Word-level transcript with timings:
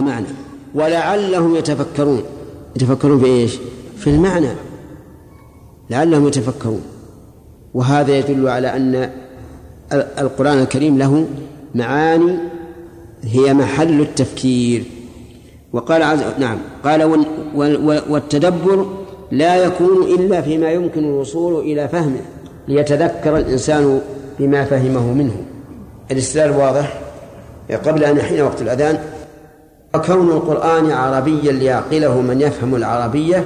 ومعنى. 0.00 0.26
ولعلهم 0.74 1.56
يتفكرون. 1.56 2.22
يتفكرون 2.76 3.20
في 3.20 3.26
إيش؟ 3.26 3.58
في 3.96 4.10
المعنى. 4.10 4.48
لعلهم 5.90 6.28
يتفكرون. 6.28 6.82
وهذا 7.74 8.18
يدل 8.18 8.48
على 8.48 8.76
أن 8.76 9.10
القرآن 9.92 10.58
الكريم 10.58 10.98
له 10.98 11.26
معاني 11.74 12.36
هي 13.22 13.54
محل 13.54 14.00
التفكير. 14.00 14.84
وقال 15.72 16.02
عز 16.02 16.20
نعم. 16.38 16.58
قال 16.84 17.24
والتدبر 18.10 18.86
لا 19.30 19.56
يكون 19.56 20.02
إلا 20.02 20.40
فيما 20.40 20.70
يمكن 20.70 21.04
الوصول 21.04 21.60
إلى 21.64 21.88
فهمه 21.88 22.20
ليتذكر 22.68 23.36
الإنسان 23.36 24.00
بما 24.38 24.64
فهمه 24.64 25.12
منه. 25.12 25.36
الاستدلال 26.10 26.50
واضح. 26.50 27.00
قبل 27.86 28.04
أن 28.04 28.16
يحين 28.16 28.40
وقت 28.40 28.62
الأذان 28.62 28.98
وكون 29.94 30.30
القرآن 30.30 30.90
عربيا 30.90 31.52
ليعقله 31.52 32.20
من 32.20 32.40
يفهم 32.40 32.74
العربية 32.74 33.44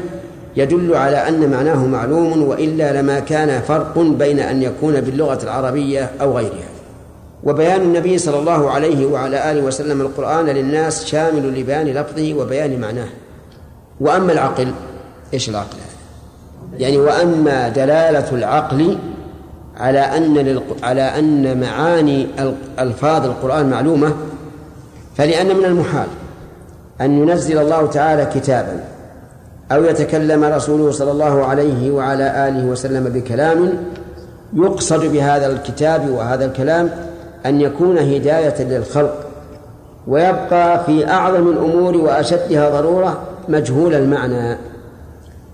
يدل 0.57 0.95
على 0.95 1.17
أن 1.17 1.51
معناه 1.51 1.87
معلوم 1.87 2.43
وإلا 2.43 3.03
لما 3.03 3.21
كان 3.21 3.61
فرق 3.61 3.99
بين 3.99 4.41
أن 4.41 4.63
يكون 4.63 5.01
باللغة 5.01 5.43
العربية 5.43 6.11
أو 6.21 6.37
غيرها. 6.37 6.69
وبيان 7.45 7.81
النبي 7.81 8.19
صلى 8.19 8.39
الله 8.39 8.71
عليه 8.71 9.07
وعلى 9.07 9.51
آله 9.51 9.63
وسلم 9.63 10.01
القرآن 10.01 10.47
للناس 10.47 11.05
شامل 11.05 11.61
لبيان 11.61 11.87
لفظه 11.87 12.35
وبيان 12.35 12.81
معناه. 12.81 13.09
وأما 14.01 14.33
العقل 14.33 14.73
إيش 15.35 15.49
العقل؟ 15.49 15.77
يعني 16.79 16.99
وأما 16.99 17.69
دلالة 17.69 18.35
العقل 18.35 18.99
على 19.77 19.99
أن 20.01 20.61
على 20.83 21.03
أن 21.03 21.61
معاني 21.61 22.27
ألفاظ 22.79 23.25
القرآن 23.25 23.71
معلومة 23.71 24.15
فلأن 25.17 25.57
من 25.57 25.65
المحال. 25.65 26.09
أن 27.01 27.19
ينزل 27.19 27.59
الله 27.59 27.87
تعالى 27.87 28.27
كتابا 28.35 28.81
أو 29.73 29.85
يتكلم 29.85 30.45
رسوله 30.45 30.91
صلى 30.91 31.11
الله 31.11 31.45
عليه 31.45 31.91
وعلى 31.91 32.49
آله 32.49 32.65
وسلم 32.65 33.05
بكلام 33.05 33.73
يقصد 34.55 35.05
بهذا 35.05 35.47
الكتاب 35.47 36.11
وهذا 36.11 36.45
الكلام 36.45 36.91
أن 37.47 37.61
يكون 37.61 37.99
هداية 37.99 38.63
للخلق 38.63 39.27
ويبقى 40.07 40.85
في 40.85 41.11
أعظم 41.11 41.49
الأمور 41.49 41.97
وأشدها 41.97 42.71
ضرورة 42.71 43.23
مجهول 43.49 43.95
المعنى. 43.95 44.59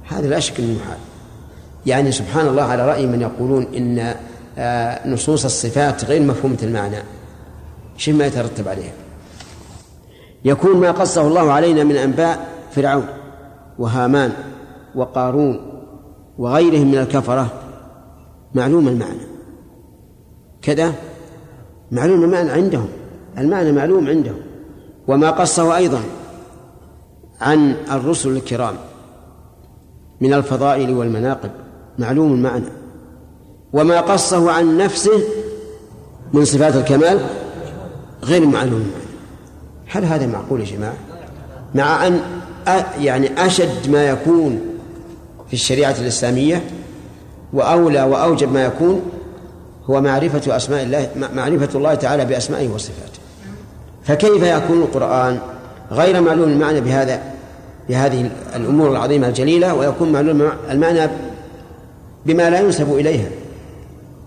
هذا 0.08 0.26
لا 0.28 0.40
شك 0.40 0.60
إنه 0.60 0.74
محال 0.74 0.98
يعني 1.86 2.12
سبحان 2.12 2.46
الله 2.46 2.62
على 2.62 2.88
رأي 2.88 3.06
من 3.06 3.20
يقولون 3.20 3.66
إن 3.76 4.14
آه، 4.58 5.08
نصوص 5.08 5.44
الصفات 5.44 6.04
غير 6.04 6.22
مفهومة 6.22 6.58
المعنى. 6.62 6.96
شو 7.96 8.12
ما 8.12 8.26
يترتب 8.26 8.68
عليها 8.68 8.92
يكون 10.44 10.76
ما 10.76 10.90
قصه 10.90 11.26
الله 11.26 11.52
علينا 11.52 11.84
من 11.84 11.96
أنباء 11.96 12.48
فرعون 12.70 13.06
وهامان 13.78 14.32
وقارون 14.94 15.60
وغيرهم 16.38 16.90
من 16.90 16.98
الكفرة. 16.98 17.46
معلوم 18.54 18.88
المعنى. 18.88 19.20
كذا 20.62 20.92
معلوم 21.92 22.24
المعنى 22.24 22.50
عندهم. 22.50 22.88
المعنى 23.38 23.72
معلوم 23.72 24.08
عندهم. 24.08 24.40
وما 25.08 25.30
قصه 25.30 25.76
أيضا 25.76 26.00
عن 27.40 27.74
الرسل 27.90 28.30
الكرام 28.30 28.74
من 30.20 30.34
الفضائل 30.34 30.94
والمناقب. 30.94 31.50
معلوم 31.98 32.32
المعنى. 32.32 32.70
وما 33.72 34.00
قصه 34.00 34.50
عن 34.50 34.78
نفسه 34.78 35.22
من 36.32 36.44
صفات 36.44 36.76
الكمال 36.76 37.20
غير 38.24 38.46
معلوم 38.46 38.90
هل 39.90 40.04
هذا 40.04 40.26
معقول 40.26 40.60
يا 40.60 40.66
جماعة؟ 40.66 40.94
مع 41.74 42.06
أن 42.06 42.20
يعني 43.00 43.46
أشد 43.46 43.90
ما 43.90 44.04
يكون 44.04 44.60
في 45.48 45.52
الشريعة 45.54 45.94
الإسلامية 46.00 46.64
وأولى 47.52 48.02
وأوجب 48.02 48.52
ما 48.52 48.64
يكون 48.64 49.02
هو 49.90 50.00
معرفة 50.00 50.56
أسماء 50.56 50.82
الله 50.82 51.08
معرفة 51.34 51.78
الله 51.78 51.94
تعالى 51.94 52.24
بأسمائه 52.24 52.68
وصفاته. 52.68 53.20
فكيف 54.04 54.42
يكون 54.42 54.78
القرآن 54.78 55.38
غير 55.90 56.20
معلوم 56.20 56.48
المعنى 56.48 56.80
بهذا 56.80 57.22
بهذه 57.88 58.30
الأمور 58.56 58.90
العظيمة 58.90 59.28
الجليلة 59.28 59.74
ويكون 59.74 60.12
معلوم 60.12 60.50
المعنى 60.70 61.10
بما 62.26 62.50
لا 62.50 62.60
ينسب 62.60 62.92
إليها؟ 62.92 63.28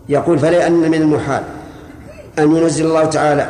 يقول 0.10 0.40
فلأن 0.40 0.74
من 0.74 0.94
المحال 0.94 1.44
أن 2.40 2.56
ينزل 2.56 2.86
الله 2.86 3.06
تعالى 3.06 3.48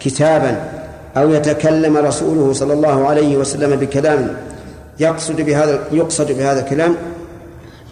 كتابا 0.00 0.77
أو 1.16 1.30
يتكلم 1.30 1.96
رسوله 1.96 2.52
صلى 2.52 2.72
الله 2.72 3.06
عليه 3.06 3.36
وسلم 3.36 3.76
بكلام 3.76 4.36
يقصد 5.00 5.40
بهذا 5.40 5.80
يقصد 5.92 6.32
بهذا 6.32 6.60
الكلام 6.60 6.94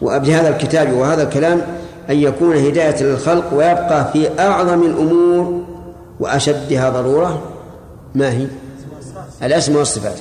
وبهذا 0.03 0.49
الكتاب 0.49 0.93
وهذا 0.93 1.23
الكلام 1.23 1.63
أن 2.11 2.17
يكون 2.17 2.57
هداية 2.57 3.03
للخلق 3.03 3.55
ويبقى 3.55 4.13
في 4.13 4.29
أعظم 4.39 4.83
الأمور 4.83 5.65
وأشدها 6.21 6.91
ضرورة 6.91 7.43
ما 8.15 8.33
هي؟ 8.33 8.47
الأسماء 9.43 9.79
والصفات 9.79 10.17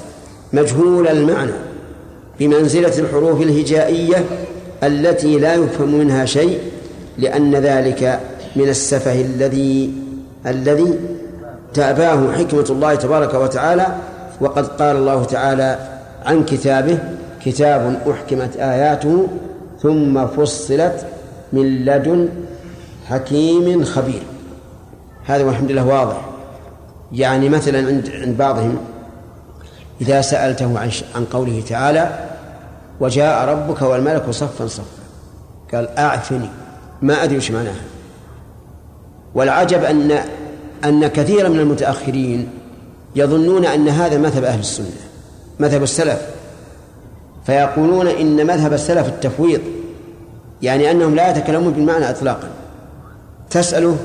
مجهول 0.53 1.07
المعنى 1.07 1.51
بمنزلة 2.39 2.99
الحروف 2.99 3.41
الهجائية 3.41 4.25
التي 4.83 5.39
لا 5.39 5.53
يفهم 5.53 5.95
منها 5.95 6.25
شيء 6.25 6.59
لأن 7.17 7.55
ذلك 7.55 8.19
من 8.55 8.69
السفه 8.69 9.21
الذي 9.21 9.93
الذي 10.45 10.99
تأباه 11.75 12.33
حكمة 12.33 12.65
الله 12.69 12.95
تبارك 12.95 13.33
وتعالى 13.33 13.87
وقد 14.41 14.67
قال 14.67 14.95
الله 14.95 15.23
تعالى 15.23 15.79
عن 16.25 16.45
كتابه 16.45 16.99
كتاب 17.45 18.01
أحكمت 18.11 18.57
آياته 18.57 19.27
ثم 19.81 20.27
فصلت 20.27 21.05
من 21.53 21.85
لدن 21.85 22.29
حكيم 23.07 23.83
خبير. 23.83 24.23
هذا 25.25 25.43
والحمد 25.43 25.71
لله 25.71 25.85
واضح. 25.85 26.25
يعني 27.11 27.49
مثلا 27.49 27.87
عند 27.87 28.09
عند 28.21 28.37
بعضهم 28.37 28.77
إذا 30.01 30.21
سألته 30.21 30.79
عن 30.79 30.91
عن 31.15 31.25
قوله 31.25 31.63
تعالى 31.69 32.09
وجاء 32.99 33.49
ربك 33.49 33.81
والملك 33.81 34.29
صفا 34.29 34.67
صفا. 34.67 34.83
قال 35.73 35.97
أعفني. 35.97 36.49
ما 37.01 37.23
أدري 37.23 37.37
وش 37.37 37.51
معناها. 37.51 37.83
والعجب 39.35 39.83
أن 39.83 40.19
أن 40.83 41.07
كثيرا 41.07 41.49
من 41.49 41.59
المتأخرين 41.59 42.49
يظنون 43.15 43.65
أن 43.65 43.89
هذا 43.89 44.17
مذهب 44.17 44.43
أهل 44.43 44.59
السنة 44.59 44.87
مذهب 45.59 45.83
السلف. 45.83 46.21
فيقولون 47.45 48.07
إن 48.07 48.47
مذهب 48.47 48.73
السلف 48.73 49.07
التفويض 49.07 49.61
يعني 50.61 50.91
أنهم 50.91 51.15
لا 51.15 51.31
يتكلمون 51.31 51.73
بالمعنى 51.73 52.09
إطلاقا. 52.09 52.49
تسأله 53.49 53.97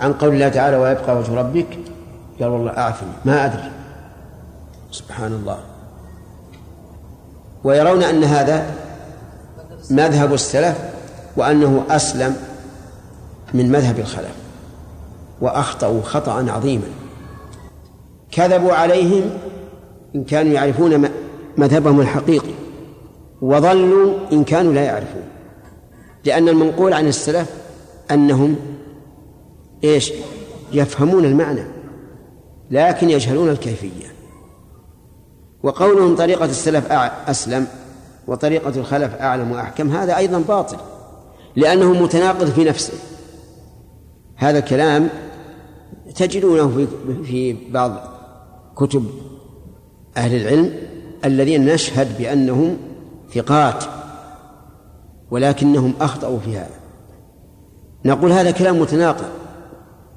عن 0.00 0.12
قول 0.12 0.34
الله 0.34 0.48
تعالى 0.48 0.76
ويبقى 0.76 1.18
وجه 1.18 1.34
ربك 1.34 1.78
قال 2.40 2.48
والله 2.48 2.70
أعفني 2.70 3.12
ما 3.24 3.44
أدري. 3.44 3.70
سبحان 4.90 5.32
الله 5.32 5.58
ويرون 7.64 8.02
أن 8.02 8.24
هذا 8.24 8.66
مذهب 9.90 10.34
السلف 10.34 10.78
وأنه 11.36 11.84
أسلم 11.90 12.36
من 13.54 13.72
مذهب 13.72 13.98
الخلف. 13.98 14.41
وأخطأوا 15.42 16.02
خطأ 16.02 16.50
عظيما. 16.50 16.86
كذبوا 18.30 18.72
عليهم 18.72 19.30
إن 20.14 20.24
كانوا 20.24 20.52
يعرفون 20.52 21.08
مذهبهم 21.56 22.00
الحقيقي 22.00 22.52
وضلوا 23.42 24.14
إن 24.32 24.44
كانوا 24.44 24.72
لا 24.72 24.84
يعرفون. 24.84 25.22
لأن 26.24 26.48
المنقول 26.48 26.92
عن 26.92 27.06
السلف 27.06 27.50
أنهم 28.10 28.56
إيش؟ 29.84 30.12
يفهمون 30.72 31.24
المعنى 31.24 31.64
لكن 32.70 33.10
يجهلون 33.10 33.48
الكيفية. 33.48 34.12
وقولهم 35.62 36.16
طريقة 36.16 36.44
السلف 36.44 36.92
أسلم 37.28 37.66
وطريقة 38.26 38.72
الخلف 38.76 39.14
أعلم 39.14 39.52
وأحكم 39.52 39.90
هذا 39.90 40.16
أيضا 40.16 40.38
باطل 40.38 40.76
لأنه 41.56 41.92
متناقض 41.92 42.50
في 42.50 42.64
نفسه. 42.64 42.94
هذا 44.36 44.58
الكلام 44.58 45.08
تجدونه 46.16 46.68
في 46.68 46.86
في 47.24 47.56
بعض 47.70 47.92
كتب 48.76 49.06
أهل 50.16 50.34
العلم 50.34 50.74
الذين 51.24 51.66
نشهد 51.66 52.18
بأنهم 52.18 52.76
ثقات 53.34 53.84
ولكنهم 55.30 55.94
أخطأوا 56.00 56.38
في 56.38 56.56
هذا. 56.56 56.74
نقول 58.04 58.32
هذا 58.32 58.50
كلام 58.50 58.80
متناقض. 58.80 59.24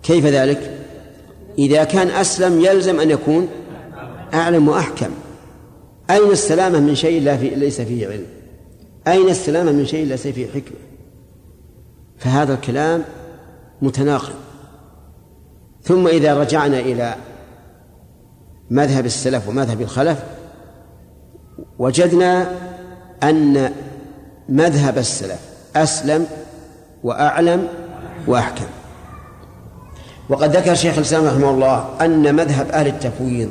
كيف 0.04 0.26
ذلك؟ 0.26 0.86
إذا 1.58 1.84
كان 1.84 2.08
أسلم 2.08 2.66
يلزم 2.66 3.00
أن 3.00 3.10
يكون 3.10 3.48
أعلم 4.34 4.68
وأحكم. 4.68 5.10
أين 6.10 6.32
السلامة 6.32 6.80
من 6.80 6.96
شيء 6.96 7.22
لا 7.22 7.38
في 7.38 7.50
ليس 7.50 7.82
فيه 7.82 8.08
علم؟ 8.08 8.26
أين 9.08 9.30
السلامة 9.30 9.72
من 9.72 9.86
شيء 9.86 10.06
ليس 10.06 10.28
فيه 10.28 10.48
حكمة؟ 10.48 10.78
فهذا 12.18 12.54
الكلام 12.54 13.04
متناقض. 13.82 14.36
ثم 15.86 16.08
إذا 16.08 16.40
رجعنا 16.40 16.80
إلى 16.80 17.16
مذهب 18.70 19.06
السلف 19.06 19.48
ومذهب 19.48 19.82
الخلف 19.82 20.18
وجدنا 21.80 22.52
أن 23.24 23.72
مذهب 24.50 24.98
السلف 24.98 25.40
أسلم 25.76 26.28
وأعلم 27.04 27.68
وأحكم. 28.28 28.66
وقد 30.30 30.56
ذكر 30.56 30.76
شيخ 30.76 30.98
الإسلام 30.98 31.26
رحمه 31.26 31.50
الله 31.50 31.90
أن 32.02 32.36
مذهب 32.36 32.70
أهل 32.70 32.88
التفويض 32.88 33.50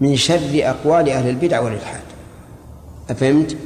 من 0.00 0.16
شر 0.16 0.50
أقوال 0.54 1.08
أهل 1.08 1.28
البدع 1.28 1.60
والإلحاد. 1.60 2.02
أفهمت؟ 3.10 3.56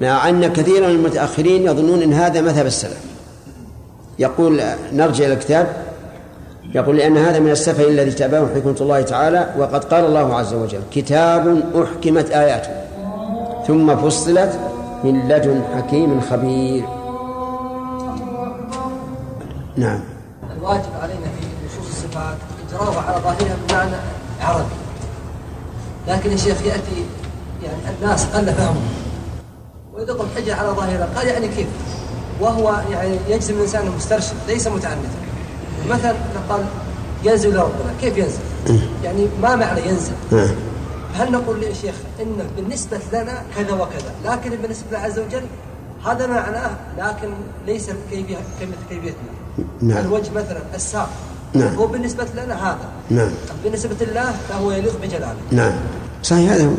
مع 0.00 0.28
أن 0.28 0.52
كثيرا 0.52 0.88
من 0.88 0.94
المتأخرين 0.94 1.62
يظنون 1.62 2.02
أن 2.02 2.12
هذا 2.12 2.40
مذهب 2.40 2.66
السلف. 2.66 3.00
يقول 4.18 4.62
نرجع 4.92 5.24
إلى 5.24 5.34
الكتاب 5.34 5.91
يقول 6.74 6.96
لأن 6.96 7.16
هذا 7.16 7.38
من 7.38 7.50
السفه 7.50 7.88
الذي 7.88 8.10
تابعه 8.10 8.54
حكمة 8.54 8.76
الله 8.80 9.02
تعالى 9.02 9.54
وقد 9.58 9.84
قال 9.84 10.04
الله 10.04 10.36
عز 10.36 10.54
وجل 10.54 10.80
كتاب 10.92 11.62
أحكمت 11.82 12.30
آياته 12.30 12.70
ثم 13.66 13.96
فصلت 13.96 14.58
من 15.04 15.28
لدن 15.28 15.62
حكيم 15.74 16.20
خبير. 16.20 16.84
نعم. 19.76 20.00
الواجب 20.56 20.90
علينا 21.02 21.26
في 21.40 21.46
نصوص 21.66 21.88
الصفات 21.88 22.36
إجراءها 22.68 23.00
على 23.00 23.22
ظاهرها 23.22 23.56
بمعنى 23.68 23.96
عربي. 24.40 24.74
لكن 26.08 26.30
يا 26.30 26.36
شيخ 26.36 26.62
يأتي 26.62 27.04
يعني 27.62 27.96
الناس 28.02 28.26
قل 28.26 28.46
فهمهم 28.46 28.88
وإذا 29.94 30.12
قلت 30.12 30.28
حجة 30.36 30.54
على 30.54 30.68
ظاهرها. 30.68 31.08
قال 31.16 31.26
يعني 31.26 31.48
كيف؟ 31.48 31.68
وهو 32.40 32.74
يعني 32.92 33.16
يجزم 33.28 33.54
الإنسان 33.54 33.90
مسترشد 33.96 34.34
ليس 34.48 34.66
متعنتا. 34.66 35.08
مثلا 35.90 36.14
قال 36.48 36.64
ينزل 37.24 37.56
ربنا. 37.56 37.94
كيف 38.00 38.16
ينزل؟ 38.16 38.40
يعني 39.04 39.28
ما 39.42 39.56
معنى 39.56 39.80
ينزل؟ 39.88 40.12
هل 41.14 41.32
نقول 41.32 41.62
يا 41.62 41.72
شيخ 41.72 41.94
إنه 42.20 42.44
بالنسبة 42.56 43.00
لنا 43.12 43.42
كذا 43.56 43.72
وكذا 43.72 44.12
لكن 44.24 44.50
بالنسبة 44.50 44.86
لله 44.90 44.98
عز 44.98 45.18
وجل 45.18 45.42
هذا 46.06 46.26
معناه 46.26 46.70
لكن 46.98 47.28
ليس 47.66 47.90
كيفيه 48.10 48.36
كيفيتنا. 48.88 49.32
نعم. 49.82 50.04
الوجه 50.04 50.30
مثلا 50.30 50.60
الساق. 50.74 51.08
نعم. 51.54 51.74
هو 51.74 51.86
بالنسبة 51.86 52.26
لنا 52.34 52.70
هذا. 52.70 52.88
نعم. 53.10 53.30
بالنسبة 53.64 54.06
لله 54.06 54.32
فهو 54.48 54.70
يليق 54.70 55.00
بجلاله. 55.02 55.36
نعم. 55.50 55.72
صحيح 56.22 56.52
هذا 56.52 56.66
هو. 56.66 56.74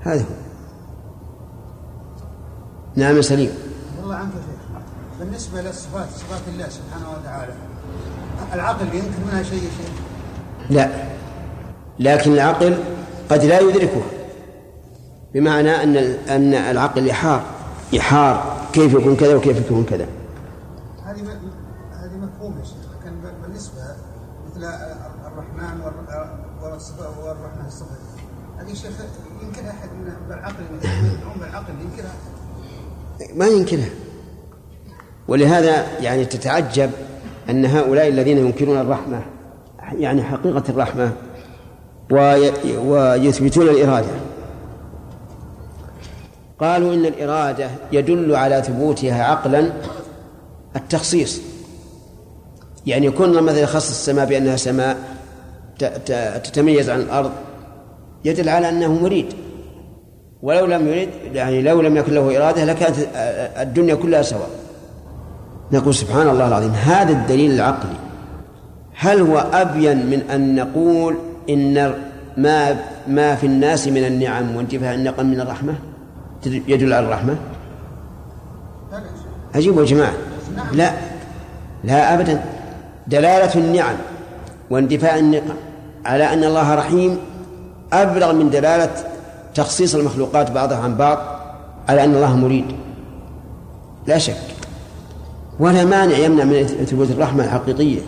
هذا 0.00 0.20
هو. 0.20 0.34
نعم 2.96 3.22
سليم. 3.22 3.50
الله 4.04 4.14
عنك 4.14 4.32
شيخ. 4.32 4.82
بالنسبة 5.20 5.60
للصفات 5.60 6.08
صفات 6.16 6.42
الله 6.48 6.68
سبحانه 6.68 7.10
وتعالى 7.10 7.52
العقل 8.54 8.86
ينكر 8.86 9.18
منها 9.26 9.42
شيء 9.42 9.60
شيء 9.60 9.90
لا. 10.70 10.90
لكن 11.98 12.32
العقل 12.32 12.78
قد 13.30 13.44
لا 13.44 13.60
يدركه. 13.60 14.02
بمعنى 15.34 15.82
أن 15.82 15.96
أن 16.28 16.54
العقل 16.54 17.06
يحار. 17.06 17.42
يحار. 17.92 18.56
كيف 18.72 18.92
يكون 18.92 19.16
كذا 19.16 19.34
وكيف 19.34 19.56
يكون 19.56 19.84
كذا. 19.84 20.06
هذه 21.04 21.20
هذه 21.92 22.16
يا 22.58 22.64
شيخ. 22.64 22.76
لكن 23.00 23.12
بالنسبة 23.42 23.82
مثل 24.46 24.64
الرحمن 25.26 25.80
والرحمن 25.80 27.70
هذه 28.58 28.74
شيخ 28.74 28.92
يمكن 29.42 29.66
أحد 29.66 29.88
من 29.88 30.12
بالعقل 30.28 30.64
يدعون 30.72 31.38
بالعقل 31.40 31.74
ينكرها؟ 31.80 32.14
ما 33.34 33.46
ينكرها. 33.46 33.90
ولهذا 35.28 35.98
يعني 36.00 36.24
تتعجب 36.24 36.90
أن 37.50 37.66
هؤلاء 37.66 38.08
الذين 38.08 38.38
ينكرون 38.38 38.78
الرحمة 38.78 39.22
يعني 39.98 40.22
حقيقة 40.22 40.62
الرحمة 40.68 41.12
ويثبتون 42.84 43.68
الإرادة. 43.68 44.08
قالوا 46.60 46.94
إن 46.94 47.06
الإرادة 47.06 47.70
يدل 47.92 48.36
على 48.36 48.62
ثبوتها 48.62 49.24
عقلا 49.24 49.72
التخصيص. 50.76 51.40
يعني 52.86 53.06
يكون 53.06 53.42
مثلا 53.42 53.60
يخصص 53.60 53.90
السماء 53.90 54.26
بأنها 54.26 54.56
سماء 54.56 54.96
تتميز 56.44 56.90
عن 56.90 57.00
الأرض 57.00 57.30
يدل 58.24 58.48
على 58.48 58.68
أنه 58.68 59.02
مريد. 59.02 59.26
ولو 60.42 60.66
لم 60.66 60.88
يرد 60.88 61.08
يعني 61.34 61.62
لو 61.62 61.80
لم 61.80 61.96
يكن 61.96 62.14
له 62.14 62.36
إرادة 62.36 62.64
لكانت 62.64 62.96
الدنيا 63.60 63.94
كلها 63.94 64.22
سواء. 64.22 64.50
نقول 65.72 65.94
سبحان 65.94 66.28
الله 66.28 66.48
العظيم 66.48 66.70
هذا 66.70 67.12
الدليل 67.12 67.50
العقلي. 67.50 67.96
هل 68.94 69.20
هو 69.20 69.38
أبين 69.38 70.06
من 70.06 70.30
أن 70.30 70.54
نقول 70.54 71.16
إن 71.50 71.94
ما 72.36 72.76
ما 73.08 73.34
في 73.34 73.46
الناس 73.46 73.88
من 73.88 74.04
النعم 74.04 74.56
وانتفاء 74.56 74.94
النقم 74.94 75.26
من 75.26 75.40
الرحمة؟ 75.40 75.74
يدل 76.46 76.92
على 76.92 77.06
الرحمة؟ 77.06 77.36
أجيبوا 79.54 79.82
يا 79.82 79.86
جماعة. 79.86 80.12
لا 80.72 80.92
لا 81.84 82.14
أبدا. 82.14 82.44
دلالة 83.06 83.54
النعم 83.54 83.96
واندفاع 84.70 85.18
النقم 85.18 85.54
على 86.04 86.32
أن 86.32 86.44
الله 86.44 86.74
رحيم 86.74 87.18
أبلغ 87.92 88.32
من 88.32 88.50
دلالة 88.50 88.90
تخصيص 89.54 89.94
المخلوقات 89.94 90.50
بعضها 90.50 90.78
عن 90.78 90.94
بعض 90.94 91.18
على 91.88 92.04
أن 92.04 92.14
الله 92.14 92.36
مريد. 92.36 92.64
لا 94.06 94.18
شك. 94.18 94.57
ولا 95.60 95.84
مانع 95.84 96.16
يمنع 96.16 96.44
من 96.44 96.66
ثبوت 96.66 97.10
الرحمة 97.10 97.44
الحقيقية. 97.44 98.00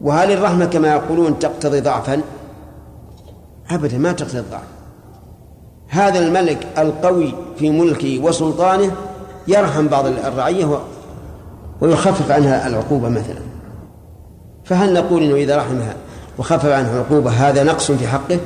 وهل 0.00 0.32
الرحمة 0.32 0.64
كما 0.64 0.88
يقولون 0.88 1.38
تقتضي 1.38 1.80
ضعفا؟ 1.80 2.20
أبدا 3.70 3.98
ما 3.98 4.12
تقتضي 4.12 4.38
الضعف. 4.38 4.62
هذا 5.88 6.18
الملك 6.18 6.66
القوي 6.78 7.34
في 7.58 7.70
ملكه 7.70 8.18
وسلطانه 8.18 8.92
يرحم 9.48 9.88
بعض 9.88 10.06
الرعية 10.06 10.80
ويخفف 11.80 12.30
عنها 12.30 12.66
العقوبة 12.66 13.08
مثلا. 13.08 13.40
فهل 14.64 14.94
نقول 14.94 15.22
إنه 15.22 15.34
إذا 15.34 15.56
رحمها 15.56 15.94
وخفف 16.38 16.66
عنها 16.66 16.92
العقوبة 16.92 17.30
هذا 17.30 17.62
نقص 17.62 17.92
في 17.92 18.08
حقه؟ 18.08 18.38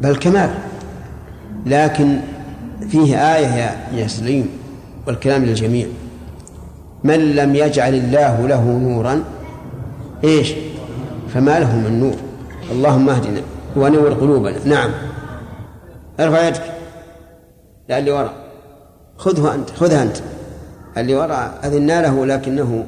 بل 0.00 0.16
كمال. 0.16 0.54
لكن 1.66 2.20
فيه 2.88 3.36
آية 3.36 3.76
يا 3.94 4.06
سليم 4.06 4.48
والكلام 5.06 5.44
للجميع. 5.44 5.86
من 7.04 7.34
لم 7.34 7.54
يجعل 7.54 7.94
الله 7.94 8.46
له 8.46 8.64
نورا 8.64 9.24
إيش؟ 10.24 10.54
فما 11.34 11.58
له 11.58 11.76
من 11.76 12.00
نور. 12.00 12.16
اللهم 12.70 13.10
اهدنا 13.10 13.42
ونور 13.76 14.12
قلوبنا. 14.12 14.64
نعم. 14.64 14.90
ارفع 16.20 16.48
يدك. 16.48 16.62
لا 17.88 17.98
اللي 17.98 18.10
وراء. 18.10 18.34
خذه 19.16 19.54
أنت 19.54 19.70
خذها 19.70 20.02
أنت. 20.02 20.16
اللي 20.96 21.14
وراء 21.14 21.58
اذنا 21.64 22.02
له 22.02 22.26
لكنه 22.26 22.86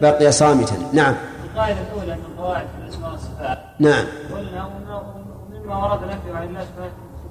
بقي 0.00 0.32
صامتا. 0.32 0.76
نعم. 0.92 1.14
القاعدة 1.44 1.78
الأولى 1.80 2.14
من 2.14 2.42
قواعد 2.42 2.66
الأسماء 2.82 3.10
والصفات. 3.10 3.58
نعم. 3.78 4.04
قلنا 4.34 4.66
ومما 5.64 5.86
ورد 5.86 6.04
نفيه 6.04 6.34
عن 6.34 6.48
الله 6.48 6.64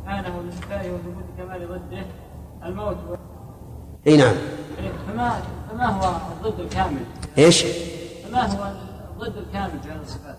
سبحانه 0.04 0.42
لنفائه 0.42 0.92
وثبوت 0.92 1.26
كمال 1.38 1.68
ضده 1.68 2.06
الموت 2.66 2.98
إي 4.08 4.18
نعم. 4.18 4.36
فما 5.08 5.34
فما 5.74 5.88
هو 5.88 6.16
الضد 6.32 6.60
الكامل؟ 6.60 7.00
إيش؟ 7.38 7.66
فما 8.28 8.42
هو 8.42 8.72
الضد 9.14 9.38
الكامل 9.38 9.72
في 9.84 9.90
هذه 9.90 10.02
الصفات؟ 10.04 10.36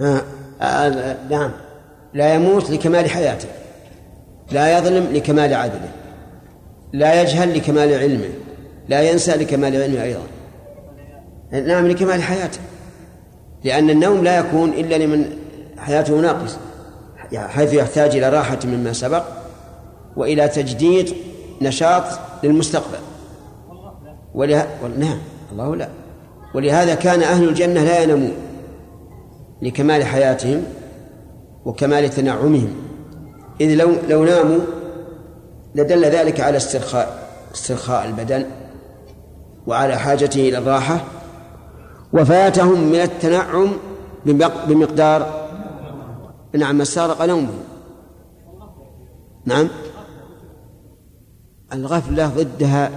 آه. 0.00 0.22
آه. 0.62 1.16
نعم 1.30 1.50
لا 2.14 2.34
يموت 2.34 2.70
لكمال 2.70 3.10
حياته 3.10 3.48
لا 4.52 4.78
يظلم 4.78 5.12
لكمال 5.12 5.54
عدله 5.54 5.88
لا 6.92 7.22
يجهل 7.22 7.56
لكمال 7.56 7.94
علمه 7.94 8.30
لا 8.88 9.10
ينسى 9.10 9.32
لكمال 9.32 9.82
علمه 9.82 10.02
أيضا 10.02 10.26
نعم 11.52 11.86
لكمال 11.86 12.22
حياته 12.22 12.60
لأن 13.64 13.90
النوم 13.90 14.24
لا 14.24 14.38
يكون 14.38 14.72
إلا 14.72 14.98
لمن 14.98 15.36
حياته 15.78 16.20
ناقصة 16.20 16.58
حيث 17.34 17.72
يحتاج 17.72 18.16
إلى 18.16 18.28
راحة 18.28 18.58
مما 18.64 18.92
سبق 18.92 19.24
وإلى 20.16 20.48
تجديد 20.48 21.14
نشاط 21.62 22.04
للمستقبل 22.42 22.98
وله... 24.34 24.66
نعم 24.98 25.18
الله 25.52 25.76
لا. 25.76 25.88
ولهذا 26.54 26.94
كان 26.94 27.22
أهل 27.22 27.48
الجنة 27.48 27.84
لا 27.84 28.02
ينامون 28.02 28.32
لكمال 29.62 30.04
حياتهم 30.04 30.62
وكمال 31.64 32.10
تنعمهم. 32.10 32.74
إذ 33.60 33.74
لو 33.74 33.90
لو 34.08 34.24
ناموا 34.24 34.58
لدل 35.74 36.04
ذلك 36.04 36.40
على 36.40 36.56
استرخاء 36.56 37.28
استرخاء 37.54 38.06
البدن 38.06 38.46
وعلى 39.66 39.96
حاجته 39.96 40.48
إلى 40.48 40.58
الراحة 40.58 41.04
وفاتهم 42.12 42.80
من 42.80 43.00
التنعم 43.00 43.72
بمقدار 44.68 45.44
نعم 46.54 46.78
ما 46.78 46.84
سارق 46.84 47.24
نومه 47.24 47.48
نعم. 49.44 49.68
الغفلة 51.72 52.26
ضدها 52.26 52.90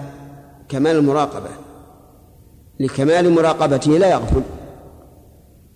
كمال 0.70 0.96
المراقبة. 0.96 1.50
لكمال 2.80 3.34
مراقبته 3.34 3.92
لا 3.92 4.12
يغفل 4.12 4.42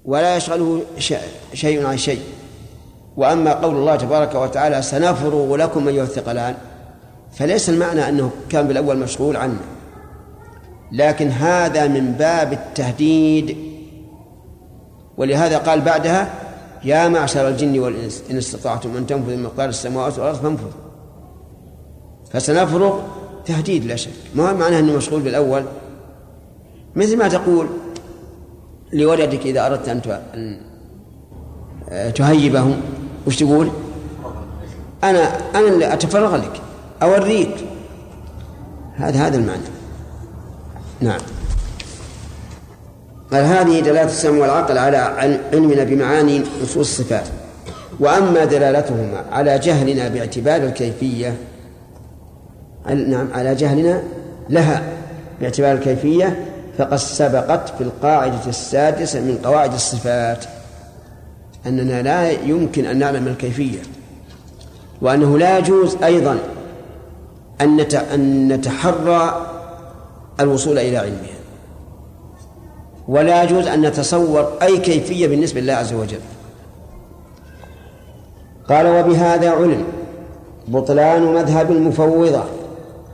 ولا 0.06 0.36
يشغله 0.36 0.82
شيء 1.54 1.86
عن 1.86 1.98
شيء. 1.98 2.22
وأما 3.18 3.54
قول 3.54 3.76
الله 3.76 3.96
تبارك 3.96 4.36
وتعالى 4.36 4.82
سنفرغ 4.82 5.56
لكم 5.56 5.88
أيها 5.88 6.04
الثقلان 6.04 6.56
فليس 7.32 7.70
المعنى 7.70 8.10
أنه 8.10 8.32
كان 8.50 8.68
بالأول 8.68 8.98
مشغول 8.98 9.38
عنه. 9.38 9.60
لكن 10.92 11.30
هذا 11.30 11.88
من 11.88 12.12
باب 12.12 12.54
التهديد. 12.54 13.58
ولهذا 15.18 15.58
قال 15.58 15.82
بعدها 15.82 16.34
يا 16.84 17.08
معشر 17.08 17.48
الجن 17.48 17.80
والإنس 17.80 18.24
إن 18.32 18.38
استطعتم 18.38 18.98
أن 18.98 19.08
تنفذوا 19.08 19.36
من 19.36 19.44
مقدار 19.44 19.70
السماوات 19.70 20.20
والأرض 20.20 20.36
فانفذوا 20.36 20.72
فسنفرغ 22.32 23.00
تهديد 23.46 23.86
لا 23.86 23.96
شك. 23.96 24.12
ما 24.36 24.54
معناه 24.54 24.80
أنه 24.80 24.94
مشغول 24.94 25.22
بالأول؟ 25.22 25.64
مثل 26.96 27.18
ما 27.18 27.28
تقول 27.28 27.68
لولدك 28.94 29.46
إذا 29.46 29.66
أردت 29.66 29.90
أن 29.90 30.02
تهيبه 32.16 32.76
وش 33.28 33.36
تقول؟ 33.36 33.70
أنا 35.04 35.38
أنا 35.56 35.68
اللي 35.68 35.94
أتفرغ 35.94 36.36
لك 36.36 36.62
أوريك. 37.02 37.56
هذا 38.96 39.28
هذا 39.28 39.38
المعنى. 39.38 39.62
نعم. 41.02 41.20
قال 43.32 43.44
هذه 43.44 43.80
دلالة 43.80 44.04
السمع 44.04 44.42
والعقل 44.42 44.78
على 44.78 44.98
علمنا 44.98 45.84
بمعاني 45.84 46.44
نصوص 46.64 46.78
الصفات. 46.78 47.28
وأما 48.00 48.46
دلالتهما 48.46 49.26
على 49.32 49.60
جهلنا 49.60 50.08
باعتبار 50.08 50.64
الكيفية 50.64 51.38
نعم 52.86 53.28
على 53.34 53.56
جهلنا 53.56 54.04
لها 54.50 54.84
باعتبار 55.42 55.74
الكيفية 55.74 56.46
فقد 56.78 56.96
سبقت 56.96 57.70
في 57.78 57.84
القاعدة 57.84 58.46
السادسة 58.48 59.20
من 59.20 59.40
قواعد 59.44 59.74
الصفات 59.74 60.46
أننا 61.66 62.02
لا 62.02 62.32
يمكن 62.32 62.86
أن 62.86 63.00
نعلم 63.00 63.28
الكيفية 63.28 63.80
وأنه 65.02 65.38
لا 65.38 65.58
يجوز 65.58 65.96
أيضا 66.04 66.38
أن 67.62 68.48
نتحرى 68.48 69.48
الوصول 70.40 70.78
إلى 70.78 70.98
علمها 70.98 71.42
ولا 73.08 73.44
يجوز 73.44 73.68
أن 73.68 73.82
نتصور 73.82 74.52
أي 74.62 74.78
كيفية 74.78 75.28
بالنسبة 75.28 75.62
لله 75.62 75.74
عز 75.74 75.94
وجل. 75.94 76.20
قال 78.70 78.88
وبهذا 78.88 79.52
علم 79.52 79.84
بطلان 80.68 81.34
مذهب 81.34 81.72
المفوضة 81.72 82.44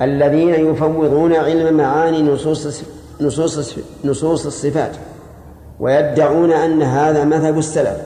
الذين 0.02 0.50
يفوضون 0.50 1.34
علم 1.34 1.78
معاني 1.78 2.22
نصوص 2.22 2.84
نصوص 3.22 3.76
نصوص 4.06 4.46
الصفات 4.46 4.92
ويدعون 5.80 6.52
أن 6.52 6.82
هذا 6.82 7.24
مذهب 7.24 7.58
السلف. 7.58 7.98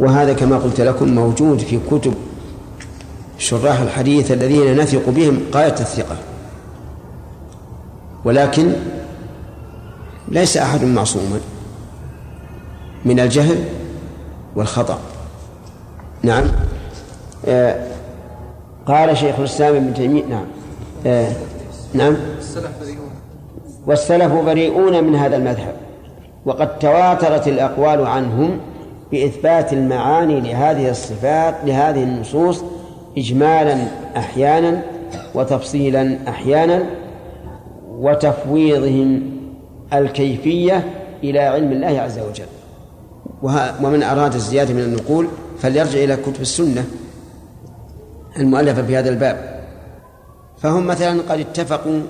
وهذا 0.00 0.32
كما 0.32 0.58
قلت 0.58 0.80
لكم 0.80 1.14
موجود 1.14 1.58
في 1.58 1.78
كتب 1.90 2.14
شراح 3.38 3.80
الحديث 3.80 4.32
الذين 4.32 4.80
نثق 4.80 5.08
بهم 5.08 5.40
غاية 5.54 5.72
الثقة. 5.72 6.16
ولكن 8.24 8.72
ليس 10.28 10.56
أحد 10.56 10.84
معصوما 10.84 11.40
من 13.04 13.20
الجهل 13.20 13.64
والخطأ. 14.56 14.98
نعم. 16.22 16.44
آه 17.46 17.93
قال 18.86 19.16
شيخ 19.16 19.38
الإسلام 19.38 19.74
ابن 19.74 19.94
تيمية 19.94 20.24
نعم. 20.24 20.46
آه 21.06 21.32
نعم. 21.94 22.16
والسلف 23.86 24.32
بريئون 24.32 25.04
من 25.04 25.14
هذا 25.14 25.36
المذهب 25.36 25.74
وقد 26.44 26.78
تواترت 26.78 27.48
الأقوال 27.48 28.06
عنهم 28.06 28.58
بإثبات 29.12 29.72
المعاني 29.72 30.40
لهذه 30.40 30.90
الصفات 30.90 31.54
لهذه 31.64 32.02
النصوص 32.02 32.62
إجمالا 33.18 33.76
أحيانا 34.16 34.82
وتفصيلا 35.34 36.18
أحيانا 36.28 36.82
وتفويضهم 37.90 39.22
الكيفية 39.92 40.84
إلى 41.24 41.38
علم 41.38 41.72
الله 41.72 42.00
عز 42.00 42.18
وجل. 42.18 42.46
ومن 43.82 44.02
أراد 44.02 44.34
الزيادة 44.34 44.74
من 44.74 44.80
النقول 44.80 45.28
فليرجع 45.58 46.04
إلى 46.04 46.16
كتب 46.16 46.40
السنة. 46.40 46.84
المؤلفة 48.38 48.82
في 48.82 48.96
هذا 48.96 49.10
الباب. 49.10 49.64
فهم 50.58 50.86
مثلا 50.86 51.22
قد 51.22 51.40
اتفقوا 51.40 52.00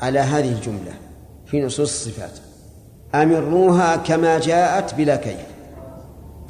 على 0.00 0.18
هذه 0.18 0.52
الجملة 0.52 0.92
في 1.46 1.62
نصوص 1.62 1.80
الصفات. 1.80 2.30
أمروها 3.14 3.96
كما 3.96 4.38
جاءت 4.38 4.94
بلا 4.94 5.16
كيف. 5.16 5.46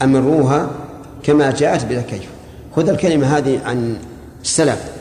أمروها 0.03 0.71
كما 1.23 1.51
جاءت 1.51 1.85
بلا 1.85 2.03
كيف. 2.03 2.29
خذ 2.77 2.89
الكلمة 2.89 3.27
هذه 3.27 3.61
عن 3.65 3.97
السلف. 4.43 4.93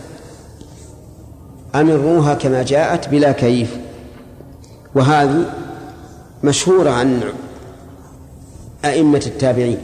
أمروها 1.75 2.33
كما 2.33 2.63
جاءت 2.63 3.09
بلا 3.09 3.31
كيف. 3.31 3.77
وهذه 4.95 5.45
مشهورة 6.43 6.89
عن 6.89 7.21
أئمة 8.85 9.23
التابعين. 9.25 9.77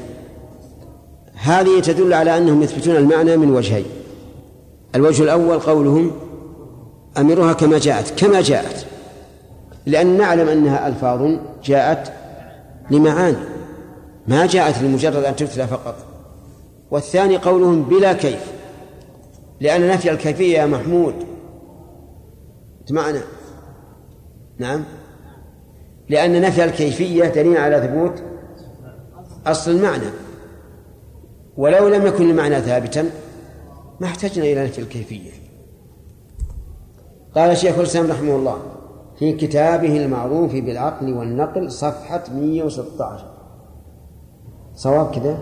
هذه 1.36 1.80
تدل 1.80 2.14
على 2.14 2.38
أنهم 2.38 2.64
يثبتون 2.64 2.96
المعنى 2.96 3.38
من 3.38 3.52
وجهين. 3.52 3.86
الوجه 4.96 5.24
الأول 5.24 5.60
قولهم 5.60 6.12
أمروها 7.18 7.54
كما 7.54 7.80
جاءت 7.80 8.20
كما 8.20 8.42
جاءت. 8.42 8.86
لأن 9.86 10.18
نعلم 10.18 10.48
أنها 10.48 10.88
ألفاظ 10.88 11.40
جاءت 11.64 12.12
لمعاني 12.92 13.38
ما 14.28 14.46
جاءت 14.46 14.82
لمجرد 14.82 15.24
أن 15.24 15.36
تتلى 15.36 15.68
فقط. 15.68 15.96
والثاني 16.92 17.38
قولهم 17.38 17.84
بلا 17.84 18.14
كيف 18.14 18.52
لأن 19.62 19.88
نفي 19.88 20.12
الكيفية 20.12 20.58
يا 20.58 20.66
محمود. 20.66 21.14
معنا 22.92 23.22
نعم. 24.58 24.84
لأن 26.10 26.42
نفي 26.42 26.64
الكيفية 26.64 27.26
دليل 27.26 27.58
على 27.58 27.82
ثبوت 27.82 28.24
أصل 29.48 29.72
المعنى. 29.72 30.10
ولو 31.58 31.88
لم 31.88 32.06
يكن 32.06 32.30
المعنى 32.30 32.62
ثابتا 32.62 33.10
ما 34.02 34.08
احتجنا 34.08 34.46
إلى 34.46 34.66
نفي 34.66 34.82
الكيفية. 34.82 35.32
قال 37.36 37.52
الشيخ 37.52 37.78
الإسلام 37.78 38.12
رحمه 38.12 38.36
الله 38.36 38.58
في 39.20 39.34
كتابه 39.34 39.98
المعروف 39.98 40.52
بالعقل 40.52 41.14
والنقل 41.14 41.72
صفحة 41.72 42.24
116 42.34 43.26
صواب 44.76 45.16
كذا 45.16 45.38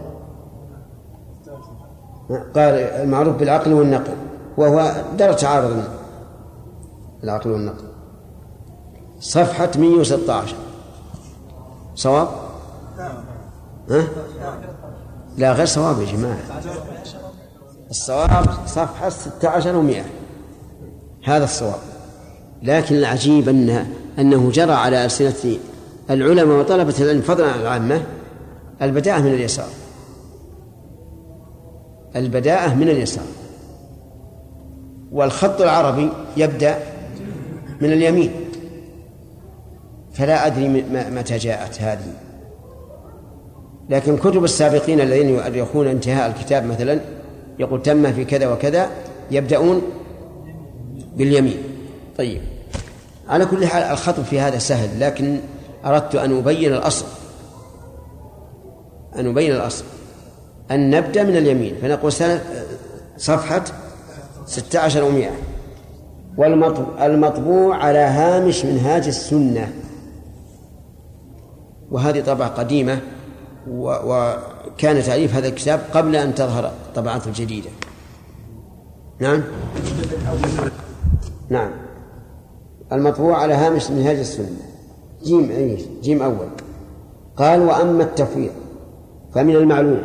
قال 2.29 2.73
المعروف 2.73 3.35
بالعقل 3.35 3.73
والنقل 3.73 4.13
وهو 4.57 4.91
درجة 5.17 5.35
تعارض 5.35 5.83
العقل 7.23 7.51
والنقل. 7.51 7.87
صفحة 9.19 9.71
116 9.77 10.55
صواب؟ 11.95 12.27
ها؟ 13.89 14.07
لا 15.37 15.53
غير 15.53 15.65
صواب 15.65 15.99
يا 16.01 16.05
جماعة. 16.05 16.39
الصواب 17.89 18.45
صفحة 18.65 19.09
16 19.09 19.73
و100 19.73 19.95
هذا 21.29 21.43
الصواب. 21.43 21.79
لكن 22.63 22.95
العجيب 22.95 23.49
أن 23.49 23.85
أنه 24.19 24.51
جرى 24.51 24.71
على 24.71 25.05
ألسنة 25.05 25.57
العلماء 26.09 26.59
وطلبة 26.59 26.93
العلم 26.99 27.21
فضلا 27.21 27.51
عن 27.51 27.59
العامة 27.59 28.03
البداءة 28.81 29.21
من 29.21 29.33
اليسار. 29.33 29.69
البداءة 32.15 32.75
من 32.75 32.89
اليسار. 32.89 33.25
والخط 35.11 35.61
العربي 35.61 36.09
يبدأ 36.37 36.79
من 37.81 37.93
اليمين. 37.93 38.31
فلا 40.13 40.47
أدري 40.47 40.67
متى 40.91 41.37
جاءت 41.37 41.81
هذه. 41.81 42.13
لكن 43.89 44.17
كتب 44.17 44.43
السابقين 44.43 45.01
الذين 45.01 45.29
يؤرخون 45.29 45.87
انتهاء 45.87 46.29
الكتاب 46.29 46.65
مثلا 46.65 46.99
يقول 47.59 47.81
تم 47.81 48.13
في 48.13 48.25
كذا 48.25 48.47
وكذا 48.47 48.89
يبدأون 49.31 49.81
باليمين. 51.15 51.57
طيب. 52.17 52.41
على 53.27 53.45
كل 53.45 53.67
حال 53.67 53.83
الخطب 53.83 54.23
في 54.23 54.39
هذا 54.39 54.57
سهل 54.57 54.99
لكن 54.99 55.39
أردت 55.85 56.15
أن 56.15 56.37
أبين 56.37 56.73
الأصل. 56.73 57.05
أن 59.15 59.27
أبين 59.27 59.51
الأصل. 59.51 59.85
أن 60.71 60.89
نبدأ 60.89 61.23
من 61.23 61.37
اليمين. 61.37 61.75
فنقول 61.81 62.11
صفحة 63.17 63.63
ستة 64.45 64.79
عشر 64.79 65.03
ومئة 65.03 65.31
والمطبوع 66.37 67.75
على 67.75 67.99
هامش 67.99 68.65
منهاج 68.65 69.07
السنة. 69.07 69.73
وهذه 71.91 72.21
طبعة 72.21 72.49
قديمة 72.49 72.99
وكان 74.77 75.03
تأليف 75.03 75.35
هذا 75.35 75.47
الكتاب 75.47 75.79
قبل 75.93 76.15
أن 76.15 76.35
تظهر 76.35 76.65
الطبعات 76.65 77.27
الجديدة. 77.27 77.69
نعم؟ 79.19 79.43
نعم. 81.49 81.71
المطبوع 82.91 83.37
على 83.37 83.53
هامش 83.53 83.91
منهاج 83.91 84.17
السنة. 84.17 84.49
جيم 85.23 85.51
أي 85.51 85.85
جيم 86.01 86.21
أول. 86.21 86.47
قال 87.37 87.61
وأما 87.61 88.03
التفويض 88.03 88.51
فمن 89.35 89.55
المعلوم 89.55 90.01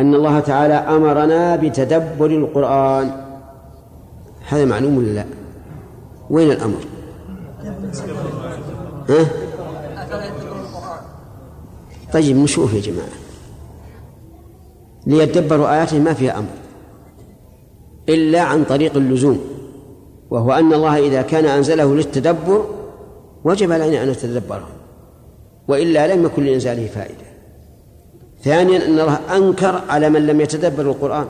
أن 0.00 0.14
الله 0.14 0.40
تعالى 0.40 0.74
أمرنا 0.74 1.56
بتدبر 1.56 2.26
القرآن. 2.26 3.10
هذا 4.48 4.64
معلوم 4.64 4.98
ولا 4.98 5.10
لا؟ 5.10 5.24
وين 6.30 6.50
الأمر؟ 6.50 6.80
ها؟ 9.08 9.26
طيب 12.12 12.36
نشوف 12.36 12.74
يا 12.74 12.80
جماعة. 12.80 13.27
ليتدبروا 15.06 15.74
آياته 15.74 15.98
ما 15.98 16.12
فيها 16.14 16.38
أمر. 16.38 16.48
إلا 18.08 18.40
عن 18.40 18.64
طريق 18.64 18.96
اللزوم 18.96 19.40
وهو 20.30 20.52
أن 20.52 20.72
الله 20.72 20.98
إذا 20.98 21.22
كان 21.22 21.44
أنزله 21.44 21.94
للتدبر 21.94 22.64
وجب 23.44 23.72
علينا 23.72 24.02
أن 24.02 24.08
نتدبره 24.08 24.68
وإلا 25.68 26.14
لم 26.14 26.24
يكن 26.24 26.44
لإنزاله 26.44 26.86
فائدة. 26.86 27.28
ثانيا 28.42 28.86
أن 28.86 28.98
الله 28.98 29.18
أنكر 29.36 29.80
على 29.88 30.10
من 30.10 30.26
لم 30.26 30.40
يتدبر 30.40 30.82
القرآن. 30.82 31.26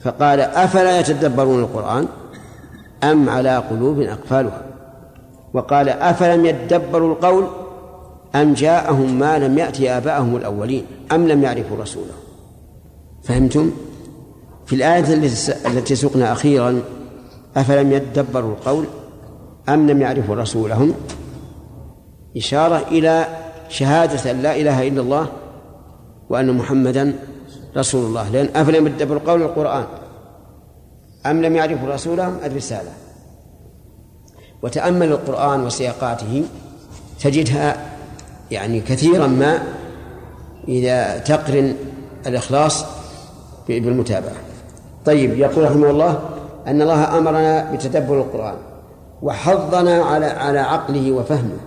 فقال 0.00 0.40
أفلا 0.40 1.00
يتدبرون 1.00 1.60
القرآن 1.60 2.06
أم 3.04 3.28
على 3.28 3.56
قلوب 3.56 4.00
أقفالها؟ 4.00 4.62
وقال 5.54 5.88
أفلم 5.88 6.46
يتدبروا 6.46 7.12
القول 7.12 7.44
أم 8.34 8.54
جاءهم 8.54 9.18
ما 9.18 9.38
لم 9.38 9.58
يأتي 9.58 9.90
آباءهم 9.90 10.36
الأولين 10.36 10.86
أم 11.12 11.28
لم 11.28 11.42
يعرفوا 11.42 11.76
رسوله؟ 11.76 12.25
فهمتم؟ 13.26 13.70
في 14.66 14.74
الآية 14.74 15.14
التي 15.66 15.94
سقنا 15.94 16.32
أخيرا 16.32 16.82
أفلم 17.56 17.92
يتدبروا 17.92 18.52
القول 18.52 18.84
أم 19.68 19.90
لم 19.90 20.02
يعرفوا 20.02 20.34
رسولهم؟ 20.34 20.94
إشارة 22.36 22.84
إلى 22.88 23.26
شهادة 23.68 24.30
أن 24.30 24.42
لا 24.42 24.56
إله 24.56 24.88
إلا 24.88 25.00
الله 25.00 25.28
وأن 26.30 26.52
محمدا 26.52 27.14
رسول 27.76 28.06
الله. 28.06 28.28
لأن 28.28 28.48
أفلم 28.54 28.86
يتدبروا 28.86 29.20
قول 29.26 29.42
القرآن 29.42 29.84
أم 31.26 31.42
لم 31.42 31.56
يعرفوا 31.56 31.94
رسولهم؟ 31.94 32.36
الرسالة. 32.44 32.90
وتأمل 34.62 35.12
القرآن 35.12 35.66
وسياقاته 35.66 36.44
تجدها 37.20 37.76
يعني 38.50 38.80
كثيرا 38.80 39.26
ما 39.26 39.62
إذا 40.68 41.18
تقرن 41.18 41.74
الإخلاص 42.26 42.84
بالمتابعة. 43.68 44.36
طيب 45.04 45.38
يقول 45.38 45.64
رحمه 45.64 45.90
الله 45.90 46.20
أن 46.66 46.82
الله 46.82 47.18
أمرنا 47.18 47.72
بتدبر 47.72 48.20
القرآن 48.20 48.56
وحضنا 49.22 50.02
على 50.02 50.26
على 50.26 50.58
عقله 50.58 51.12
وفهمه. 51.12 51.58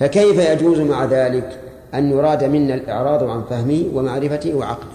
فكيف 0.00 0.38
يجوز 0.38 0.80
مع 0.80 1.04
ذلك 1.04 1.60
أن 1.94 2.10
يراد 2.10 2.44
منا 2.44 2.74
الإعراض 2.74 3.24
عن 3.24 3.44
فهمه 3.50 3.84
ومعرفته 3.94 4.54
وعقله 4.54 4.92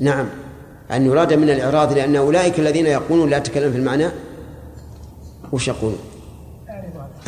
نعم. 0.00 0.26
أن 0.92 1.06
يراد 1.06 1.32
منا 1.32 1.52
الإعراض 1.52 1.92
لأن 1.92 2.16
أولئك 2.16 2.58
الذين 2.58 2.86
يقولون 2.86 3.30
لا 3.30 3.38
تكلم 3.38 3.72
في 3.72 3.78
المعنى. 3.78 4.06
وش 5.52 5.68
يقولون 5.68 5.98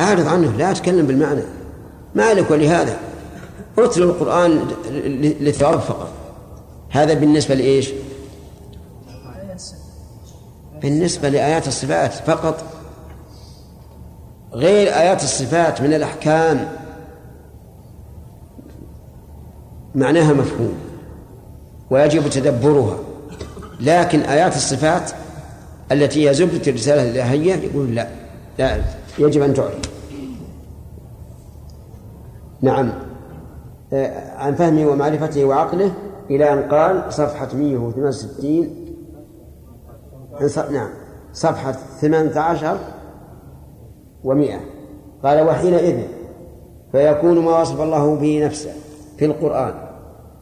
أعرض 0.01 0.27
عنه 0.27 0.57
لا 0.57 0.71
أتكلم 0.71 1.07
بالمعنى. 1.07 1.41
ما 2.15 2.33
لك 2.33 2.51
ولهذا؟ 2.51 2.97
اتلو 3.77 4.09
القرآن 4.09 4.67
للثواب 5.41 5.79
فقط. 5.79 6.09
هذا 6.93 7.13
بالنسبة 7.13 7.55
لإيش؟ 7.55 7.89
بالنسبة 10.81 11.29
لآيات 11.29 11.67
الصفات 11.67 12.13
فقط. 12.13 12.63
غير 14.53 14.87
آيات 14.87 15.23
الصفات 15.23 15.81
من 15.81 15.93
الأحكام 15.93 16.67
معناها 19.95 20.33
مفهوم 20.33 20.73
ويجب 21.89 22.29
تدبرها 22.29 22.99
لكن 23.79 24.19
آيات 24.19 24.55
الصفات 24.55 25.11
التي 25.91 26.29
هي 26.29 26.33
زبدة 26.33 26.61
الرسالة 26.67 27.03
الإلهية 27.03 27.55
يقول 27.55 27.95
لا 27.95 28.07
لا 28.59 28.81
يجب 29.19 29.41
أن 29.41 29.53
تعرف. 29.53 29.79
نعم. 32.61 32.93
آه، 33.93 34.37
عن 34.37 34.55
فهمه 34.55 34.85
ومعرفته 34.85 35.45
وعقله 35.45 35.93
إلى 36.29 36.53
أن 36.53 36.61
قال 36.61 37.13
صفحة 37.13 37.47
168 37.53 38.83
نعم. 40.71 40.89
صفحة 41.33 41.75
18 42.01 42.77
ومئة. 44.23 44.59
قال 45.23 45.47
وحينئذ 45.47 45.99
فيكون 46.91 47.39
ما 47.39 47.61
وصف 47.61 47.81
الله 47.81 48.15
به 48.15 48.45
نفسه 48.45 48.71
في 49.17 49.25
القرآن 49.25 49.73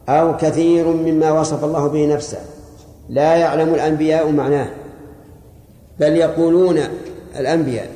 أو 0.08 0.36
كثير 0.36 0.86
مما 0.86 1.40
وصف 1.40 1.64
الله 1.64 1.88
به 1.88 2.14
نفسه. 2.14 2.38
لا 3.08 3.36
يعلم 3.36 3.74
الأنبياء 3.74 4.30
معناه. 4.30 4.68
بل 6.00 6.16
يقولون 6.16 6.78
الأنبياء 7.38 7.90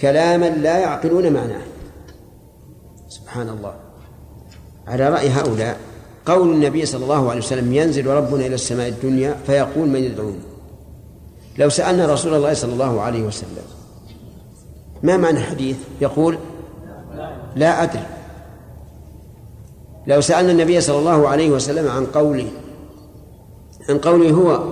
كلاما 0.00 0.48
لا 0.48 0.78
يعقلون 0.78 1.32
معناه. 1.32 1.62
سبحان 3.08 3.48
الله. 3.48 3.74
على 4.86 5.08
رأي 5.08 5.28
هؤلاء 5.28 5.76
قول 6.26 6.52
النبي 6.52 6.86
صلى 6.86 7.02
الله 7.02 7.30
عليه 7.30 7.40
وسلم 7.40 7.72
ينزل 7.72 8.06
ربنا 8.06 8.46
إلى 8.46 8.54
السماء 8.54 8.88
الدنيا 8.88 9.36
فيقول 9.46 9.88
من 9.88 10.00
يدعوني 10.04 10.38
لو 11.58 11.68
سألنا 11.68 12.12
رسول 12.12 12.34
الله 12.34 12.54
صلى 12.54 12.72
الله 12.72 13.00
عليه 13.00 13.22
وسلم. 13.22 13.64
ما 15.02 15.16
معنى 15.16 15.38
الحديث؟ 15.38 15.76
يقول 16.00 16.38
لا 17.56 17.82
أدري. 17.82 18.06
لو 20.06 20.20
سألنا 20.20 20.52
النبي 20.52 20.80
صلى 20.80 20.98
الله 20.98 21.28
عليه 21.28 21.50
وسلم 21.50 21.88
عن 21.88 22.06
قوله 22.06 22.48
عن 23.88 23.98
قوله 23.98 24.30
هو 24.30 24.64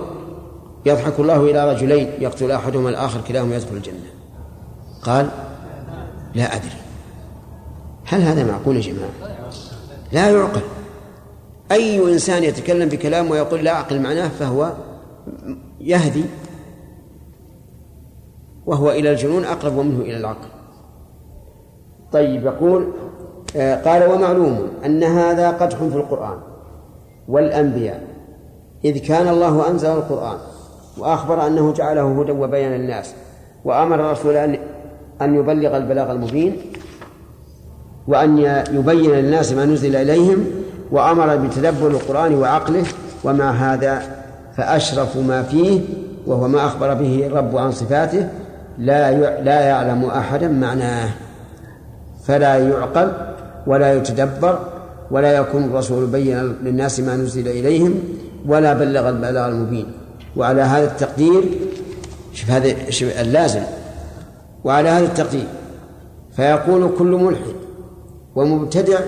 يضحك 0.85 1.19
الله 1.19 1.43
إلى 1.43 1.71
رجلين 1.71 2.11
يقتل 2.19 2.51
أحدهما 2.51 2.89
الآخر 2.89 3.21
كلاهما 3.27 3.55
يدخل 3.55 3.75
الجنة. 3.75 4.09
قال 5.03 5.29
لا 6.35 6.55
أدري. 6.55 6.79
هل 8.05 8.21
هذا 8.21 8.43
معقول 8.43 8.75
يا 8.75 8.81
جماعة؟ 8.81 9.35
لا 10.11 10.29
يعقل. 10.29 10.61
أي 11.71 12.13
إنسان 12.13 12.43
يتكلم 12.43 12.89
بكلام 12.89 13.31
ويقول 13.31 13.63
لا 13.63 13.71
أعقل 13.71 13.99
معناه 14.01 14.27
فهو 14.27 14.73
يهدي 15.79 16.23
وهو 18.65 18.91
إلى 18.91 19.11
الجنون 19.11 19.45
أقرب 19.45 19.77
منه 19.77 20.01
إلى 20.01 20.17
العقل. 20.17 20.47
طيب 22.11 22.45
يقول 22.45 22.87
آه، 23.55 23.75
قال 23.75 24.11
ومعلوم 24.11 24.67
أن 24.85 25.03
هذا 25.03 25.51
قدح 25.51 25.77
في 25.77 25.95
القرآن 25.95 26.37
والأنبياء 27.27 28.03
إذ 28.85 28.97
كان 28.97 29.27
الله 29.27 29.69
أنزل 29.69 29.89
القرآن 29.89 30.37
وأخبر 30.97 31.47
أنه 31.47 31.73
جعله 31.73 32.21
هدى 32.21 32.31
وبيان 32.31 32.73
الناس 32.73 33.13
وأمر 33.65 33.95
الرسول 33.95 34.35
أن 34.35 34.59
أن 35.21 35.35
يبلغ 35.35 35.77
البلاغ 35.77 36.11
المبين 36.11 36.57
وأن 38.07 38.37
يبين 38.71 39.11
للناس 39.11 39.53
ما 39.53 39.65
نزل 39.65 39.95
إليهم 39.95 40.45
وأمر 40.91 41.35
بتدبر 41.35 41.87
القرآن 41.87 42.35
وعقله 42.35 42.83
ومع 43.23 43.51
هذا 43.51 44.01
فأشرف 44.57 45.17
ما 45.17 45.43
فيه 45.43 45.81
وهو 46.27 46.47
ما 46.47 46.65
أخبر 46.65 46.93
به 46.93 47.27
الرب 47.27 47.57
عن 47.57 47.71
صفاته 47.71 48.29
لا 48.77 49.11
لا 49.41 49.61
يعلم 49.61 50.05
أحدا 50.05 50.47
معناه. 50.47 51.09
فلا 52.23 52.57
يعقل 52.57 53.11
ولا 53.67 53.93
يتدبر 53.93 54.59
ولا 55.11 55.31
يكون 55.31 55.63
الرسول 55.63 56.05
بين 56.05 56.55
للناس 56.63 56.99
ما 56.99 57.15
نزل 57.15 57.47
إليهم 57.47 57.93
ولا 58.47 58.73
بلغ 58.73 59.09
البلاغ 59.09 59.47
المبين. 59.47 59.85
وعلى 60.35 60.61
هذا 60.61 60.83
التقدير 60.83 61.43
شوف 62.33 62.49
هذا 62.51 63.21
اللازم. 63.21 63.63
وعلى 64.63 64.89
هذا 64.89 65.05
التقدير 65.05 65.47
فيقول 66.35 66.91
كل 66.97 67.07
ملحد 67.07 67.55
ومبتدع 68.35 68.99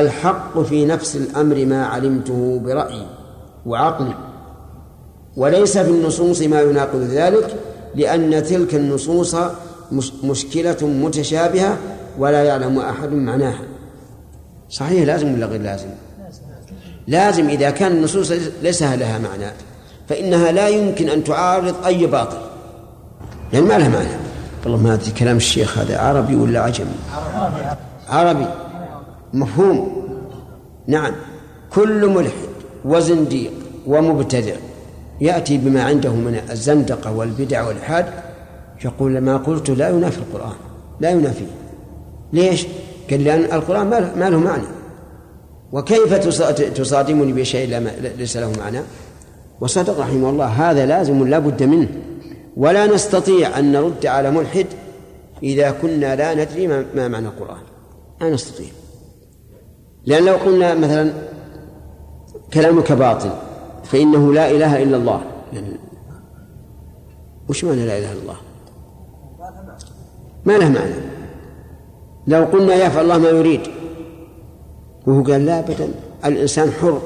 الحق 0.00 0.60
في 0.60 0.84
نفس 0.84 1.16
الأمر 1.16 1.64
ما 1.64 1.86
علمته 1.86 2.60
برأيي 2.64 3.06
وعقلي 3.66 4.14
وليس 5.36 5.78
في 5.78 5.90
النصوص 5.90 6.42
ما 6.42 6.60
يناقض 6.60 7.00
ذلك 7.00 7.56
لأن 7.94 8.42
تلك 8.42 8.74
النصوص 8.74 9.36
مشكلة 10.24 10.76
متشابهة 10.82 11.78
ولا 12.18 12.44
يعلم 12.44 12.78
أحد 12.78 13.12
معناها. 13.12 13.62
صحيح 14.70 15.06
لازم 15.06 15.34
ولا 15.34 15.46
غير 15.46 15.60
لازم؟ 15.60 15.88
لازم. 17.06 17.48
إذا 17.48 17.70
كان 17.70 17.92
النصوص 17.92 18.32
ليس 18.62 18.82
لها 18.82 19.18
معنى 19.18 19.52
فإنها 20.08 20.52
لا 20.52 20.68
يمكن 20.68 21.08
أن 21.08 21.24
تعارض 21.24 21.86
أي 21.86 22.06
باطل 22.06 22.38
لأن 23.52 23.64
ما 23.64 23.78
لها 23.78 23.88
معنى. 23.88 24.08
والله 24.64 24.78
ما 24.78 24.94
أدري 24.94 25.10
كلام 25.10 25.36
الشيخ 25.36 25.78
هذا 25.78 25.98
عربي 25.98 26.36
ولا 26.36 26.60
عجمي؟ 26.60 26.96
عربي. 28.08 28.46
مفهوم. 29.32 30.06
نعم. 30.86 31.12
كل 31.74 32.08
ملحد 32.08 32.32
وزنديق 32.84 33.52
ومبتدع 33.86 34.54
يأتي 35.20 35.58
بما 35.58 35.82
عنده 35.82 36.10
من 36.10 36.40
الزندقة 36.50 37.16
والبدع 37.16 37.66
والإلحاد 37.68 38.06
يقول 38.84 39.18
ما 39.18 39.36
قلت 39.36 39.70
لا 39.70 39.88
ينافي 39.88 40.18
القرآن. 40.18 40.52
لا 41.00 41.10
ينافيه 41.10 41.46
ليش؟ 42.32 42.66
قال 43.10 43.24
لأن 43.24 43.44
القرآن 43.44 43.86
ما 44.16 44.30
له- 44.30 44.38
معنى. 44.40 44.62
وكيف 45.72 46.14
تص- 46.14 46.74
تصادمني 46.74 47.32
بشيء 47.32 47.88
ليس 48.18 48.36
له 48.36 48.52
معنى؟ 48.58 48.80
وصدق 49.60 50.00
رحمه 50.00 50.30
الله 50.30 50.46
هذا 50.46 50.86
لازم 50.86 51.28
لا 51.28 51.38
بد 51.38 51.62
منه. 51.62 51.88
ولا 52.56 52.86
نستطيع 52.86 53.58
أن 53.58 53.72
نرد 53.72 54.06
على 54.06 54.30
ملحد 54.30 54.66
إذا 55.42 55.70
كنا 55.70 56.16
لا 56.16 56.34
ندري 56.34 56.66
ما 56.66 56.84
ما 56.94 57.08
معنى 57.08 57.26
القرآن. 57.26 57.62
لا 58.20 58.30
نستطيع. 58.30 58.66
لأن 60.06 60.24
لو 60.24 60.36
قلنا 60.36 60.74
مثلا 60.74 61.12
كلامك 62.54 62.92
باطل 62.92 63.30
فإنه 63.84 64.32
لا 64.32 64.50
إله 64.50 64.82
إلا 64.82 64.96
الله. 64.96 65.20
يعني 65.52 65.76
وش 67.48 67.64
معنى 67.64 67.86
لا 67.86 67.98
إله 67.98 68.12
إلا 68.12 68.22
الله؟ 68.22 68.36
ما 70.44 70.52
له 70.52 70.68
معنى. 70.68 70.94
لو 72.26 72.44
قلنا 72.44 72.74
يفعل 72.74 73.04
الله 73.04 73.18
ما 73.18 73.28
يريد 73.28 73.60
وهو 75.06 75.22
قال 75.22 75.46
لا 75.46 75.58
أبدا 75.58 75.88
الإنسان 76.24 76.70
حر 76.70 77.00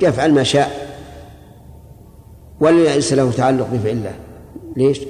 يفعل 0.00 0.34
ما 0.34 0.42
شاء 0.42 0.88
ولا 2.60 2.94
ليس 2.94 3.12
له 3.12 3.30
تعلق 3.30 3.68
بفعل 3.72 3.92
الله. 3.92 4.14
ليش؟ 4.76 5.00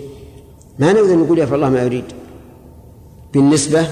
ما 0.79 0.93
نقدر 0.93 1.17
نقول 1.17 1.39
يفعل 1.39 1.55
الله 1.55 1.71
ما 1.71 1.83
يريد. 1.83 2.05
بالنسبة 3.33 3.87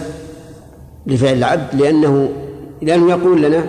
لفعل 1.07 1.39
العبد 1.39 1.75
لأنه 1.75 2.29
لأنه 2.83 3.11
يقول 3.11 3.43
لنا 3.43 3.67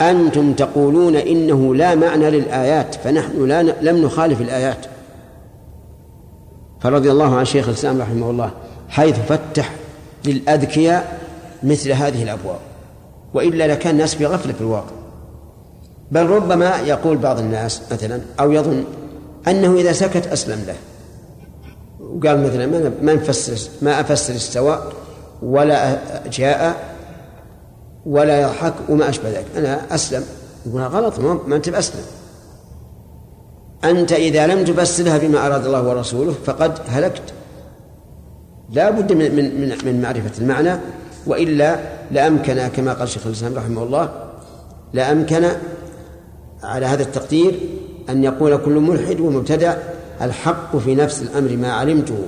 أنتم 0.00 0.52
تقولون 0.52 1.16
إنه 1.16 1.74
لا 1.74 1.94
معنى 1.94 2.30
للآيات 2.30 2.94
فنحن 2.94 3.46
لا 3.46 3.62
ن- 3.62 3.74
لم 3.82 3.96
نخالف 4.04 4.40
الآيات. 4.40 4.86
فرضي 6.80 7.10
الله 7.10 7.36
عن 7.36 7.44
شيخ 7.44 7.68
الإسلام 7.68 8.00
رحمه 8.00 8.30
الله 8.30 8.50
حيث 8.88 9.16
فتح 9.28 9.70
للأذكياء 10.26 11.18
مثل 11.62 11.92
هذه 11.92 12.22
الأبواب 12.22 12.58
وإلا 13.34 13.66
لكان 13.66 13.92
الناس 13.92 14.14
في 14.14 14.26
غفلة 14.26 14.52
في 14.52 14.60
الواقع. 14.60 14.92
بل 16.10 16.26
ربما 16.26 16.76
يقول 16.86 17.16
بعض 17.16 17.38
الناس 17.38 17.82
مثلا 17.92 18.20
أو 18.40 18.52
يظن 18.52 18.84
أنه 19.48 19.74
إذا 19.74 19.92
سكت 19.92 20.26
أسلم 20.26 20.64
له. 20.66 20.74
وقال 22.00 22.42
مثلا 22.46 22.90
ما 23.02 23.14
نفسر 23.14 23.70
ما 23.82 24.00
أفسر 24.00 24.34
استواء 24.36 24.92
ولا 25.42 25.98
جاء 26.32 26.76
ولا 28.08 28.40
يضحك 28.40 28.74
وما 28.88 29.08
أشبه 29.08 29.30
ذلك. 29.30 29.46
أنا 29.56 29.94
أسلم. 29.94 30.24
يقول 30.66 30.82
غلط 30.82 31.18
ما 31.18 31.56
أنت 31.56 31.68
بأسلم. 31.68 32.02
أنت 33.84 34.12
إذا 34.12 34.46
لم 34.46 34.64
تفسرها 34.64 35.18
بما 35.18 35.46
أراد 35.46 35.66
الله 35.66 35.88
ورسوله 35.88 36.34
فقد 36.46 36.78
هلكت. 36.88 37.22
لا 38.72 38.90
بد 38.90 39.12
من 39.12 39.36
من 39.36 39.60
من, 39.60 39.76
من 39.84 40.02
معرفة 40.02 40.40
المعنى 40.40 40.80
وإلا 41.26 41.78
لأمكن 42.10 42.68
كما 42.68 42.92
قال 42.92 43.08
شيخ 43.08 43.26
الإسلام 43.26 43.54
رحمه 43.54 43.82
الله 43.82 44.10
لأمكن 44.92 45.44
على 46.62 46.86
هذا 46.86 47.02
التقدير 47.02 47.54
أن 48.10 48.24
يقول 48.24 48.56
كل 48.56 48.72
ملحد 48.72 49.20
ومبتدع 49.20 49.76
الحق 50.22 50.76
في 50.76 50.94
نفس 50.94 51.22
الأمر 51.22 51.56
ما 51.56 51.72
علمته 51.72 52.18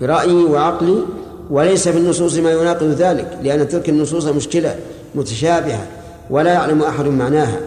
برأيي 0.00 0.44
وعقلي 0.44 0.98
وليس 1.50 1.88
في 1.88 1.98
النصوص 1.98 2.36
ما 2.36 2.52
يناقض 2.52 2.86
ذلك 2.86 3.38
لأن 3.42 3.68
تلك 3.68 3.88
النصوص 3.88 4.26
مشكلة. 4.26 4.76
متشابهة 5.14 5.86
ولا 6.30 6.52
يعلم 6.52 6.82
أحد 6.82 7.04
معناها 7.04 7.60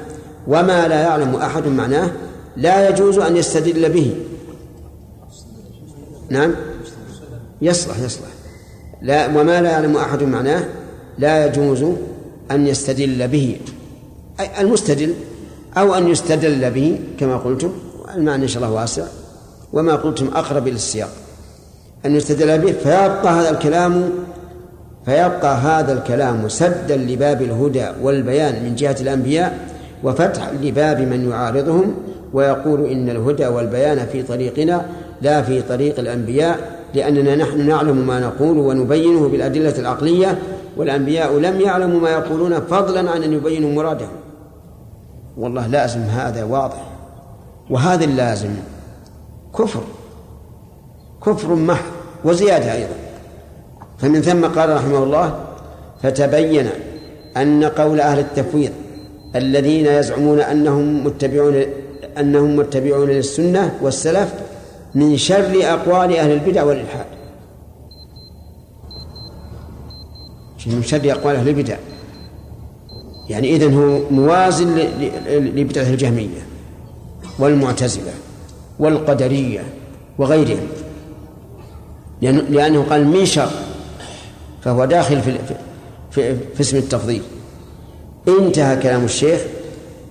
وما 0.48 0.88
لا 0.88 1.02
يعلم 1.02 1.36
أحد 1.36 1.68
معناه 1.68 2.12
لا 2.58 2.90
يجوز 2.90 3.18
أن 3.18 3.38
يستدل 3.38 3.90
به. 3.90 4.16
نعم؟ 6.30 6.56
يصلح 7.62 8.00
يصلح. 8.00 8.28
لا 9.02 9.28
وما 9.28 9.62
لا 9.62 9.72
يعلم 9.72 9.98
أحد 9.98 10.24
معناه 10.24 10.64
لا 11.18 11.46
يجوز 11.46 11.86
أن 12.52 12.68
يستدل 12.68 13.28
به. 13.28 13.58
أي 14.40 14.62
المستدل 14.62 15.14
أو 15.78 15.96
أن 15.96 16.08
يستدل 16.08 16.72
به 16.72 17.00
كما 17.20 17.38
قلتم 17.38 17.72
المعنى 18.16 18.44
إن 18.44 18.48
شاء 18.48 18.64
الله 18.64 18.76
واسع. 18.76 19.04
وما 19.74 19.96
قلتم 19.96 20.28
أقرب 20.28 20.68
إلى 20.68 20.76
السياق. 20.76 21.10
أن 22.06 22.16
يستدل 22.16 22.58
به 22.58 22.72
فيبقى 22.72 23.34
هذا 23.34 23.50
الكلام 23.50 24.10
فيبقى 25.06 25.56
هذا 25.56 25.94
الكلام 25.94 26.50
سدا 26.50 26.98
لباب 26.98 27.42
الهدى 27.42 27.86
والبيان 28.02 28.64
من 28.64 28.76
جهة 28.76 28.96
الأنبياء 29.02 29.58
وفتحا 30.04 30.52
لباب 30.52 31.02
من 31.02 31.30
يعارضهم 31.30 31.96
ويقول 32.34 32.86
إن 32.86 33.10
الهدى 33.10 33.48
والبيان 33.48 34.06
في 34.06 34.24
طريقنا 34.24 34.86
لا 35.22 35.42
في 35.42 35.62
طريق 35.62 36.00
الأنبياء 36.00 36.60
لأننا 36.94 37.36
نحن 37.36 37.68
نعلم 37.68 38.08
ما 38.08 38.20
نقول 38.20 38.58
ونبينه 38.58 39.28
بالأدلة 39.28 39.80
العقلية 39.80 40.38
والأنبياء 40.78 41.38
لم 41.38 41.62
يعلموا 41.62 42.00
ما 42.00 42.10
يقولون 42.10 42.60
فضلا 42.60 43.12
عن 43.12 43.24
أن 43.24 43.34
يبينوا 43.34 43.72
مرادهم. 43.72 44.16
والله 45.38 45.68
لازم 45.68 46.00
هذا 46.02 46.44
واضح. 46.44 46.84
وهذا 47.70 48.06
اللازم 48.06 48.50
كفر. 49.60 49.82
كفر 51.26 51.56
محض 51.56 51.86
وزيادة 52.26 52.74
أيضا. 52.74 53.05
فمن 53.98 54.22
ثم 54.22 54.46
قال 54.46 54.70
رحمه 54.70 55.04
الله 55.04 55.40
فتبين 56.04 56.70
أن 57.38 57.64
قول 57.64 58.00
أهل 58.00 58.20
التفويض 58.20 58.72
الذين 59.36 59.86
يزعمون 59.86 60.40
أنهم 60.40 61.04
متبعون 61.06 61.64
أنهم 62.18 62.56
متبعون 62.56 63.10
للسنة 63.10 63.78
والسلف 63.82 64.34
من 64.96 65.18
شر 65.18 65.60
أقوال 65.64 66.18
أهل 66.18 66.32
البدع 66.32 66.64
والإلحاد. 66.64 67.06
من 70.68 70.84
شر 70.84 71.12
أقوال 71.12 71.36
أهل 71.36 71.48
البدع. 71.48 71.78
يعني 73.30 73.56
إذن 73.56 73.74
هو 73.74 74.00
موازن 74.12 74.78
لبدعة 75.30 75.90
الجهمية 75.90 76.46
والمعتزلة 77.40 78.14
والقدرية 78.80 79.64
وغيرهم. 80.18 80.68
لأنه 82.22 82.84
قال 82.90 83.08
من 83.08 83.26
شر 83.26 83.50
فهو 84.66 84.86
داخل 84.86 85.22
في, 85.22 85.38
في, 86.12 86.36
في 86.36 86.62
اسم 86.62 86.78
التفضيل. 86.78 87.22
انتهى 88.28 88.76
كلام 88.78 89.06
الشيخ 89.06 89.42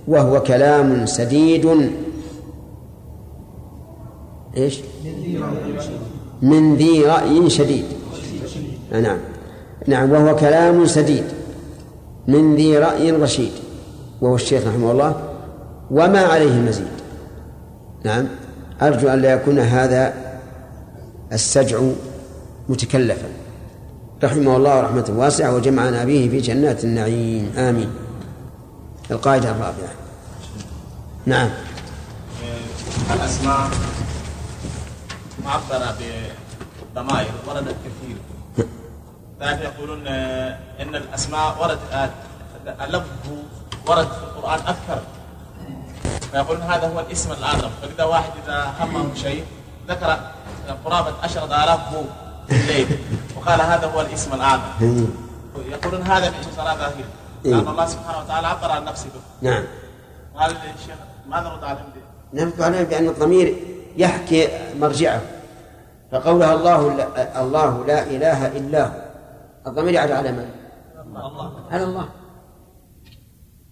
وهو 0.07 0.43
كلام 0.43 1.05
سديد. 1.05 1.91
إيش؟ 4.57 4.79
من 6.41 6.75
ذي 6.75 7.01
رأي 7.01 7.49
شديد. 7.49 7.85
نعم. 8.91 9.17
نعم 9.87 10.11
وهو 10.11 10.35
كلام 10.35 10.85
سديد. 10.85 11.23
من 12.27 12.55
ذي 12.55 12.77
رأي 12.77 13.11
رشيد. 13.11 13.51
وهو 14.21 14.35
الشيخ 14.35 14.67
رحمه 14.67 14.91
الله. 14.91 15.21
وما 15.91 16.19
عليه 16.19 16.59
مزيد. 16.59 16.87
نعم. 18.03 18.27
أرجو 18.81 19.07
أن 19.07 19.21
لا 19.21 19.33
يكون 19.33 19.59
هذا 19.59 20.13
السجع 21.33 21.79
متكلفا. 22.69 23.44
رحمه 24.23 24.55
الله 24.57 24.81
رحمة 24.81 25.05
واسعة 25.09 25.55
وجمعنا 25.55 26.03
به 26.03 26.27
في 26.31 26.39
جنات 26.39 26.83
النعيم. 26.83 27.53
آمين. 27.57 27.89
القاعدة 29.11 29.51
الرابعة. 29.51 29.93
نعم. 31.25 31.49
الأسماء 33.13 33.69
معبرة 35.45 35.95
بضمائر 36.95 37.31
وردت 37.47 37.75
كثير. 37.85 38.17
تعرف 39.39 39.61
يقولون 39.61 40.07
آه، 40.07 40.59
إن 40.81 40.95
الأسماء 40.95 41.57
ورد 41.61 41.79
آه، 41.91 42.09
اللفظ 42.85 43.09
ورد 43.87 44.07
في 44.07 44.23
القرآن 44.23 44.59
أكثر. 44.59 45.01
فيقولون 46.31 46.61
هذا 46.61 46.87
هو 46.87 46.99
الاسم 46.99 47.31
الأعظم. 47.31 47.69
فإذا 47.81 48.03
واحد 48.03 48.31
إذا 48.45 48.73
همه 48.79 49.15
شيء 49.15 49.43
ذكر 49.89 50.19
قرابة 50.85 51.13
عشرة 51.23 51.45
آلاف 51.45 51.79
في 52.47 52.55
الليل. 52.55 52.87
وقال 53.37 53.61
هذا 53.61 53.87
هو 53.87 54.01
الاسم 54.01 54.33
الأعظم 54.33 54.63
يقولون 55.69 56.01
هذا 56.01 56.29
من 56.29 56.35
صلاة 56.55 56.75
ظاهرة 56.75 57.05
لأن 57.43 57.67
الله 57.67 57.85
سبحانه 57.85 58.19
وتعالى 58.19 58.47
عبر 58.47 58.71
عن 58.71 58.85
نفسه. 58.85 59.05
به 59.05 59.49
نعم 59.49 59.63
قال 60.35 60.51
الشيخ 60.51 60.95
ماذا 61.27 61.49
نرد 61.49 61.63
عليهم 61.63 61.85
به؟ 61.95 62.41
نرد 62.41 62.61
عليه 62.61 62.83
بأن 62.83 63.07
الضمير 63.07 63.55
يحكي 63.97 64.47
مرجعه. 64.79 65.21
فقولها 66.11 66.53
الله 66.53 66.95
لا 66.95 67.41
الله 67.41 67.85
لا 67.85 68.03
إله 68.03 68.47
إلا 68.47 68.85
هو. 68.85 68.91
الضمير 69.67 69.93
يعود 69.93 70.11
على 70.11 70.31
من؟ 70.31 70.49
على 71.71 71.83
الله. 71.83 72.09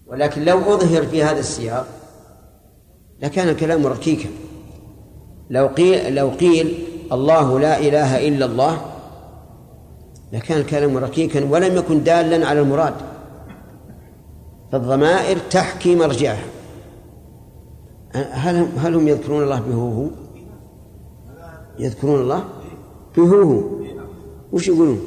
ولكن 0.06 0.44
لو 0.44 0.74
أظهر 0.74 1.06
في 1.06 1.24
هذا 1.24 1.40
السياق 1.40 1.86
لكان 3.20 3.48
الكلام 3.48 3.86
ركيكا. 3.86 4.28
لو 5.50 5.66
قيل 5.66 6.14
لو 6.14 6.30
قيل 6.30 6.86
الله 7.12 7.60
لا 7.60 7.78
إله 7.78 8.28
إلا 8.28 8.46
الله 8.46 8.93
لكان 10.32 10.60
الكلام 10.60 10.96
ركيكا 10.96 11.44
ولم 11.44 11.76
يكن 11.76 12.04
دالا 12.04 12.46
على 12.46 12.60
المراد 12.60 12.94
فالضمائر 14.72 15.38
تحكي 15.50 15.96
مرجعها. 15.96 16.44
هل 18.14 18.56
هم 18.56 18.68
هل 18.78 18.94
هم 18.94 19.08
يذكرون 19.08 19.42
الله 19.42 19.60
بهوهو؟ 19.60 20.06
يذكرون 21.78 22.20
الله 22.20 22.44
بهوهو. 23.16 23.62
وش 24.52 24.68
يقولون؟ 24.68 25.00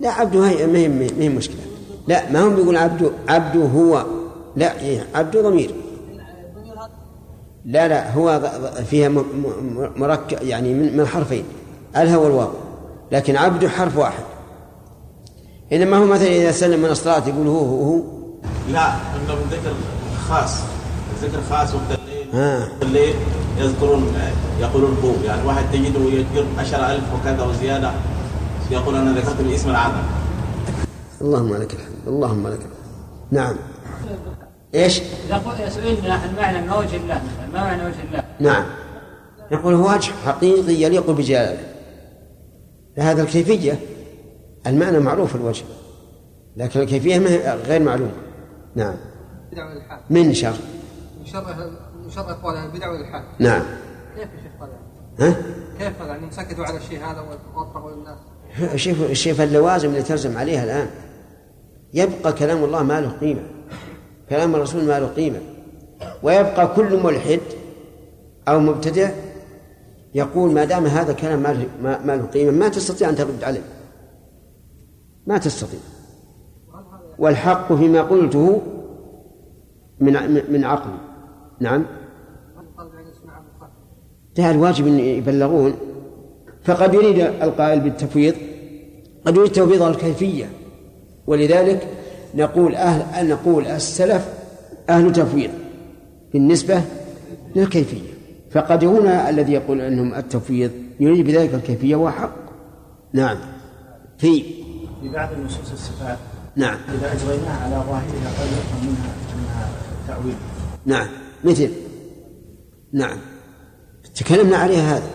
لا 0.00 0.10
عبده 0.10 0.48
هي 0.48 0.66
ما 0.66 0.78
هي 0.78 0.88
ما 0.88 1.06
هي 1.18 1.28
مشكلة. 1.28 1.60
لا 2.08 2.32
ما 2.32 2.46
هم 2.46 2.56
بيقول 2.56 2.76
عبده 2.76 3.10
عبده 3.28 3.64
هو. 3.66 4.04
لا 4.56 4.80
إيه 4.80 5.06
عبده 5.14 5.42
ضمير. 5.42 5.74
لا 7.64 7.88
لا 7.88 8.12
هو 8.12 8.50
فيها 8.86 9.08
مركب 9.96 10.42
يعني 10.42 10.74
من 10.74 11.06
حرفين. 11.06 11.44
الها 11.96 12.16
والواو 12.16 12.48
لكن 13.12 13.36
عبده 13.36 13.68
حرف 13.68 13.96
واحد. 13.96 14.22
انما 15.72 15.96
هو 15.96 16.04
مثلا 16.04 16.26
إذا 16.28 16.52
سلم 16.52 16.80
من 16.80 16.88
الصلاه 16.90 17.28
يقول 17.28 17.46
هو 17.46 17.58
هو, 17.58 17.82
هو. 17.84 18.00
لا 18.72 18.92
انه 18.92 19.34
من 19.34 19.48
ذكر 19.50 19.72
خاص. 20.28 20.54
ذكر 21.22 21.38
خاص 21.50 21.74
وقت 21.74 21.98
الليل. 21.98 22.28
آه. 22.34 22.68
الليل 22.82 23.14
يذكرون 23.58 24.12
يقولون 24.60 24.96
هو. 25.04 25.12
يعني 25.26 25.46
واحد 25.46 25.64
تجده 25.72 26.00
يذكر 26.00 26.46
10000 26.58 27.02
وكذا 27.14 27.42
وزيادة 27.44 27.90
يقول 28.70 28.96
أنا 28.96 29.12
ذكرت 29.20 29.40
الاسم 29.40 29.70
الاعظم 29.70 30.02
اللهم 31.20 31.54
لك 31.56 31.74
الحمد 31.74 32.06
اللهم 32.06 32.46
لك 32.48 32.58
الحمد. 32.58 32.70
نعم. 33.30 33.54
إيش؟ 34.74 35.00
إذا 35.28 35.36
قل- 35.36 35.72
سئلنا 35.72 36.14
عن 36.14 36.34
معنى 36.36 36.66
ما 36.66 36.78
وجه 36.78 36.96
الله 36.96 37.14
مثلا 37.14 37.52
ما 37.52 37.64
معنى 37.64 37.82
وجه 37.86 37.94
الله؟ 38.10 38.22
نعم. 38.40 38.64
نقول 39.52 39.74
هو 39.74 39.92
وجه 39.92 40.12
حقيقي 40.26 40.74
يليق 40.74 41.10
بجلاله 41.10 41.58
لهذا 42.98 43.22
الكيفية. 43.22 43.80
المعنى 44.66 44.98
معروف 44.98 45.36
الوجه 45.36 45.64
لكن 46.56 46.80
الكيفية 46.80 47.18
غير 47.54 47.82
معلومة. 47.82 48.12
نعم. 48.74 48.94
بدع 49.52 49.64
من 50.10 50.34
شر 50.34 50.54
من 51.20 51.26
شر؟ 51.26 51.44
من 52.04 52.10
شر 52.10 52.30
اقوال 52.30 52.56
أهل 52.56 52.66
البدع 52.66 52.90
والالحاد 52.90 53.24
نعم. 53.38 53.62
كيف 54.16 54.28
يا 54.28 54.42
شيخ 54.42 54.52
هذا؟ 54.62 54.78
ها؟ 55.28 55.36
كيف 55.78 56.00
يعني 56.00 56.30
سكتوا 56.30 56.64
على 56.64 56.76
الشيء 56.76 56.98
هذا 56.98 57.24
واطرقوا 57.54 57.90
للناس 57.90 58.18
شوف 58.80 59.12
شوف 59.12 59.40
اللوازم 59.40 59.88
اللي 59.88 60.02
تلزم 60.02 60.38
عليها 60.38 60.64
الآن. 60.64 60.90
يبقى 61.94 62.32
كلام 62.32 62.64
الله 62.64 62.82
ما 62.82 63.00
له 63.00 63.08
قيمة. 63.20 63.42
كلام 64.30 64.54
الرسول 64.54 64.84
ما 64.84 65.00
له 65.00 65.06
قيمة. 65.06 65.40
ويبقى 66.22 66.74
كل 66.76 67.02
ملحد 67.02 67.40
أو 68.48 68.60
مبتدع 68.60 69.10
يقول 70.14 70.52
ما 70.52 70.64
دام 70.64 70.86
هذا 70.86 71.12
كلام 71.12 71.42
ما 71.42 72.04
ما 72.04 72.16
له 72.16 72.22
قيمة 72.22 72.50
ما 72.50 72.68
تستطيع 72.68 73.08
أن 73.08 73.16
ترد 73.16 73.44
عليه. 73.44 73.62
ما 75.26 75.38
تستطيع. 75.38 75.80
والحق 77.18 77.72
فيما 77.72 78.02
قلته 78.02 78.62
من 80.00 80.12
من 80.52 80.64
عقل. 80.64 80.90
نعم. 81.60 81.86
ده 84.36 84.50
الواجب 84.50 84.86
إن 84.86 84.98
يبلغون. 84.98 85.74
فقد 86.64 86.94
يريد 86.94 87.18
القائل 87.18 87.80
بالتفويض 87.80 88.34
قد 89.24 89.36
يريد 89.36 89.52
تفويض 89.52 89.82
الكيفية. 89.82 90.50
ولذلك 91.26 91.88
نقول 92.34 92.74
أهل 92.74 93.28
نقول 93.28 93.66
السلف 93.66 94.34
أهل 94.88 95.12
تفويض 95.12 95.50
بالنسبة 96.32 96.82
للكيفية. 97.56 98.13
فقد 98.54 98.84
هنا 98.84 99.30
الذي 99.30 99.52
يقول 99.52 99.80
أنهم 99.80 100.14
التفويض 100.14 100.70
يريد 101.00 101.26
بذلك 101.26 101.54
الكيفية 101.54 101.96
وهو 101.96 102.10
حق 102.10 102.34
نعم. 103.12 103.38
في 104.18 104.42
في 105.02 105.08
بعض 105.14 105.32
النصوص 105.32 105.72
الصفات. 105.72 106.18
نعم. 106.56 106.78
إذا 106.88 107.12
أجريناها 107.12 107.64
على 107.64 107.74
ظاهرها 107.74 108.30
قد 108.38 108.46
يفهم 108.46 108.86
منها 108.86 109.12
أنها 109.34 109.68
تأويل. 110.08 110.34
نعم. 110.86 111.08
مثل. 111.44 111.70
نعم. 112.92 113.18
تكلمنا 114.14 114.56
عليها 114.56 114.96
هذا. 114.96 115.10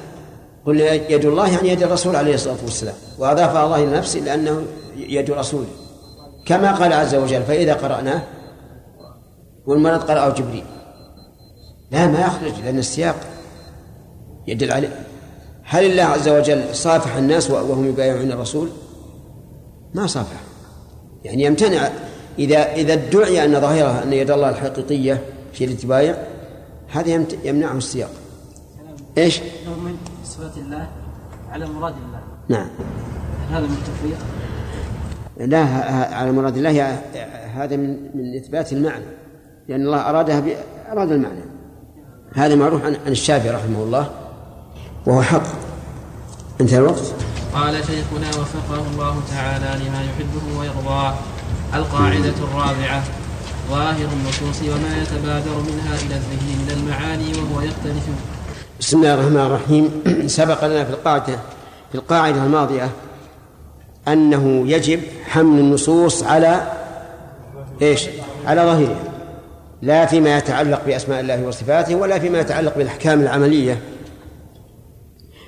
قلنا 0.65 0.93
يد 0.93 1.25
الله 1.25 1.53
يعني 1.53 1.69
يد 1.69 1.83
الرسول 1.83 2.15
عليه 2.15 2.33
الصلاة 2.33 2.57
والسلام. 2.63 2.95
وأضافها 3.19 3.65
الله 3.65 3.83
إلى 3.83 3.97
نفسه 3.97 4.19
لأنه 4.19 4.61
يد 4.97 5.31
رسوله. 5.31 5.69
كما 6.45 6.71
قال 6.71 6.93
عز 6.93 7.15
وجل 7.15 7.43
فإذا 7.43 7.73
قرأناه 7.73 8.21
والمرض 9.65 9.99
قرأه 9.99 10.29
جبريل. 10.29 10.63
لا 11.91 12.07
ما 12.07 12.19
يخرج 12.19 12.53
لأن 12.63 12.77
السياق 12.77 13.15
يدل 14.47 14.71
عليه. 14.71 15.05
هل 15.63 15.85
الله 15.85 16.03
عز 16.03 16.29
وجل 16.29 16.75
صافح 16.75 17.15
الناس 17.15 17.51
وهم 17.51 17.85
يبايعون 17.85 18.31
الرسول؟ 18.31 18.69
ما 19.93 20.07
صافح. 20.07 20.39
يعني 21.23 21.43
يمتنع. 21.43 21.89
إذا 22.39 22.73
إذا 22.73 22.93
ادعي 22.93 23.45
أن 23.45 23.61
ظاهرها 23.61 24.03
أن 24.03 24.13
يد 24.13 24.31
الله 24.31 24.49
الحقيقية 24.49 25.23
في 25.53 25.65
الاتباع 25.65 26.15
هذا 26.87 27.25
يمنعه 27.43 27.77
السياق. 27.77 28.11
إيش؟ 29.17 29.39
أنه 29.39 29.79
من 29.79 29.97
صفات 30.25 30.57
الله 30.57 30.89
على 31.51 31.65
مراد 31.67 31.93
الله. 31.93 32.19
نعم. 32.49 32.69
هذا 33.51 33.67
من 33.67 33.77
التفريق؟ 33.77 34.17
لا 35.37 35.63
على 36.15 36.31
مراد 36.31 36.57
الله 36.57 37.01
هذا 37.53 37.75
من 37.75 38.17
من 38.17 38.35
إثبات 38.35 38.73
المعنى. 38.73 39.05
لأن 39.67 39.81
الله 39.81 40.09
أرادها 40.09 40.39
ب... 40.39 40.55
أراد 40.91 41.11
المعنى. 41.11 41.58
هذا 42.35 42.55
معروف 42.55 42.83
عن 42.85 42.97
عن 43.05 43.11
الشافعي 43.11 43.49
رحمه 43.49 43.83
الله 43.83 44.09
وهو 45.05 45.21
حق. 45.21 45.43
انتهى 46.61 46.77
الوقت. 46.77 47.13
قال 47.53 47.73
شيخنا 47.73 48.29
وفقه 48.29 48.85
الله 48.93 49.21
تعالى 49.31 49.85
لما 49.85 50.03
يحبه 50.03 50.59
ويرضاه 50.59 51.13
القاعدة 51.73 52.33
الرابعة 52.43 53.03
ظاهر 53.69 54.07
النصوص 54.13 54.61
وما 54.61 55.01
يتبادر 55.01 55.55
منها 55.55 55.95
إلى 55.95 56.15
الذهن 56.15 56.47
من 56.47 56.73
المعاني 56.77 57.31
وهو 57.33 57.61
يختلف. 57.61 58.03
بسم 58.79 58.97
الله 58.97 59.13
الرحمن 59.13 59.37
الرحيم. 59.37 60.03
سبق 60.39 60.65
لنا 60.65 60.83
في 60.83 60.89
القاعدة 60.89 61.39
في 61.91 61.95
القاعدة 61.95 62.43
الماضية 62.43 62.89
أنه 64.07 64.63
يجب 64.67 65.01
حمل 65.29 65.59
النصوص 65.59 66.23
على 66.23 66.71
إيش؟ 67.81 68.05
على 68.45 68.61
ظاهرها. 68.61 69.08
لا 69.81 70.05
فيما 70.05 70.37
يتعلق 70.37 70.85
بأسماء 70.85 71.19
الله 71.19 71.47
وصفاته 71.47 71.95
ولا 71.95 72.19
فيما 72.19 72.39
يتعلق 72.39 72.77
بالأحكام 72.77 73.21
العملية. 73.21 73.81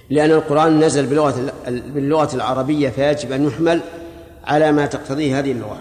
لأن 0.09 0.31
القرآن 0.31 0.79
نزل 0.79 1.05
بلغة 1.05 1.53
باللغة 1.67 2.35
العربية 2.35 2.89
فيجب 2.89 3.31
أن 3.31 3.47
يحمل 3.47 3.81
على 4.43 4.71
ما 4.71 4.85
تقتضيه 4.85 5.39
هذه 5.39 5.51
اللغة. 5.51 5.77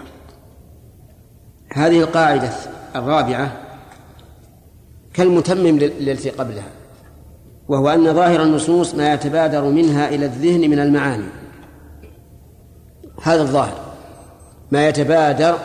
هذه 1.73 1.99
القاعدة 1.99 2.49
الرابعة 2.95 3.57
كالمتمم 5.13 5.79
للتي 5.79 6.29
قبلها 6.29 6.69
وهو 7.67 7.89
أن 7.89 8.13
ظاهر 8.13 8.43
النصوص 8.43 8.95
ما 8.95 9.13
يتبادر 9.13 9.63
منها 9.63 10.09
إلى 10.09 10.25
الذهن 10.25 10.69
من 10.69 10.79
المعاني. 10.79 11.29
هذا 13.23 13.41
الظاهر 13.41 13.79
ما 14.71 14.87
يتبادر 14.87 15.57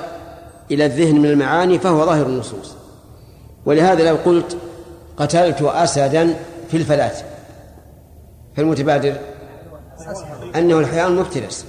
إلى 0.71 0.87
الذهن 0.87 1.19
من 1.21 1.27
المعاني 1.27 1.79
فهو 1.79 2.07
ظاهر 2.07 2.27
النصوص. 2.27 2.75
ولهذا 3.67 4.11
لو 4.11 4.17
قلت 4.17 4.57
قتلت 5.17 5.63
أسدا 5.63 6.35
في 6.71 6.77
الفلاة 6.77 7.13
فالمتبادر 8.57 9.15
أنه 10.57 10.79
الحيوان 10.79 11.13
المفترس 11.13 11.67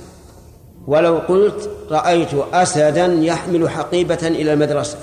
ولو 0.87 1.17
قلت 1.17 1.69
رأيت 1.91 2.33
أسدا 2.33 3.05
يحمل 3.05 3.69
حقيبة 3.69 4.19
إلى 4.27 4.53
المدرسة. 4.53 4.97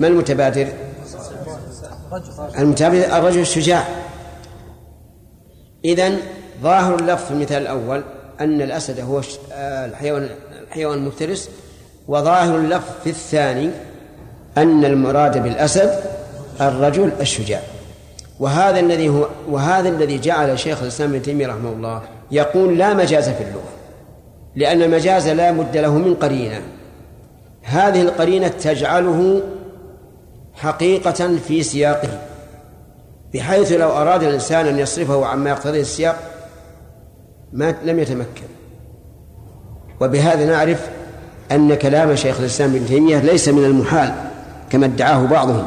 ما 0.00 0.06
المتبادر؟ 0.06 0.68
المتبادر 2.58 3.18
الرجل 3.18 3.40
الشجاع. 3.40 3.84
إذن 5.84 6.18
ظاهر 6.62 6.94
اللفظ 6.94 7.24
في 7.24 7.30
المثال 7.30 7.62
الأول 7.62 8.02
أن 8.40 8.62
الأسد 8.62 9.00
هو 9.00 9.20
آه، 9.52 9.86
الحيوان 9.86 10.28
الحيوان 10.62 10.98
المفترس 10.98 11.50
وظاهر 12.10 12.56
اللفظ 12.56 12.92
في 13.04 13.10
الثاني 13.10 13.70
أن 14.58 14.84
المراد 14.84 15.42
بالأسد 15.42 16.00
الرجل 16.60 17.12
الشجاع. 17.20 17.60
وهذا 18.40 18.80
الذي 18.80 19.08
هو 19.08 19.26
وهذا 19.48 19.88
الذي 19.88 20.18
جعل 20.18 20.58
شيخ 20.58 20.82
الإسلام 20.82 21.10
ابن 21.10 21.22
تيمية 21.22 21.46
رحمه 21.46 21.72
الله 21.72 22.02
يقول 22.30 22.78
لا 22.78 22.94
مجاز 22.94 23.28
في 23.28 23.42
اللغة 23.42 23.72
لأن 24.56 24.82
المجاز 24.82 25.28
لا 25.28 25.52
مد 25.52 25.76
له 25.76 25.98
من 25.98 26.14
قرينة. 26.14 26.62
هذه 27.62 28.02
القرينة 28.02 28.48
تجعله 28.48 29.42
حقيقة 30.54 31.36
في 31.48 31.62
سياقه 31.62 32.18
بحيث 33.34 33.72
لو 33.72 33.90
أراد 33.90 34.22
الإنسان 34.22 34.66
أن 34.66 34.78
يصرفه 34.78 35.26
عما 35.26 35.50
يقتضيه 35.50 35.80
السياق 35.80 36.16
ما 37.52 37.74
لم 37.84 37.98
يتمكن. 37.98 38.42
وبهذا 40.00 40.46
نعرف 40.46 40.90
أن 41.52 41.74
كلام 41.74 42.16
شيخ 42.16 42.40
الإسلام 42.40 42.74
ابن 42.74 42.86
تيمية 42.86 43.18
ليس 43.18 43.48
من 43.48 43.64
المحال 43.64 44.14
كما 44.70 44.86
ادعاه 44.86 45.26
بعضهم 45.26 45.66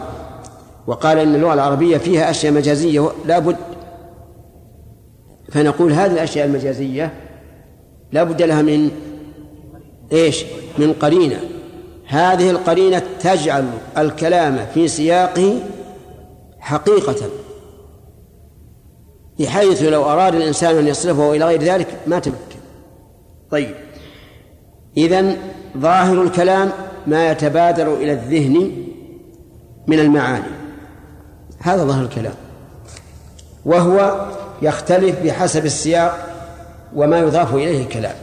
وقال 0.88 1.17
إن 1.17 1.36
اللغة 1.36 1.54
العربية 1.54 1.98
فيها 1.98 2.30
أشياء 2.30 2.54
مجازية 2.54 3.10
لا 3.26 3.39
بد 3.39 3.58
فنقول 5.52 5.93
هذه 5.93 6.12
الأشياء 6.12 6.46
المجازية 6.46 7.13
لا 8.12 8.24
بد 8.24 8.41
لها 8.41 8.62
من 8.62 8.91
إيش؟ 10.12 10.46
من 10.78 10.93
قرينة. 10.93 11.39
هذه 12.08 12.50
القرينة 12.50 13.04
تجعل 13.19 13.69
الكلام 13.98 14.65
في 14.74 14.88
سياقه 14.88 15.60
حقيقة 16.60 17.15
بحيث 19.39 19.84
لو 19.84 20.04
أراد 20.04 20.36
الإنسان 20.36 20.78
أن 20.78 20.88
يصرفه 20.88 21.36
إلى 21.36 21.46
غير 21.46 21.63
ذلك 21.63 21.88
ما 22.08 22.19
تمكن. 22.19 22.38
طيب 23.52 23.76
إذن 24.98 25.38
ظاهر 25.78 26.22
الكلام 26.22 26.72
ما 27.08 27.32
يتبادر 27.32 27.94
إلى 27.94 28.14
الذهن 28.14 28.72
من 29.88 30.00
المعاني. 30.00 30.54
هذا 31.60 31.84
ظاهر 31.84 32.04
الكلام. 32.04 32.34
وهو 33.66 34.28
يختلف 34.62 35.24
بحسب 35.24 35.66
السياق 35.66 36.30
وما 36.96 37.20
يضاف 37.20 37.54
إليه 37.54 37.84
الكلام. 37.84 38.16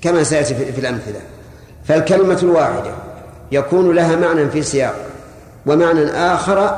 كما 0.00 0.22
سيأتي 0.22 0.54
في 0.54 0.80
الأمثلة. 0.80 1.20
فالكلمة 1.84 2.38
الواحدة 2.42 2.92
يكون 3.52 3.94
لها 3.94 4.16
معنى 4.16 4.50
في 4.50 4.62
سياق 4.62 4.94
ومعنى 5.66 6.04
آخر 6.10 6.76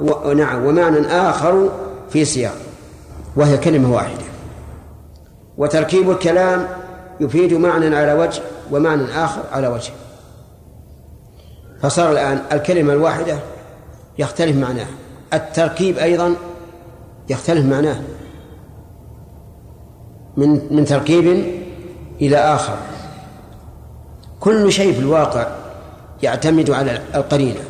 و... 0.00 0.32
نعم 0.32 0.66
ومعنى 0.66 1.06
آخر 1.06 1.70
في 2.10 2.24
سياق 2.24 2.56
وهي 3.36 3.58
كلمة 3.58 3.92
واحدة. 3.94 4.31
وتركيب 5.58 6.10
الكلام 6.10 6.66
يفيد 7.20 7.54
معنى 7.54 7.96
على 7.96 8.12
وجه 8.12 8.42
ومعنى 8.70 9.04
آخر 9.04 9.42
على 9.52 9.68
وجه. 9.68 9.92
فصار 11.80 12.12
الآن 12.12 12.42
الكلمة 12.52 12.92
الواحدة 12.92 13.38
يختلف 14.18 14.56
معناها 14.56 14.90
التركيب 15.34 15.98
أيضا 15.98 16.34
يختلف 17.28 17.66
معناه. 17.66 18.00
من 20.36 20.60
من 20.70 20.84
تركيب 20.84 21.44
إلى 22.20 22.36
آخر. 22.36 22.76
كل 24.40 24.72
شيء 24.72 24.92
في 24.92 24.98
الواقع 24.98 25.46
يعتمد 26.22 26.70
على 26.70 27.00
القرينة. 27.14 27.60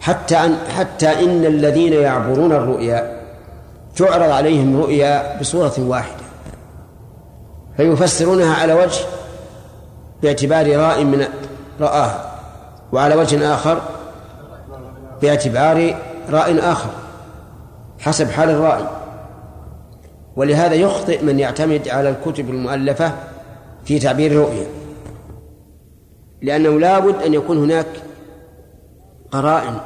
حتى 0.00 0.36
أن 0.36 0.56
حتى 0.76 1.24
إن 1.24 1.44
الذين 1.44 1.92
يعبرون 1.92 2.52
الرؤيا 2.52 3.20
تعرض 3.96 4.30
عليهم 4.30 4.80
رؤيا 4.80 5.40
بصورة 5.40 5.74
واحدة. 5.78 6.25
فيفسرونها 7.76 8.54
على 8.54 8.74
وجه 8.74 9.00
باعتبار 10.22 10.76
راء 10.76 11.04
من 11.04 11.28
رآها 11.80 12.38
وعلى 12.92 13.14
وجه 13.14 13.54
آخر 13.54 13.80
باعتبار 15.22 15.94
راء 16.30 16.72
آخر 16.72 16.90
حسب 17.98 18.30
حال 18.30 18.50
الرائي. 18.50 18.86
ولهذا 20.36 20.74
يخطئ 20.74 21.22
من 21.22 21.38
يعتمد 21.38 21.88
على 21.88 22.08
الكتب 22.08 22.50
المؤلفة 22.50 23.12
في 23.84 23.98
تعبير 23.98 24.32
الرؤيا 24.32 24.66
لأنه 26.42 26.80
لا 26.80 26.98
بد 26.98 27.22
أن 27.22 27.34
يكون 27.34 27.58
هناك 27.58 27.86
قرائن 29.30 29.76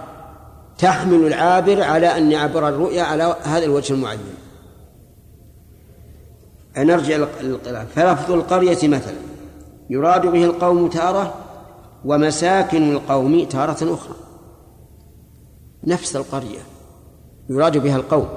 تحمل 0.79 1.26
العابر 1.26 1.83
على 1.83 2.16
أن 2.16 2.33
يعبر 2.33 2.68
الرؤيا 2.68 3.03
على 3.03 3.37
هذا 3.44 3.64
الوجه 3.64 3.92
المعين. 3.92 4.18
نرجع 6.77 7.17
للقراءة 7.17 7.87
فلفظ 7.95 8.33
القرية 8.33 8.89
مثلا 8.89 9.15
يراد 9.91 10.27
به 10.27 10.45
القوم 10.45 10.89
تارة 10.89 11.35
ومساكن 12.05 12.93
القوم 12.93 13.45
تارة 13.45 13.95
أخرى. 13.95 14.15
نفس 15.85 16.17
القرية 16.17 16.59
يراد 17.49 17.79
بها 17.79 17.97
القوم. 17.97 18.29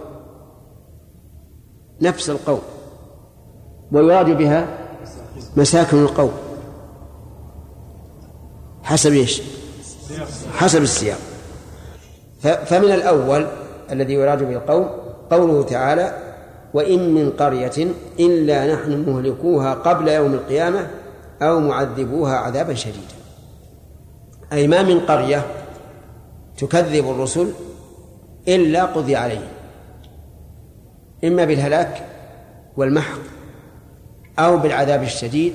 نفس 2.02 2.30
القوم. 2.30 2.62
ويراد 3.92 4.38
بها 4.38 4.68
مساكن 5.58 5.98
القوم. 5.98 6.32
حسب 8.84 9.12
إيش؟ 9.12 9.42
حسب 10.58 10.82
السياق. 10.82 11.20
فمن 12.42 12.92
الأول 12.92 13.48
الذي 13.92 14.14
يراد 14.14 14.44
به 14.44 14.54
القوم 14.54 14.90
قوله 15.32 15.64
تعالى 15.64 16.23
وإن 16.74 17.14
من 17.14 17.30
قرية 17.30 17.88
إلا 18.20 18.74
نحن 18.74 19.10
مهلكوها 19.10 19.74
قبل 19.74 20.08
يوم 20.08 20.34
القيامة 20.34 20.88
أو 21.42 21.60
معذبوها 21.60 22.36
عذابا 22.36 22.74
شديدا. 22.74 23.16
أي 24.54 24.68
ما 24.68 24.84
من 24.84 25.00
قرية 25.00 25.46
تكذب 26.58 27.10
الرسل 27.10 27.52
إلا 28.48 28.86
قضي 28.86 29.16
عليهم 29.16 29.48
إما 31.24 31.46
بالهلاك 31.46 32.06
والمحق 32.78 33.20
أو 34.40 34.58
بالعذاب 34.58 35.04
الشديد 35.04 35.54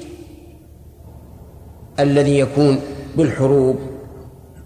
الذي 2.01 2.39
يكون 2.39 2.81
بالحروب 3.17 3.79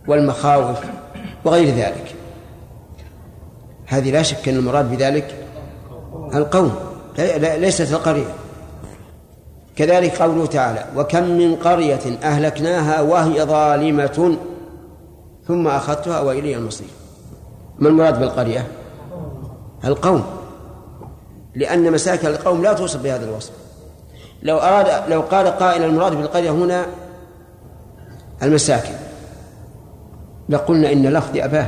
والمخاوف 0.09 0.79
وغير 1.45 1.75
ذلك. 1.75 2.15
هذه 3.87 4.11
لا 4.11 4.23
شك 4.23 4.49
أن 4.49 4.57
المراد 4.57 4.91
بذلك 4.91 5.42
القوم. 6.35 6.75
ليست 7.39 7.93
القرية. 7.93 8.35
كذلك 9.77 10.23
قوله 10.23 10.47
تعالى 10.47 10.85
وكم 10.97 11.23
من 11.23 11.57
قرية 11.57 12.19
أهلكناها 12.23 13.01
وهي 13.01 13.45
ظالمة 13.45 14.37
ثم 15.49 15.69
أخذتها 15.69 16.21
وإلي 16.21 16.57
المصير. 16.57 16.89
ما 17.79 17.89
المراد 17.89 18.21
بالقرية؟ 18.21 18.67
القوم. 19.85 20.25
لأن 21.55 21.93
مساكن 21.93 22.29
القوم 22.29 22.63
لا 22.63 22.73
توصف 22.73 23.03
بهذا 23.03 23.25
الوصف. 23.25 23.53
لو 24.43 24.59
أراد 24.59 25.11
لو 25.11 25.21
قال 25.21 25.47
قائل 25.47 25.85
المراد 25.85 26.15
بالقرية 26.15 26.51
هنا 26.51 26.87
المساكن. 28.43 28.95
لقلنا 30.49 30.93
إن 30.93 31.07
لفظ 31.07 31.37
أباه 31.37 31.67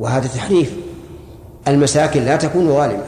وهذا 0.00 0.26
تحريف. 0.26 0.76
المساكن 1.68 2.24
لا 2.24 2.36
تكون 2.36 2.68
ظالمة. 2.68 3.04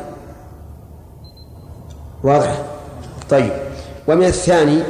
واضح؟ 2.25 2.63
طيب. 3.31 3.53
ومن 4.09 4.25
الثاني 4.25 4.83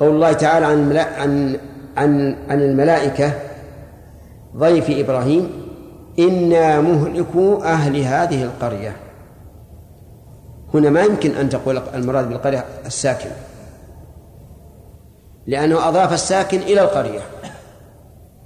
قول 0.00 0.08
الله 0.08 0.32
تعالى 0.32 0.66
عن 0.66 0.96
عن 0.96 1.58
عن 1.96 2.36
عن 2.48 2.60
الملائكة 2.62 3.32
ضيف 4.56 4.90
إبراهيم 4.90 5.50
إنا 6.18 6.80
مهلكو 6.80 7.56
أهل 7.62 7.96
هذه 7.96 8.42
القرية. 8.42 8.96
هنا 10.74 10.90
ما 10.90 11.02
يمكن 11.02 11.30
أن 11.30 11.48
تقول 11.48 11.78
المراد 11.94 12.28
بالقرية 12.28 12.64
الساكن 12.86 13.30
لأنه 15.46 15.88
أضاف 15.88 16.12
الساكن 16.12 16.58
إلى 16.58 16.80
القرية. 16.80 17.20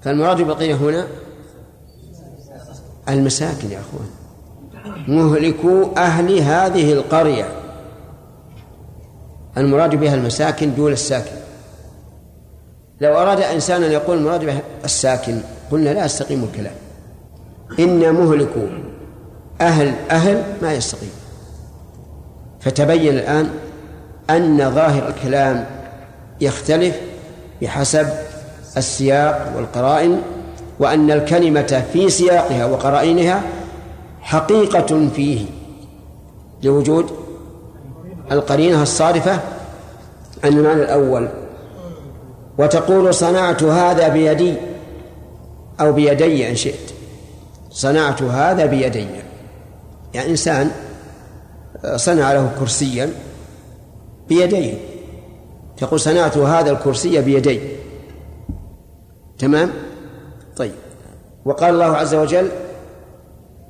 فالمراد 0.00 0.36
بالقرية 0.42 0.74
هنا 0.74 1.06
المساكن 3.08 3.70
يا 3.70 3.80
أخوان. 3.80 4.08
مهلكو 5.08 5.90
أهل 5.96 6.38
هذه 6.38 6.92
القرية. 6.92 7.57
المراد 9.58 9.94
بها 9.94 10.14
المساكن 10.14 10.74
دون 10.74 10.92
الساكن. 10.92 11.36
لو 13.00 13.18
أراد 13.18 13.40
إنسان 13.40 13.82
أن 13.82 13.92
يقول 13.92 14.18
المراد 14.18 14.44
بها 14.44 14.60
الساكن 14.84 15.40
قلنا 15.70 15.90
لا 15.90 16.04
يستقيم 16.04 16.44
الكلام. 16.44 16.74
إن 17.78 18.14
مهلكو 18.14 18.60
أهل 19.60 19.94
أهل 20.10 20.42
ما 20.62 20.72
يستقيم. 20.72 21.10
فتبين 22.60 23.14
الآن 23.14 23.50
أن 24.30 24.74
ظاهر 24.74 25.08
الكلام 25.08 25.66
يختلف 26.40 26.96
بحسب 27.62 28.08
السياق 28.76 29.52
والقرائن 29.56 30.22
وأن 30.80 31.10
الكلمة 31.10 31.84
في 31.92 32.10
سياقها 32.10 32.66
وقرائنها 32.66 33.42
حقيقة 34.20 35.08
فيه 35.08 35.46
لوجود 36.62 37.10
القرينة 38.32 38.82
الصارفة 38.82 39.40
عن 40.44 40.52
المعنى 40.52 40.82
الأول. 40.82 41.28
وتقول 42.58 43.14
صنعت 43.14 43.62
هذا 43.62 44.08
بيدي 44.08 44.54
أو 45.80 45.92
بيدي 45.92 46.50
إن 46.50 46.56
شئت. 46.56 46.92
صنعت 47.70 48.22
هذا 48.22 48.66
بيدي. 48.66 49.06
يعني 50.14 50.30
إنسان 50.30 50.70
صنع 51.96 52.32
له 52.32 52.50
كرسيا 52.60 53.12
بيديه 54.28 54.74
تقول 55.76 56.00
صنعت 56.00 56.36
هذا 56.36 56.70
الكرسي 56.70 57.20
بيدي. 57.20 57.60
تمام؟ 59.38 59.70
طيب. 60.56 60.72
وقال 61.44 61.74
الله 61.74 61.96
عز 61.96 62.14
وجل 62.14 62.48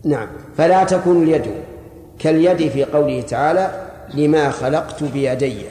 نعم. 0.04 0.28
فلا 0.56 0.84
تكون 0.84 1.22
اليد 1.22 1.46
كاليد 2.18 2.70
في 2.70 2.84
قوله 2.84 3.20
تعالى 3.20 3.87
لما 4.14 4.50
خلقت 4.50 5.04
بيدي. 5.04 5.62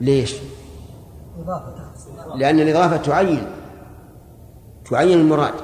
ليش؟ 0.00 0.34
لأن 2.36 2.60
الإضافة 2.60 2.96
تعين. 2.96 3.46
تعين 4.90 5.18
المراد. 5.18 5.54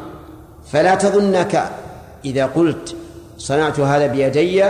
فلا 0.66 0.94
تظنك 0.94 1.70
إذا 2.24 2.46
قلت 2.46 2.96
صنعت 3.38 3.80
هذا 3.80 4.06
بيدي 4.06 4.64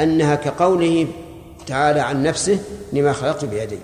أنها 0.00 0.34
كقوله 0.34 1.06
تعالى 1.66 2.00
عن 2.00 2.22
نفسه 2.22 2.58
لما 2.92 3.12
خلقت 3.12 3.44
بيدي. 3.44 3.78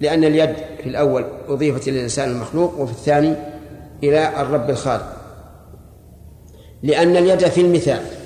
لأن 0.00 0.24
اليد 0.24 0.56
في 0.82 0.88
الأول 0.88 1.24
أضيفت 1.48 1.88
إلى 1.88 1.96
الإنسان 1.96 2.30
المخلوق 2.30 2.80
وفي 2.80 2.92
الثاني 2.92 3.34
إلى 4.02 4.40
الرب 4.42 4.70
الخالق. 4.70 5.16
لأن 6.82 7.16
اليد 7.16 7.48
في 7.48 7.60
المثال. 7.60 8.23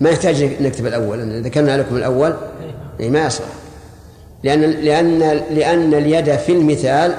ما 0.00 0.10
يحتاج 0.10 0.62
نكتب 0.62 0.86
الأول 0.86 1.20
أن 1.20 1.42
ذكرنا 1.42 1.76
لكم 1.78 1.96
الأول. 1.96 2.34
أي 3.00 3.10
ما 3.10 3.26
يصلح. 3.26 3.48
لأن 4.42 4.60
لأن 4.60 5.18
لأن 5.50 5.94
اليد 5.94 6.36
في 6.36 6.52
المثال 6.52 7.14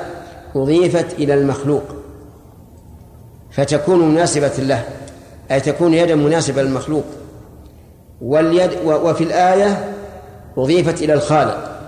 أضيفت 0.55 1.13
إلى 1.13 1.34
المخلوق. 1.34 1.84
فتكون 3.51 4.09
مناسبة 4.09 4.51
له 4.57 4.84
أي 5.51 5.59
تكون 5.59 5.93
يدا 5.93 6.15
مناسبة 6.15 6.61
للمخلوق. 6.61 7.05
واليد 8.21 8.71
وفي 8.86 9.23
الآية 9.23 9.93
أضيفت 10.57 11.01
إلى 11.01 11.13
الخالق 11.13 11.80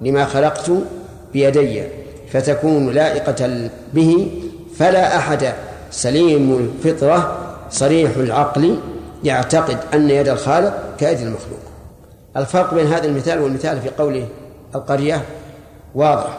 لما 0.00 0.24
خلقت 0.24 0.70
بيدي. 1.32 1.82
فتكون 2.32 2.90
لائقة 2.90 3.68
به 3.94 4.30
فلا 4.76 5.16
أحد 5.16 5.52
سليم 5.90 6.58
الفطرة 6.58 7.38
صريح 7.70 8.16
العقل 8.16 8.76
يعتقد 9.24 9.78
أن 9.94 10.10
يد 10.10 10.28
الخالق 10.28 10.96
كيد 10.98 11.20
المخلوق. 11.20 11.58
الفرق 12.36 12.74
بين 12.74 12.86
هذا 12.86 13.06
المثال 13.06 13.40
والمثال 13.40 13.80
في 13.80 13.88
قوله 13.88 14.28
القرية 14.74 15.22
واضح. 15.94 16.38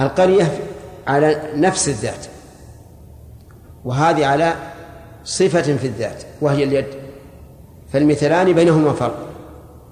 القرية 0.00 0.60
على 1.06 1.42
نفس 1.54 1.88
الذات 1.88 2.26
وهذه 3.84 4.26
على 4.26 4.54
صفة 5.24 5.76
في 5.76 5.86
الذات 5.86 6.22
وهي 6.40 6.64
اليد. 6.64 6.86
فالمثلان 7.92 8.52
بينهما 8.52 8.92
فرق 8.92 9.16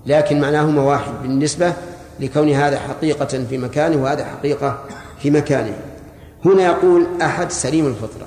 لكن 0.06 0.40
معناهما 0.40 0.82
واحد 0.82 1.12
بالنسبة 1.22 1.72
لكون 2.20 2.50
هذا 2.50 2.78
حقيقة 2.78 3.24
في 3.24 3.58
مكانه 3.58 4.02
وهذا 4.02 4.24
حقيقة 4.24 4.78
في 5.18 5.30
مكانه. 5.30 5.74
هنا 6.44 6.62
يقول 6.62 7.06
أحد 7.22 7.50
سليم 7.50 7.86
الفطرة. 7.86 8.26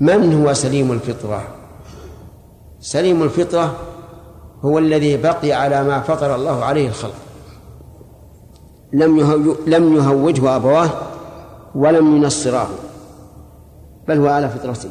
من 0.00 0.42
هو 0.42 0.52
سليم 0.52 0.92
الفطرة؟ 0.92 1.61
سليم 2.82 3.22
الفطرة 3.22 3.76
هو 4.62 4.78
الذي 4.78 5.16
بقي 5.16 5.52
على 5.52 5.84
ما 5.84 6.00
فطر 6.00 6.34
الله 6.34 6.64
عليه 6.64 6.88
الخلق. 6.88 7.14
لم 8.92 9.20
لم 9.66 9.96
يهوجه 9.96 10.56
أبواه 10.56 10.90
ولم 11.74 12.16
ينصراه 12.16 12.66
بل 14.08 14.18
هو 14.18 14.28
على 14.28 14.48
فطرته. 14.48 14.88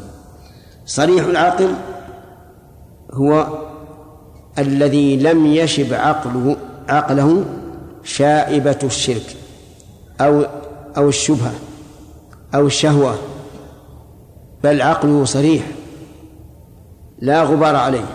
صريح 0.86 1.26
العقل 1.26 1.74
هو 3.14 3.48
الذي 4.58 5.18
لم 5.18 5.46
يشب 5.46 5.94
عقله 5.94 6.56
عقله 6.90 7.46
شائبة 8.04 8.80
الشرك 8.84 9.36
أو 10.22 10.46
أو 10.98 11.10
الشبهة 11.10 11.54
أو 12.56 12.66
الشهوة 12.66 13.16
بل 14.64 14.82
عقله 14.82 15.26
صريح. 15.26 15.68
لا 17.22 17.44
غبار 17.44 17.76
عليه. 17.76 18.06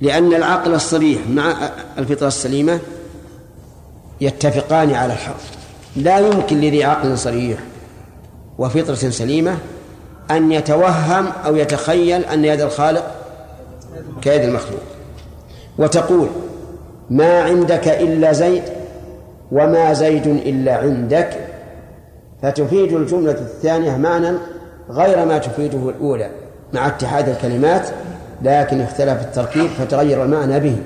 لأن 0.00 0.34
العقل 0.34 0.74
الصريح 0.74 1.20
مع 1.28 1.54
الفطرة 1.98 2.26
السليمة 2.26 2.78
يتفقان 4.20 4.94
على 4.94 5.12
الحق 5.12 5.36
لا 5.96 6.18
يمكن 6.18 6.60
لذي 6.60 6.84
عقل 6.84 7.18
صريح 7.18 7.58
وفطرة 8.58 8.94
سليمة 8.94 9.58
أن 10.30 10.52
يتوهم 10.52 11.26
أو 11.26 11.56
يتخيل 11.56 12.24
أن 12.24 12.44
يد 12.44 12.60
الخالق 12.60 13.14
كيد 14.22 14.42
المخلوق. 14.42 14.80
وتقول 15.78 16.28
ما 17.10 17.42
عندك 17.42 17.88
إلا 17.88 18.32
زيد 18.32 18.62
وما 19.52 19.92
زيد 19.92 20.26
إلا 20.26 20.76
عندك 20.76 21.48
فتفيد 22.42 22.92
الجملة 22.92 23.32
الثانية 23.32 23.96
معنى 23.96 24.32
غير 24.90 25.24
ما 25.24 25.38
تفيده 25.38 25.88
الأولى. 25.88 26.30
مع 26.72 26.86
اتحاد 26.86 27.28
الكلمات 27.28 27.88
لكن 28.42 28.80
اختلف 28.80 29.20
التركيب 29.22 29.66
فتغير 29.66 30.24
المعنى 30.24 30.60
به. 30.60 30.76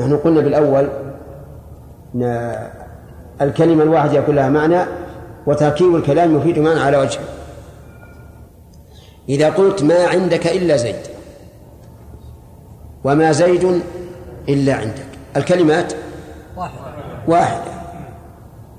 نحن 0.00 0.16
قلنا 0.16 0.40
بالأول 0.40 0.88
الكلمة 3.40 3.82
الواحدة 3.82 4.18
يكون 4.18 4.34
لها 4.34 4.48
معنى 4.48 4.84
وتركيب 5.46 5.96
الكلام 5.96 6.36
يفيد 6.36 6.58
معنى 6.58 6.80
على 6.80 6.96
وجه. 6.96 7.20
إذا 9.28 9.50
قلت 9.50 9.82
ما 9.82 10.06
عندك 10.06 10.46
إلا 10.46 10.76
زيد 10.76 10.96
وما 13.04 13.32
زيد 13.32 13.82
إلا 14.48 14.74
عندك. 14.74 15.06
الكلمات 15.36 15.92
واحدة. 17.28 17.72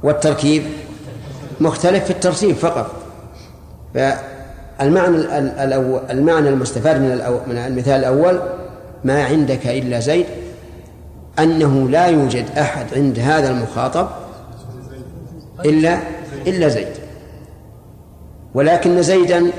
والتركيب 0.04 0.64
مختلف 1.60 2.04
في 2.04 2.12
الترتيب 2.12 2.56
فقط. 2.56 2.92
فالمعنى 4.80 5.16
الأول 5.64 6.02
المعنى 6.10 6.50
المستفاد 6.50 7.02
من 7.02 7.40
من 7.48 7.58
المثال 7.58 8.00
الأول 8.00 8.40
ما 9.04 9.24
عندك 9.24 9.68
إلا 9.68 10.00
زيد 10.00 10.26
أنه 11.40 11.90
لا 11.90 12.06
يوجد 12.06 12.46
أحد 12.58 12.86
عند 12.94 13.20
هذا 13.20 13.50
المخاطب 13.50 14.08
إلا 15.66 16.00
إلا 16.48 16.68
زيد. 16.68 16.94
ولكن 18.54 19.02
زيدا 19.02 19.52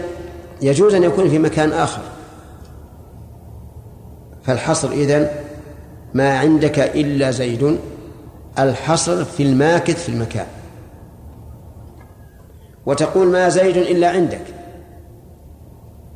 يجوز 0.63 0.95
أن 0.95 1.03
يكون 1.03 1.29
في 1.29 1.39
مكان 1.39 1.73
آخر. 1.73 2.03
فالحصر 4.43 4.91
إذن 4.91 5.29
ما 6.15 6.39
عندك 6.39 6.79
إلا 6.79 7.31
زيد 7.31 7.79
الحصر 8.59 9.25
في 9.25 9.43
الماكث 9.43 10.03
في 10.03 10.09
المكان. 10.09 10.47
وتقول 12.87 13.27
ما 13.27 13.49
زيد 13.49 13.77
إلا 13.77 14.11
عندك. 14.11 14.60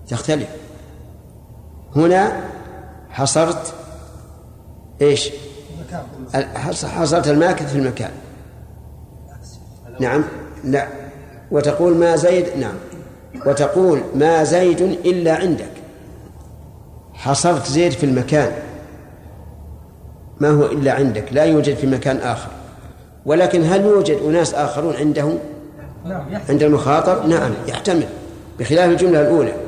تختلف. 0.08 0.48
هنا 1.96 2.40
حصرت 3.10 3.74
إيش؟ 5.02 5.30
حصرت 6.84 7.28
الماكث 7.28 7.72
في 7.72 7.78
المكان. 7.78 8.10
نعم. 10.00 10.24
لا. 10.64 10.88
وتقول 11.50 11.96
ما 11.96 12.16
زيد 12.16 12.46
نعم. 12.58 12.74
وتقول 13.46 14.00
ما 14.14 14.44
زيد 14.44 14.80
إلا 14.80 15.36
عندك. 15.36 15.70
حصرت 17.12 17.66
زيد 17.66 17.92
في 17.92 18.06
المكان. 18.06 18.52
ما 20.40 20.50
هو 20.50 20.66
إلا 20.66 20.92
عندك؟ 20.92 21.32
لا 21.32 21.44
يوجد 21.44 21.76
في 21.76 21.86
مكان 21.86 22.16
آخر. 22.16 22.50
ولكن 23.26 23.64
هل 23.64 23.84
يوجد 23.84 24.16
أناس 24.16 24.54
آخرون 24.54 24.96
عنده؟ 24.96 25.32
عند 26.48 26.62
المخاطب؟ 26.62 27.28
نعم 27.28 27.50
يحتمل. 27.68 28.06
بخلاف 28.58 28.90
الجملة 28.90 29.20
الأولى. 29.20 29.63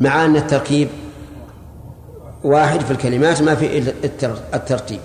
مع 0.00 0.24
أن 0.24 0.36
التركيب 0.36 0.88
واحد 2.44 2.80
في 2.80 2.90
الكلمات 2.90 3.42
ما 3.42 3.54
في 3.54 3.92
الترتيب. 4.54 5.00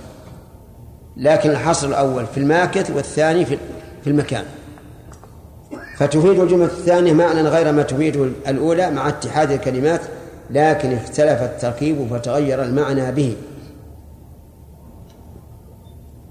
لكن 1.18 1.50
الحصر 1.50 1.88
الأول 1.88 2.26
في 2.26 2.38
الماكث 2.38 2.92
والثاني 2.92 3.46
في 3.46 3.58
المكان. 4.08 4.44
فتفيد 5.98 6.40
الجملة 6.40 6.66
الثانية 6.66 7.14
معنى 7.14 7.42
غير 7.42 7.72
ما 7.72 7.84
تفيده 7.84 8.24
الأولى 8.48 8.92
مع 8.92 9.10
اتحاد 9.10 9.52
الكلمات 9.52 10.02
لكن 10.50 10.94
اختلف 10.94 11.42
التركيب 11.42 12.08
فتغير 12.08 12.64
المعنى 12.64 13.12
به. 13.12 13.36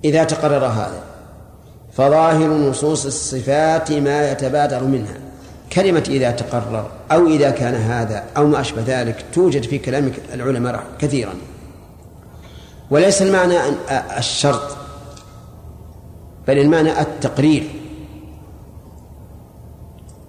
إذا 0.05 0.25
تقرر 0.25 0.67
هذا 0.67 1.03
فظاهر 1.93 2.49
نصوص 2.49 3.07
الصفات 3.07 3.93
ما 3.93 4.31
يتبادر 4.31 4.85
منها. 4.85 5.24
كلمة 5.75 6.05
إذا 6.09 6.31
تقرر 6.31 6.91
أو 7.13 7.27
إذا 7.27 7.51
كان 7.51 7.75
هذا 7.75 8.25
أو 8.37 8.47
ما 8.47 8.61
أشبه 8.61 8.83
ذلك 8.87 9.25
توجد 9.33 9.63
في 9.63 9.79
كلام 9.79 10.13
العلماء 10.35 10.85
كثيرا. 10.99 11.35
وليس 12.91 13.23
المعنى 13.23 13.59
الشرط 14.19 14.77
بل 16.49 16.59
المعنى 16.59 17.01
التقرير. 17.01 17.71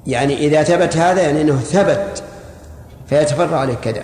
يعني 0.07 0.37
إذا 0.37 0.63
ثبت 0.63 0.97
هذا 0.97 1.21
يعني 1.21 1.41
أنه 1.41 1.59
ثبت 1.59 2.23
فيتفرع 3.07 3.59
عليه 3.59 3.73
كذا. 3.73 4.03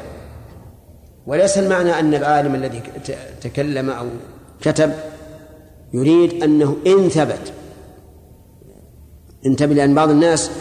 وليس 1.28 1.58
المعنى 1.58 2.00
أن 2.00 2.14
العالم 2.14 2.56
الذي 2.56 2.82
تكلم 3.42 3.90
أو 3.90 4.08
كتب 4.62 4.94
يريد 5.94 6.44
أنه 6.44 6.78
إن 6.88 7.10
ثبت. 7.10 7.54
انتبه 9.46 9.74
لأن 9.74 9.96
بعض 9.96 10.10
الناس 10.10 10.52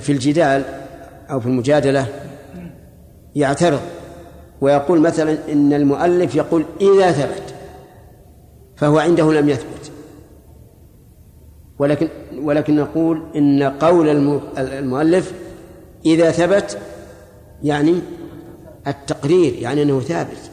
في 0.00 0.12
الجدال 0.12 0.62
أو 1.30 1.40
في 1.40 1.46
المجادلة 1.46 2.06
يعترض 3.34 3.80
ويقول 4.60 5.00
مثلا 5.00 5.36
إن 5.52 5.72
المؤلف 5.72 6.34
يقول 6.34 6.64
إذا 6.80 7.12
ثبت 7.12 7.54
فهو 8.76 8.98
عنده 8.98 9.32
لم 9.32 9.48
يثبت. 9.48 9.90
ولكن 11.78 12.08
ولكن 12.42 12.76
نقول 12.76 13.22
إن 13.36 13.62
قول 13.62 14.08
المؤلف 14.58 15.32
إذا 16.06 16.30
ثبت 16.30 16.78
يعني 17.62 17.94
التقرير 18.86 19.54
يعني 19.54 19.82
أنه 19.82 20.00
ثابت. 20.00 20.50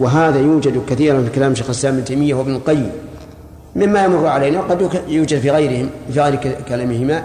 وهذا 0.00 0.40
يوجد 0.40 0.86
كثيرا 0.86 1.22
في 1.22 1.30
كلام 1.30 1.54
شيخ 1.54 1.66
الإسلام 1.66 1.94
ابن 1.94 2.04
تيمية 2.04 2.34
وابن 2.34 2.54
القيم. 2.54 2.90
مما 3.76 4.04
يمر 4.04 4.26
علينا 4.26 4.60
وقد 4.60 5.02
يوجد 5.08 5.38
في 5.38 5.50
غيرهم 5.50 5.90
في 6.12 6.20
غير 6.20 6.36
كلامهما. 6.68 7.24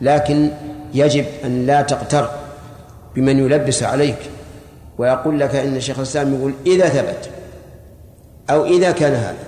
لكن 0.00 0.50
يجب 0.94 1.24
أن 1.44 1.66
لا 1.66 1.82
تغتر 1.82 2.30
بمن 3.14 3.38
يلبس 3.38 3.82
عليك 3.82 4.18
ويقول 4.98 5.40
لك 5.40 5.54
إن 5.54 5.76
الشيخ 5.76 5.96
الإسلام 5.96 6.34
يقول 6.34 6.52
إذا 6.66 6.88
ثبت 6.88 7.30
أو 8.50 8.64
إذا 8.64 8.90
كان 8.90 9.12
هذا. 9.12 9.44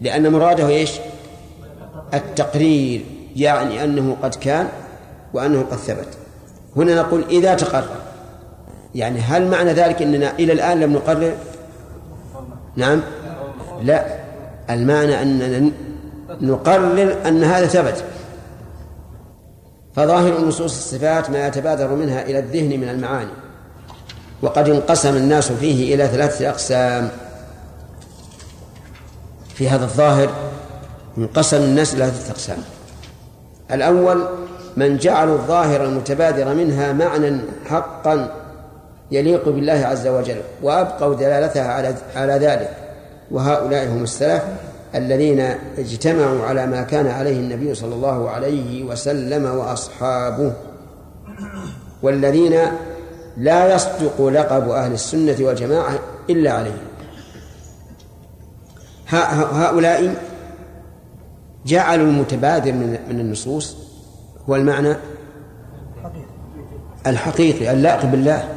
لأن 0.00 0.32
مراده 0.32 0.68
إيش؟ 0.68 0.92
التقرير 2.14 3.04
يعني 3.36 3.84
أنه 3.84 4.16
قد 4.22 4.34
كان 4.34 4.68
وأنه 5.34 5.62
قد 5.70 5.76
ثبت. 5.76 6.08
هنا 6.76 6.94
نقول 6.94 7.24
إذا 7.30 7.54
تقرر. 7.54 7.96
يعني 8.94 9.20
هل 9.20 9.48
معنى 9.48 9.72
ذلك 9.72 10.02
أننا 10.02 10.32
إلى 10.38 10.52
الآن 10.52 10.80
لم 10.80 10.92
نقرر؟ 10.92 11.34
نعم. 12.76 13.00
لا. 13.82 14.06
المعنى 14.70 15.22
أننا 15.22 15.70
نقرر 16.40 17.16
أن 17.26 17.44
هذا 17.44 17.66
ثبت. 17.66 18.04
فظاهر 19.96 20.40
نصوص 20.40 20.76
الصفات 20.76 21.30
ما 21.30 21.46
يتبادر 21.46 21.88
منها 21.88 22.22
إلى 22.22 22.38
الذهن 22.38 22.80
من 22.80 22.88
المعاني. 22.88 23.30
وقد 24.42 24.68
انقسم 24.68 25.16
الناس 25.16 25.52
فيه 25.52 25.94
إلى 25.94 26.06
ثلاثة 26.06 26.48
أقسام. 26.48 27.08
في 29.54 29.68
هذا 29.68 29.84
الظاهر 29.84 30.30
انقسم 31.18 31.56
الناس 31.56 31.94
إلى 31.94 32.06
ثلاثة 32.06 32.30
أقسام. 32.30 32.58
الأول 33.72 34.28
من 34.76 34.96
جعلوا 34.96 35.34
الظاهر 35.34 35.84
المتبادر 35.84 36.54
منها 36.54 36.92
معنى 36.92 37.40
حقا 37.66 38.32
يليق 39.10 39.48
بالله 39.48 39.86
عز 39.86 40.06
وجل 40.06 40.40
وأبقوا 40.62 41.14
دلالتها 41.14 41.72
على 41.72 41.94
على 42.16 42.32
ذلك. 42.32 42.70
وهؤلاء 43.30 43.88
هم 43.88 44.02
السلف. 44.02 44.42
الذين 44.96 45.40
اجتمعوا 45.78 46.44
على 46.44 46.66
ما 46.66 46.82
كان 46.82 47.06
عليه 47.06 47.40
النبي 47.40 47.74
صلى 47.74 47.94
الله 47.94 48.30
عليه 48.30 48.84
وسلم 48.84 49.44
وأصحابه 49.44 50.52
والذين 52.02 52.58
لا 53.36 53.74
يصدق 53.74 54.26
لقب 54.26 54.68
أهل 54.68 54.92
السنة 54.92 55.36
والجماعة 55.40 55.98
إلا 56.30 56.52
عليهم 56.52 56.86
هؤلاء 59.08 60.14
جعلوا 61.66 62.06
المتبادر 62.06 62.72
من 62.72 63.20
النصوص 63.20 63.76
هو 64.48 64.56
المعنى؟ 64.56 64.96
الحقيقي 67.06 67.72
اللائق 67.72 68.04
بالله. 68.04 68.48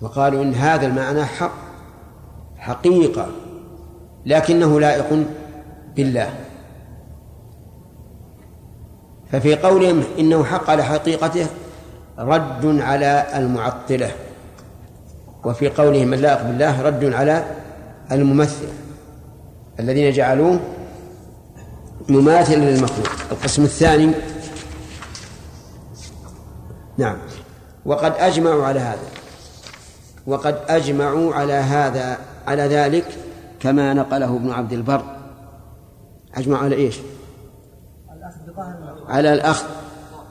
وقالوا 0.00 0.42
إن 0.42 0.54
هذا 0.54 0.86
المعنى 0.86 1.24
حق. 1.24 1.69
حقيقة 2.60 3.26
لكنه 4.26 4.80
لائق 4.80 5.24
بالله. 5.96 6.30
ففي 9.32 9.54
قولهم 9.56 10.02
إنه 10.18 10.44
حق 10.44 10.70
على 10.70 10.82
حقيقته 10.84 11.46
رد 12.18 12.80
على 12.80 13.26
المعطلة 13.34 14.10
وفي 15.44 15.68
قولهم 15.68 16.14
اللائق 16.14 16.42
بالله 16.42 16.82
رد 16.82 17.04
على 17.04 17.44
الممثل 18.12 18.68
الذين 19.80 20.12
جعلوه 20.12 20.60
مماثلا 22.08 22.64
للمخلوق. 22.70 23.08
القسم 23.32 23.62
الثاني 23.64 24.12
نعم 26.98 27.16
وقد 27.84 28.12
أجمعوا 28.18 28.64
على 28.64 28.80
هذا 28.80 29.08
وقد 30.26 30.60
أجمعوا 30.68 31.34
على 31.34 31.52
هذا 31.52 32.18
على 32.46 32.62
ذلك 32.62 33.04
كما 33.60 33.94
نقله 33.94 34.36
ابن 34.36 34.50
عبد 34.50 34.72
البر. 34.72 35.02
أجمع 36.34 36.58
على 36.58 36.76
إيش؟ 36.76 36.98
على 39.08 39.32
الأخذ 39.32 39.66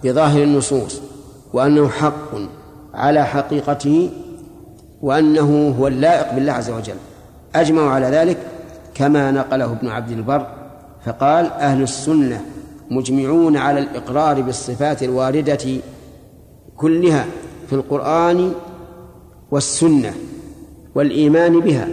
بظاهر 0.04 0.44
النصوص 0.44 1.02
وأنه 1.54 1.90
حق 1.90 2.32
على 2.94 3.26
حقيقته 3.26 4.12
وأنه 5.02 5.76
هو 5.80 5.88
اللائق 5.88 6.34
بالله 6.34 6.54
عز 6.54 6.70
وجل. 6.70 6.96
أجمعوا 7.56 7.90
على 7.90 8.06
ذلك 8.06 8.38
كما 8.94 9.32
نقله 9.32 9.72
ابن 9.72 9.88
عبد 9.88 10.12
البر 10.12 10.48
فقال 11.06 11.46
أهل 11.46 11.82
السنة 11.82 12.46
مجمعون 12.92 13.58
على 13.58 13.80
الإقرار 13.80 14.42
بالصفات 14.42 15.04
الواردة 15.04 15.82
كلها 16.78 17.26
في 17.68 17.76
القرآن 17.76 18.54
والسنة. 19.52 20.14
والإيمان 20.96 21.60
بها 21.60 21.88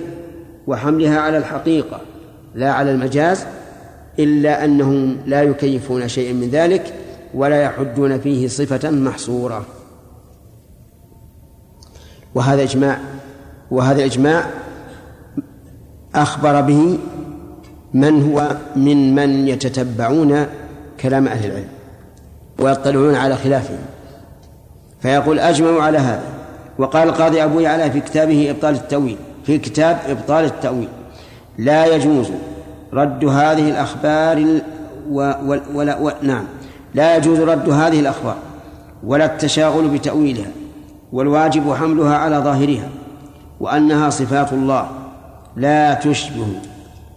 وحملها 0.66 1.20
على 1.20 1.38
الحقيقة 1.38 2.00
لا 2.54 2.72
على 2.72 2.90
المجاز 2.90 3.46
إلا 4.18 4.64
أنهم 4.64 5.16
لا 5.26 5.42
يكيفون 5.42 6.08
شيئا 6.08 6.32
من 6.32 6.48
ذلك 6.48 6.94
ولا 7.34 7.62
يحدون 7.62 8.20
فيه 8.20 8.48
صفة 8.48 8.90
محصورة. 8.90 9.64
وهذا 12.34 12.62
إجماع 12.62 12.98
وهذا 13.70 13.98
الإجماع 13.98 14.46
أخبر 16.14 16.60
به 16.60 16.98
من 17.94 18.22
هو 18.22 18.56
من 18.76 19.14
من 19.14 19.48
يتتبعون 19.48 20.46
كلام 21.00 21.28
أهل 21.28 21.50
العلم 21.50 21.68
ويطلعون 22.58 23.14
على 23.14 23.36
خلافهم 23.36 23.78
فيقول 25.00 25.38
أجمعوا 25.38 25.82
على 25.82 25.98
هذا. 25.98 26.35
وقال 26.78 27.08
القاضي 27.08 27.44
أبو 27.44 27.60
يعلى 27.60 27.90
في 27.90 28.00
كتابه 28.00 28.50
إبطال 28.50 28.74
التأويل 28.74 29.16
في 29.44 29.58
كتاب 29.58 29.98
إبطال 30.08 30.44
التأويل. 30.44 30.88
لا 31.58 31.86
يجوز 31.86 32.30
رد 32.92 33.24
هذه 33.24 33.70
الأخبار 33.70 34.60
و 35.10 35.32
ولا 35.74 35.98
و 35.98 36.10
نعم. 36.22 36.44
لا 36.94 37.16
يجوز 37.16 37.40
رد 37.40 37.68
هذه 37.68 38.00
الأخبار 38.00 38.36
ولا 39.04 39.24
التشاغل 39.24 39.88
بتأويلها 39.88 40.50
والواجب 41.12 41.74
حملها 41.74 42.16
على 42.16 42.38
ظاهرها 42.38 42.88
وأنها 43.60 44.10
صفات 44.10 44.52
الله. 44.52 44.88
لا 45.56 45.94
تشبه 45.94 46.46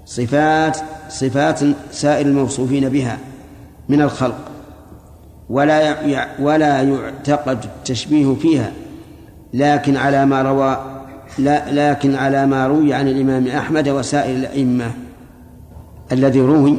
صفات 0.06 0.78
صفات 1.10 1.60
سائر 1.92 2.26
الموصوفين 2.26 2.90
بها 2.90 3.18
من 3.90 4.02
الخلق 4.02 4.40
ولا 5.50 5.96
ولا 6.40 6.82
يعتقد 6.82 7.64
التشبيه 7.64 8.34
فيها. 8.34 8.72
لكن 9.54 9.98
على 9.98 10.26
ما 10.26 10.42
روى 10.42 10.78
لا 11.38 11.92
لكن 11.92 12.16
على 12.16 12.46
ما 12.46 12.68
روي 12.68 12.94
عن 12.94 13.08
الإمام 13.08 13.48
أحمد 13.48 13.90
وسائر 13.90 14.36
الأئمة 14.36 14.92
الذي 16.12 16.42
روي 16.42 16.78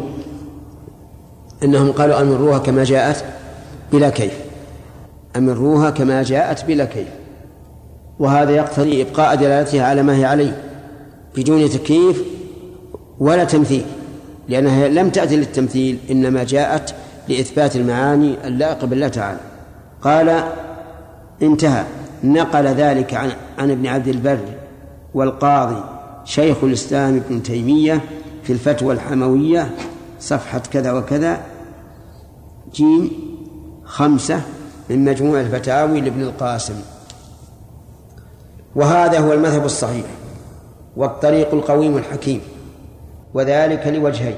أنهم 1.64 1.92
قالوا 1.92 2.22
أمروها 2.22 2.58
كما 2.58 2.84
جاءت 2.84 3.24
بلا 3.92 4.10
كيف. 4.10 4.32
أمروها 5.36 5.90
كما 5.90 6.22
جاءت 6.22 6.64
بلا 6.64 6.84
كيف. 6.84 7.08
وهذا 8.18 8.50
يقتضي 8.50 9.02
إبقاء 9.02 9.34
دلالتها 9.34 9.86
على 9.86 10.02
ما 10.02 10.16
هي 10.16 10.24
عليه 10.24 10.56
بدون 11.36 11.70
تكييف 11.70 12.22
ولا 13.18 13.44
تمثيل 13.44 13.84
لأنها 14.48 14.88
لم 14.88 15.10
تأتي 15.10 15.36
للتمثيل 15.36 15.98
إنما 16.10 16.44
جاءت 16.44 16.94
لإثبات 17.28 17.76
المعاني 17.76 18.34
اللائقة 18.44 18.86
بالله 18.86 19.08
تعالى. 19.08 19.38
قال 20.02 20.44
انتهى. 21.42 21.84
نقل 22.24 22.66
ذلك 22.66 23.14
عن, 23.14 23.30
عن 23.58 23.70
ابن 23.70 23.86
عبد 23.86 24.08
البر 24.08 24.44
والقاضي 25.14 25.84
شيخ 26.24 26.64
الإسلام 26.64 27.16
ابن 27.16 27.42
تيمية 27.42 28.00
في 28.42 28.52
الفتوى 28.52 28.94
الحموية 28.94 29.70
صفحة 30.20 30.58
كذا 30.58 30.92
وكذا 30.92 31.40
جيم 32.74 33.10
خمسة 33.84 34.42
من 34.90 35.04
مجموع 35.04 35.40
الفتاوي 35.40 36.00
لابن 36.00 36.22
القاسم. 36.22 36.74
وهذا 38.74 39.18
هو 39.18 39.32
المذهب 39.32 39.64
الصحيح 39.64 40.06
والطريق 40.96 41.54
القويم 41.54 41.96
الحكيم 41.96 42.40
وذلك 43.34 43.86
لوجهين. 43.86 44.36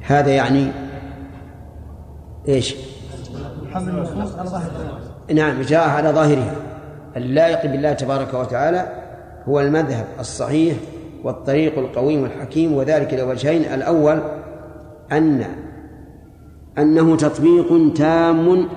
هذا 0.00 0.30
يعني 0.30 0.72
إيش؟ 2.48 2.74
حمل 3.72 3.88
النصوص 3.88 4.38
على 4.38 4.50
نعم 5.34 5.62
جاء 5.62 5.88
على 5.88 6.08
ظاهرها. 6.08 6.54
اللائق 7.16 7.66
بالله 7.72 7.92
تبارك 7.92 8.34
وتعالى 8.34 8.88
هو 9.48 9.60
المذهب 9.60 10.04
الصحيح 10.20 10.76
والطريق 11.24 11.78
القويم 11.78 12.24
الحكيم 12.24 12.72
وذلك 12.72 13.14
لوجهين. 13.14 13.62
الأول 13.62 14.20
أن 15.12 15.44
أنه 16.78 17.16
تطبيق 17.16 17.92
تام 17.94 18.68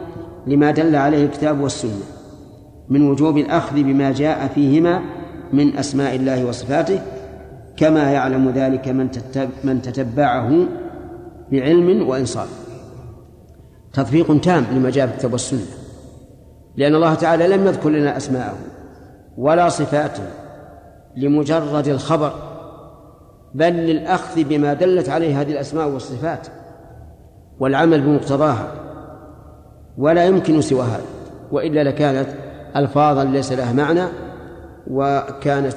لما 0.47 0.71
دل 0.71 0.95
عليه 0.95 1.25
الكتاب 1.25 1.61
والسنة 1.61 2.03
من 2.89 3.09
وجوب 3.09 3.37
الأخذ 3.37 3.75
بما 3.75 4.11
جاء 4.11 4.47
فيهما 4.55 5.01
من 5.53 5.77
أسماء 5.77 6.15
الله 6.15 6.45
وصفاته 6.45 6.99
كما 7.77 8.11
يعلم 8.11 8.49
ذلك 8.49 8.87
من 8.87 9.07
من 9.63 9.81
تتبعه 9.81 10.51
بعلم 11.51 12.07
وإنصاف. 12.07 12.49
تطبيق 13.93 14.41
تام 14.41 14.65
لما 14.75 14.89
جاء 14.89 15.07
في 15.07 15.13
الكتاب 15.13 15.31
والسنة. 15.31 15.80
لأن 16.77 16.95
الله 16.95 17.13
تعالى 17.13 17.47
لم 17.47 17.67
يذكر 17.67 17.89
لنا 17.89 18.17
أسماءه 18.17 18.57
ولا 19.37 19.69
صفاته 19.69 20.23
لمجرد 21.15 21.87
الخبر 21.87 22.33
بل 23.53 23.73
للأخذ 23.73 24.43
بما 24.43 24.73
دلت 24.73 25.09
عليه 25.09 25.41
هذه 25.41 25.51
الأسماء 25.51 25.87
والصفات 25.87 26.47
والعمل 27.59 28.01
بمقتضاها 28.01 28.71
ولا 29.97 30.25
يمكن 30.25 30.61
سوى 30.61 30.81
هذا 30.81 31.05
وإلا 31.51 31.83
لكانت 31.83 32.27
ألفاظا 32.75 33.23
ليس 33.23 33.51
لها 33.51 33.73
معنى 33.73 34.03
وكانت 34.87 35.75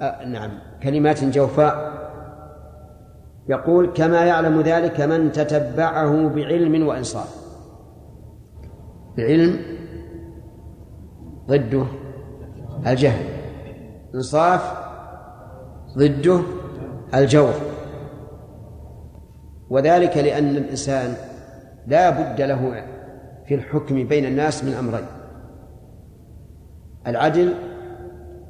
آه 0.00 0.24
نعم 0.24 0.50
كلمات 0.82 1.24
جوفاء. 1.24 1.92
يقول 3.48 3.92
كما 3.94 4.24
يعلم 4.24 4.60
ذلك 4.60 5.00
من 5.00 5.32
تتبعه 5.32 6.28
بعلم 6.28 6.86
وإنصاف. 6.86 7.36
بعلم 9.16 9.60
ضده 11.48 11.84
الجهل 12.86 13.24
إنصاف 14.14 14.72
ضده 15.98 16.40
الجور. 17.14 17.54
وذلك 19.70 20.16
لأن 20.16 20.56
الإنسان 20.56 21.14
لا 21.86 22.10
بد 22.10 22.40
له 22.40 22.84
في 23.46 23.54
الحكم 23.54 24.08
بين 24.08 24.24
الناس 24.24 24.64
من 24.64 24.72
أمرين 24.72 25.06
العدل 27.06 27.54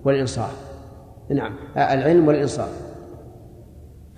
والإنصاف. 0.05 0.73
نعم 1.31 1.57
العلم 1.77 2.29
والإنصاف. 2.29 2.93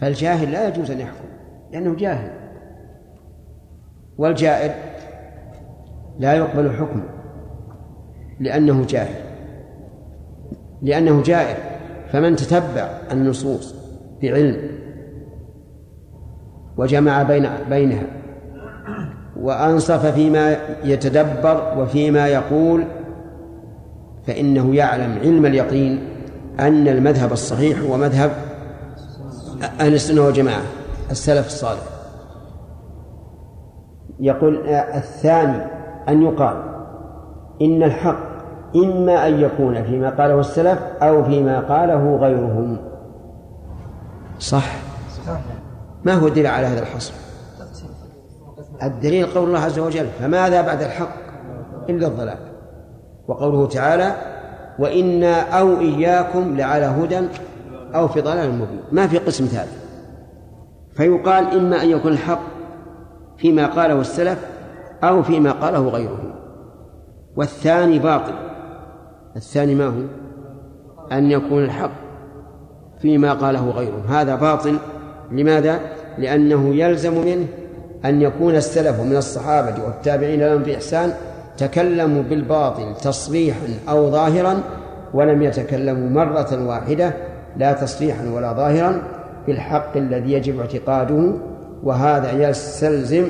فالجاهل 0.00 0.52
لا 0.52 0.68
يجوز 0.68 0.90
أن 0.90 1.00
يحكم 1.00 1.24
لأنه 1.72 1.94
جاهل 1.94 2.32
والجائر 4.18 4.74
لا 6.18 6.34
يقبل 6.34 6.72
حكمه 6.76 7.13
لأنه 8.40 8.84
جاهل. 8.88 9.24
لأنه 10.82 11.22
جائر. 11.22 11.74
فمن 12.14 12.36
تتبع 12.36 12.88
النصوص 13.12 13.74
بعلم 14.22 14.56
وجمع 16.76 17.22
بين 17.22 17.48
بينها 17.68 18.06
وأنصف 19.36 20.06
فيما 20.06 20.56
يتدبر 20.84 21.74
وفيما 21.78 22.28
يقول 22.28 22.84
فإنه 24.26 24.74
يعلم 24.74 25.18
علم 25.18 25.46
اليقين 25.46 26.08
أن 26.60 26.88
المذهب 26.88 27.32
الصحيح 27.32 27.80
هو 27.80 27.96
مذهب 27.96 28.30
أهل 29.80 29.94
السنة 29.94 30.22
والجماعة 30.22 30.62
السلف 31.10 31.46
الصالح. 31.46 31.82
يقول 34.20 34.66
الثاني 34.68 35.62
أن 36.08 36.22
يقال 36.22 36.73
إن 37.62 37.82
الحق 37.82 38.34
إما 38.76 39.28
أن 39.28 39.40
يكون 39.40 39.84
فيما 39.84 40.10
قاله 40.10 40.40
السلف 40.40 40.78
أو 41.02 41.24
فيما 41.24 41.60
قاله 41.60 42.16
غيرهم. 42.16 42.76
صح؟ 44.38 44.76
ما 46.04 46.14
هو 46.14 46.26
الدليل 46.26 46.46
على 46.46 46.66
هذا 46.66 46.80
الحصر؟ 46.80 47.12
الدليل 48.82 49.26
قول 49.26 49.48
الله 49.48 49.58
عز 49.58 49.78
وجل 49.78 50.06
فماذا 50.06 50.62
بعد 50.62 50.82
الحق 50.82 51.14
إلا 51.88 52.06
الضلال؟ 52.06 52.38
وقوله 53.28 53.66
تعالى 53.66 54.14
وإنا 54.78 55.40
أو 55.40 55.80
إياكم 55.80 56.56
لعلى 56.56 56.84
هدى 56.84 57.20
أو 57.94 58.08
في 58.08 58.20
ضلال 58.20 58.50
مبين. 58.54 58.80
ما 58.92 59.06
في 59.06 59.18
قسم 59.18 59.44
ثالث. 59.44 59.84
فيقال 60.96 61.56
إما 61.56 61.82
أن 61.82 61.88
يكون 61.88 62.12
الحق 62.12 62.40
فيما 63.36 63.66
قاله 63.66 64.00
السلف 64.00 64.46
أو 65.04 65.22
فيما 65.22 65.52
قاله 65.52 65.88
غيره 65.88 66.34
والثاني 67.36 67.98
باطل. 67.98 68.32
الثاني 69.36 69.74
ما 69.74 69.86
هو؟ 69.86 70.02
أن 71.12 71.30
يكون 71.30 71.64
الحق 71.64 71.90
فيما 72.98 73.32
قاله 73.32 73.70
غيره. 73.70 74.04
هذا 74.08 74.34
باطل. 74.34 74.76
لماذا؟ 75.32 75.80
لأنه 76.18 76.74
يلزم 76.74 77.24
منه 77.24 77.46
أن 78.04 78.22
يكون 78.22 78.56
السلف 78.56 79.00
من 79.00 79.16
الصحابة 79.16 79.84
والتابعين 79.84 80.40
لهم 80.40 80.62
بإحسان 80.62 81.12
تكلموا 81.58 82.22
بالباطل 82.22 82.94
تصريحا 82.94 83.68
أو 83.88 84.10
ظاهرا 84.10 84.60
ولم 85.14 85.42
يتكلموا 85.42 86.24
مرة 86.24 86.66
واحدة 86.66 87.14
لا 87.56 87.72
تصريحا 87.72 88.30
ولا 88.34 88.52
ظاهرا 88.52 89.02
بالحق 89.46 89.96
الذي 89.96 90.32
يجب 90.32 90.60
اعتقاده. 90.60 91.32
وهذا 91.82 92.48
يستلزم 92.48 93.24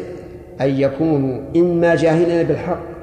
أن 0.60 0.68
يكونوا 0.68 1.40
إما 1.56 1.94
جاهلين 1.94 2.46
بالحق 2.46 2.93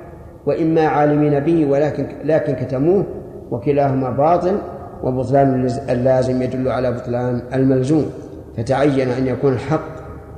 وإما 0.45 0.87
عالمين 0.87 1.39
به 1.39 1.65
ولكن 1.65 2.07
لكن 2.23 2.53
كتموه 2.53 3.05
وكلاهما 3.51 4.09
باطل 4.09 4.57
وبطلان 5.03 5.65
اللازم 5.89 6.41
يدل 6.41 6.69
على 6.69 6.91
بطلان 6.91 7.41
الملزوم. 7.53 8.05
فتعين 8.57 9.09
أن 9.09 9.27
يكون 9.27 9.53
الحق 9.53 9.85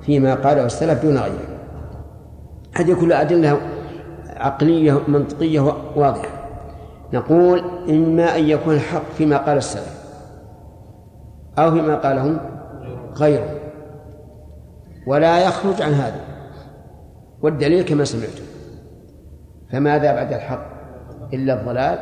فيما 0.02 0.36
قاله 0.36 0.66
السلف 0.66 1.02
دون 1.04 1.18
غيره. 1.18 1.48
هذه 2.76 2.94
كلها 2.94 3.22
أدلة 3.22 3.58
عقلية 4.38 5.00
منطقية 5.08 5.74
واضحة. 5.96 6.30
نقول 7.14 7.62
إما 7.90 8.38
أن 8.38 8.44
يكون 8.44 8.74
الحق 8.74 9.04
فيما 9.18 9.38
قال 9.38 9.58
السلف 9.58 10.04
أو 11.58 11.72
فيما 11.72 11.96
قاله 11.96 12.38
غيره 13.16 13.50
ولا 15.08 15.46
يخرج 15.46 15.82
عن 15.82 15.92
هذا. 15.92 16.20
والدليل 17.42 17.86
كما 17.86 18.04
سمعتم. 18.04 18.43
فماذا 19.74 20.14
بعد 20.14 20.34
الحق؟ 20.34 20.66
إلا 21.34 21.54
الضلال. 21.54 22.00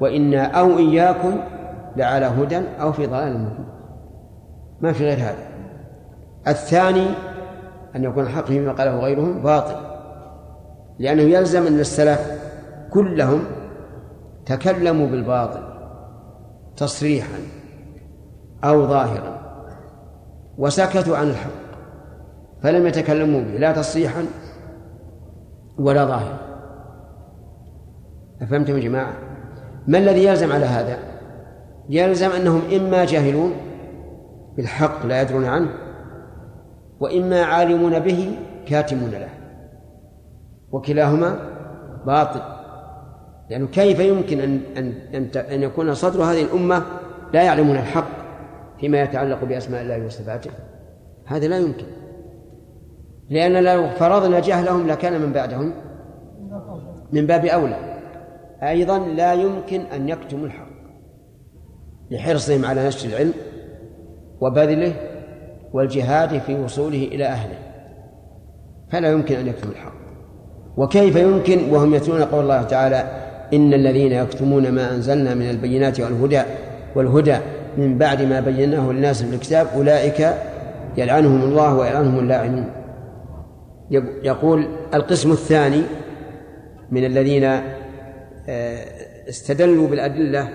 وإنا 0.00 0.44
أو 0.46 0.78
إياكم 0.78 1.40
لعلى 1.96 2.26
هدى 2.26 2.60
أو 2.80 2.92
في 2.92 3.06
ضلال 3.06 3.38
مبين. 3.38 3.66
ما 4.80 4.92
في 4.92 5.04
غير 5.04 5.18
هذا. 5.18 5.46
الثاني 6.48 7.06
أن 7.96 8.04
يكون 8.04 8.24
الحق 8.24 8.44
فيما 8.44 8.72
قاله 8.72 8.98
غيرهم 8.98 9.42
باطل. 9.42 9.76
لأنه 10.98 11.22
يلزم 11.22 11.66
أن 11.66 11.80
السلف 11.80 12.40
كلهم 12.90 13.44
تكلموا 14.46 15.06
بالباطل 15.06 15.62
تصريحا 16.76 17.38
أو 18.64 18.86
ظاهرا 18.86 19.40
وسكتوا 20.58 21.16
عن 21.16 21.28
الحق 21.30 21.50
فلم 22.62 22.86
يتكلموا 22.86 23.40
به 23.40 23.58
لا 23.58 23.72
تصريحا 23.72 24.24
ولا 25.78 26.04
ظاهر 26.04 26.53
أفهمتم 28.42 28.76
يا 28.76 28.82
جماعة؟ 28.82 29.12
ما 29.86 29.98
الذي 29.98 30.24
يلزم 30.24 30.52
على 30.52 30.64
هذا؟ 30.64 30.98
يلزم 31.88 32.30
أنهم 32.30 32.62
إما 32.76 33.04
جاهلون 33.04 33.52
بالحق 34.56 35.06
لا 35.06 35.22
يدرون 35.22 35.44
عنه 35.44 35.68
وإما 37.00 37.42
عالمون 37.42 37.98
به 37.98 38.36
كاتمون 38.66 39.10
له 39.10 39.28
وكلاهما 40.72 41.38
باطل. 42.06 42.40
لأنه 43.50 43.66
كيف 43.66 44.00
يمكن 44.00 44.40
أن 44.40 44.60
أن 45.14 45.28
أن 45.36 45.62
يكون 45.62 45.94
صدر 45.94 46.22
هذه 46.22 46.42
الأمة 46.42 46.82
لا 47.32 47.42
يعلمون 47.42 47.76
الحق 47.76 48.08
فيما 48.80 49.02
يتعلق 49.02 49.44
بأسماء 49.44 49.82
الله 49.82 50.06
وصفاته؟ 50.06 50.50
هذا 51.26 51.46
لا 51.46 51.58
يمكن. 51.58 51.86
لأن 53.30 53.64
لو 53.64 53.88
فرضنا 53.88 54.40
جهلهم 54.40 54.86
لكان 54.86 55.20
من 55.20 55.32
بعدهم 55.32 55.72
من 57.12 57.26
باب 57.26 57.44
أولى. 57.44 57.93
أيضا 58.68 58.98
لا 58.98 59.34
يمكن 59.34 59.80
أن 59.80 60.08
يكتموا 60.08 60.46
الحق. 60.46 60.74
لحرصهم 62.10 62.64
على 62.64 62.86
نشر 62.86 63.08
العلم 63.08 63.32
وبذله 64.40 64.94
والجهاد 65.72 66.38
في 66.38 66.54
وصوله 66.54 67.08
إلى 67.12 67.24
أهله. 67.24 67.58
فلا 68.90 69.10
يمكن 69.10 69.34
أن 69.34 69.46
يكتموا 69.46 69.72
الحق. 69.72 69.94
وكيف 70.76 71.16
يمكن؟ 71.16 71.72
وهم 71.72 71.94
يتلون 71.94 72.22
قول 72.22 72.42
الله 72.42 72.62
تعالى 72.62 73.04
إن 73.52 73.74
الذين 73.74 74.12
يكتمون 74.12 74.70
ما 74.70 74.94
أنزلنا 74.94 75.34
من 75.34 75.50
البينات 75.50 76.00
والهدى 76.00 76.42
والهدى 76.96 77.36
من 77.78 77.98
بعد 77.98 78.22
ما 78.22 78.40
بيناه 78.40 78.92
للناس 78.92 79.22
في 79.22 79.34
الكتاب 79.34 79.66
أولئك 79.76 80.34
يلعنهم 80.96 81.42
الله 81.42 81.76
ويلعنهم 81.76 82.18
اللاعنون. 82.18 82.70
يقول 84.22 84.66
القسم 84.94 85.32
الثاني 85.32 85.82
من 86.90 87.04
الذين 87.04 87.60
استدلوا 89.28 89.88
بالأدلة 89.88 90.48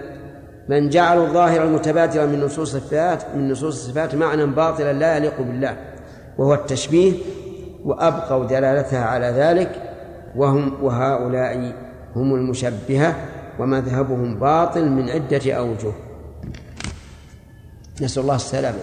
من 0.69 0.89
جعلوا 0.89 1.27
الظاهر 1.27 1.63
المتبادر 1.63 2.27
من 2.27 2.39
نصوص 2.39 2.75
الصفات 2.75 3.23
من 3.35 3.51
نصوص 3.51 3.75
الصفات 3.75 4.15
معنى 4.15 4.45
باطلا 4.45 4.93
لا 4.93 5.17
يليق 5.17 5.41
بالله 5.41 5.77
وهو 6.37 6.53
التشبيه 6.53 7.13
وأبقوا 7.85 8.45
دلالتها 8.45 9.05
على 9.05 9.25
ذلك 9.25 9.81
وهم 10.35 10.83
وهؤلاء 10.83 11.73
هم 12.15 12.35
المشبهة 12.35 13.15
ومذهبهم 13.59 14.39
باطل 14.39 14.89
من 14.89 15.09
عدة 15.09 15.53
أوجه. 15.53 15.91
نسأل 18.01 18.21
الله 18.21 18.35
السلامة. 18.35 18.77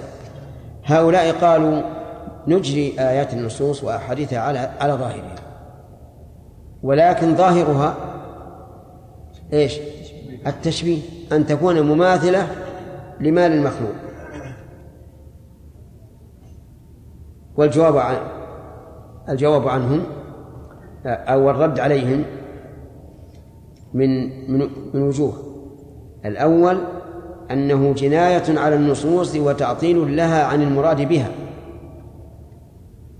هؤلاء 0.84 1.32
قالوا 1.32 1.82
نجري 2.48 2.94
آيات 2.98 3.32
النصوص 3.32 3.84
وأحاديثها 3.84 4.38
على 4.38 4.70
على 4.80 4.92
ظاهرها 4.92 5.34
ولكن 6.82 7.36
ظاهرها 7.36 7.94
إيش؟ 9.52 9.78
التشبيه. 10.46 10.98
أن 11.32 11.46
تكون 11.46 11.80
مماثلة 11.80 12.48
لما 13.20 13.48
للمخلوق 13.48 13.92
والجواب 17.56 17.96
عن 17.96 18.16
الجواب 19.28 19.68
عنهم 19.68 20.02
أو 21.06 21.50
الرد 21.50 21.80
عليهم 21.80 22.24
من 23.94 24.10
من 24.50 24.68
من 24.94 25.02
وجوه. 25.02 25.32
الأول 26.24 26.78
أنه 27.50 27.92
جناية 27.92 28.58
على 28.58 28.74
النصوص 28.74 29.36
وتعطيل 29.36 30.16
لها 30.16 30.44
عن 30.44 30.62
المراد 30.62 31.08
بها. 31.08 31.30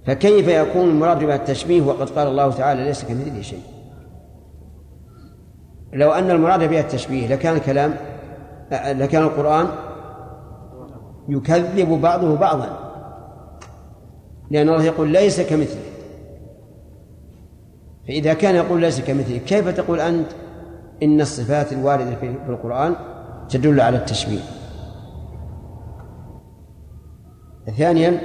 فكيف 0.07 0.49
يكون 0.49 0.89
المراد 0.89 1.25
بها 1.25 1.37
التشبيه؟ 1.37 1.83
وقد 1.83 2.11
قال 2.11 2.29
الله 2.29 2.51
تعالى 2.51 2.85
ليس 2.85 3.05
كمثله 3.05 3.43
شيء. 3.43 3.63
لو 5.93 6.13
أن 6.13 6.31
المراد 6.31 6.71
بها 6.71 6.81
التشبيه 6.81 7.29
لكان 7.29 7.57
الكلام 7.57 7.95
لكان 8.73 9.23
القرآن 9.23 9.67
يكذب 11.29 11.89
بعضه 11.89 12.37
بعضا. 12.37 12.93
لأن 14.51 14.69
الله 14.69 14.85
يقول 14.85 15.09
ليس 15.09 15.41
كمثله. 15.41 15.81
فإذا 18.09 18.35
كان 18.35 18.55
يقول 18.55 18.81
ليس 18.81 19.01
كمثله 19.01 19.39
كيف 19.39 19.69
تقول 19.69 20.01
أنت 20.01 20.27
إن 21.03 21.21
الصفات 21.21 21.73
الواردة 21.73 22.15
في 22.15 22.35
القرآن 22.49 22.95
تدل 23.49 23.81
على 23.81 23.97
التشبيه؟ 23.97 24.41
ثانيا 27.79 28.21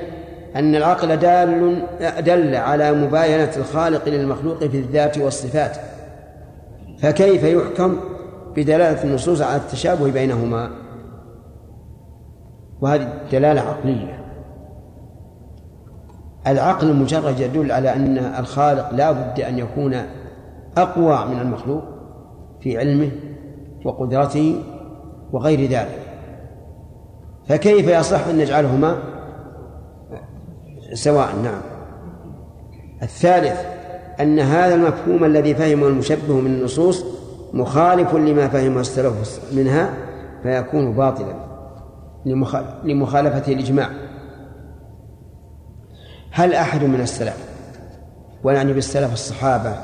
أن 0.56 0.76
العقل 0.76 1.18
دال 1.18 1.82
دل 2.20 2.56
على 2.56 2.92
مباينة 2.92 3.52
الخالق 3.58 4.10
للمخلوق 4.10 4.60
في 4.64 4.78
الذات 4.80 5.18
والصفات. 5.18 5.78
فكيف 7.02 7.44
يحكم 7.44 7.98
بدلالة 8.56 9.04
النصوص 9.04 9.42
على 9.42 9.56
التشابه 9.56 10.12
بينهما؟ 10.12 10.72
وهذه 12.82 13.08
دلالة 13.32 13.62
عقلية. 13.62 14.22
العقل 16.48 16.90
المجرد 16.90 17.40
يدل 17.40 17.72
على 17.72 17.94
أن 17.94 18.18
الخالق 18.18 18.94
لا 18.94 19.12
بد 19.12 19.40
أن 19.40 19.60
يكون 19.60 19.96
أقوى 20.78 21.26
من 21.26 21.42
المخلوق 21.42 21.84
في 22.62 22.78
علمه 22.78 23.12
وقدرته 23.86 24.64
وغير 25.32 25.70
ذلك. 25.70 26.00
فكيف 27.48 27.88
يصح 27.88 28.28
أن 28.28 28.38
نجعلهما؟ 28.38 28.96
سواء 30.94 31.36
نعم. 31.44 31.62
الثالث 33.04 33.81
أن 34.22 34.40
هذا 34.40 34.76
المفهوم 34.76 35.26
الذي 35.26 35.56
فهمه 35.56 35.88
المشبه 35.88 36.34
من 36.34 36.52
النصوص 36.52 37.06
مخالف 37.54 38.16
لما 38.16 38.48
فهمه 38.48 38.82
السلف 38.82 39.42
منها 39.54 39.94
فيكون 40.44 40.94
باطلا 40.94 41.34
لمخالفته 42.84 43.54
الإجماع. 43.54 43.90
هل 46.32 46.54
أحد 46.54 46.84
من 46.84 47.02
السلف 47.02 47.38
ويعني 48.44 48.74
بالسلف 48.74 49.14
الصحابة 49.14 49.76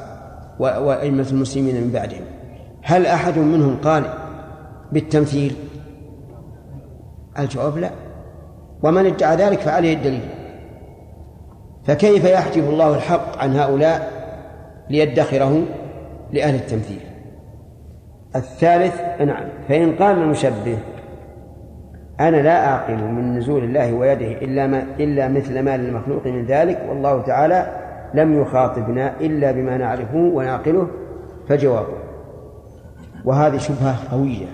وأئمة 0.60 1.28
المسلمين 1.32 1.84
من 1.84 1.92
بعدهم 1.92 2.22
هل 2.82 3.06
أحد 3.06 3.38
منهم 3.38 3.78
قال 3.84 4.04
بالتمثيل؟ 4.92 5.56
الجواب 7.40 7.78
لا. 7.78 7.92
ومن 8.84 9.06
ادعى 9.06 9.36
ذلك 9.36 9.60
فعليه 9.60 9.94
الدليل. 9.94 10.30
فكيف 11.84 12.24
يحجب 12.24 12.64
الله 12.64 12.96
الحق 12.96 13.38
عن 13.38 13.56
هؤلاء؟ 13.56 14.17
ليدخره 14.90 15.62
لأهل 16.32 16.56
التمثيل. 16.56 17.00
الثالث 18.36 19.22
نعم 19.22 19.50
فإن 19.68 19.96
قال 19.96 20.18
المشبه 20.18 20.78
أنا 22.20 22.38
لا 22.38 22.68
أعقل 22.68 23.04
من 23.04 23.38
نزول 23.38 23.64
الله 23.64 23.94
ويده 23.94 24.32
إلا 24.32 24.68
ما 24.68 24.84
إلا 25.00 25.28
مثل 25.28 25.60
ما 25.60 25.78
للمخلوق 25.78 26.28
من 26.28 26.46
ذلك 26.46 26.86
والله 26.90 27.22
تعالى 27.22 27.88
لم 28.14 28.42
يخاطبنا 28.42 29.20
إلا 29.22 29.52
بما 29.52 29.78
نعرفه 29.78 30.18
ونعقله 30.18 30.88
فجوابه. 31.50 31.98
وهذه 33.26 33.58
شبهة 33.58 34.12
قوية 34.12 34.48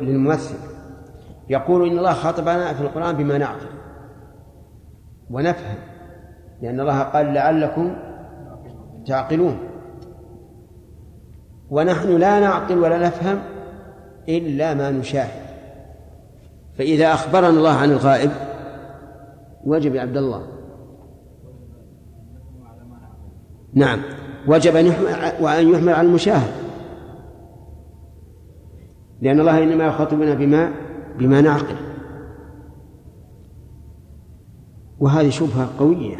للممثل. 0.00 0.74
يقول 1.48 1.88
إن 1.88 1.98
الله 1.98 2.12
خاطبنا 2.12 2.74
في 2.74 2.80
القرآن 2.80 3.16
بما 3.16 3.38
نعقل 3.38 3.66
ونفهم 5.30 5.76
لأن 6.62 6.80
الله 6.80 7.02
قال 7.02 7.34
لعلكم 7.34 7.96
تعقلون. 9.06 9.58
ونحن 11.70 12.16
لا 12.16 12.40
نعقل 12.40 12.78
ولا 12.78 13.06
نفهم 13.06 13.38
إلا 14.28 14.74
ما 14.74 14.90
نشاهد. 14.90 15.44
فإذا 16.78 17.12
أخبرنا 17.12 17.48
الله 17.48 17.70
عن 17.70 17.90
الغائب 17.90 18.30
وجب 19.64 19.94
يا 19.94 20.00
عبد 20.00 20.16
الله. 20.16 20.46
نعم 23.74 24.02
وجب 24.48 24.76
أن 24.76 24.86
يحمل 24.86 25.32
وأن 25.40 25.68
يحمل 25.68 25.92
على 25.92 26.08
المشاهد. 26.08 26.52
لأن 29.22 29.40
الله 29.40 29.62
إنما 29.62 29.84
يخاطبنا 29.84 30.34
بما 30.34 30.72
بما 31.18 31.40
نعقل. 31.40 31.76
وهذه 35.00 35.30
شبهة 35.30 35.68
قوية. 35.78 36.16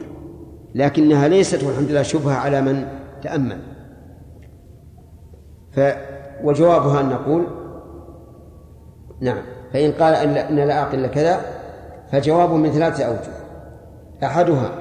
لكنها 0.74 1.28
ليست 1.28 1.64
والحمد 1.64 1.90
لله 1.90 2.02
شبهة 2.02 2.34
على 2.34 2.60
من 2.60 2.86
تأمل. 3.22 3.58
ف 5.72 5.80
وجوابها 6.44 7.00
أن 7.00 7.08
نقول 7.08 7.46
نعم. 9.20 9.42
فإن 9.72 9.92
قال 9.92 10.14
أن 10.14 10.56
لا 10.56 10.78
أعقل 10.78 11.06
كذا 11.06 11.40
فجواب 12.12 12.50
من 12.50 12.70
ثلاثة 12.70 13.04
أوجه. 13.04 13.32
أحدها 14.24 14.72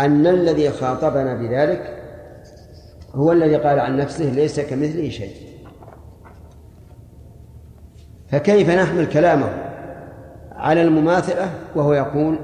أن 0.00 0.26
الذي 0.26 0.70
خاطبنا 0.70 1.34
بذلك 1.34 1.98
هو 3.14 3.32
الذي 3.32 3.56
قال 3.56 3.80
عن 3.80 3.96
نفسه 3.96 4.24
ليس 4.24 4.60
كمثله 4.60 5.08
شيء. 5.08 5.36
فكيف 8.28 8.70
نحمل 8.70 9.06
كلامه 9.06 9.48
على 10.52 10.82
المماثلة 10.82 11.50
وهو 11.76 11.92
يقول 11.92 12.38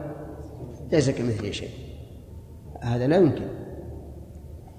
ليس 0.93 1.11
كمثله 1.11 1.51
شيء؟ 1.51 1.88
هذا 2.81 3.07
لا 3.07 3.17
يمكن. 3.17 3.45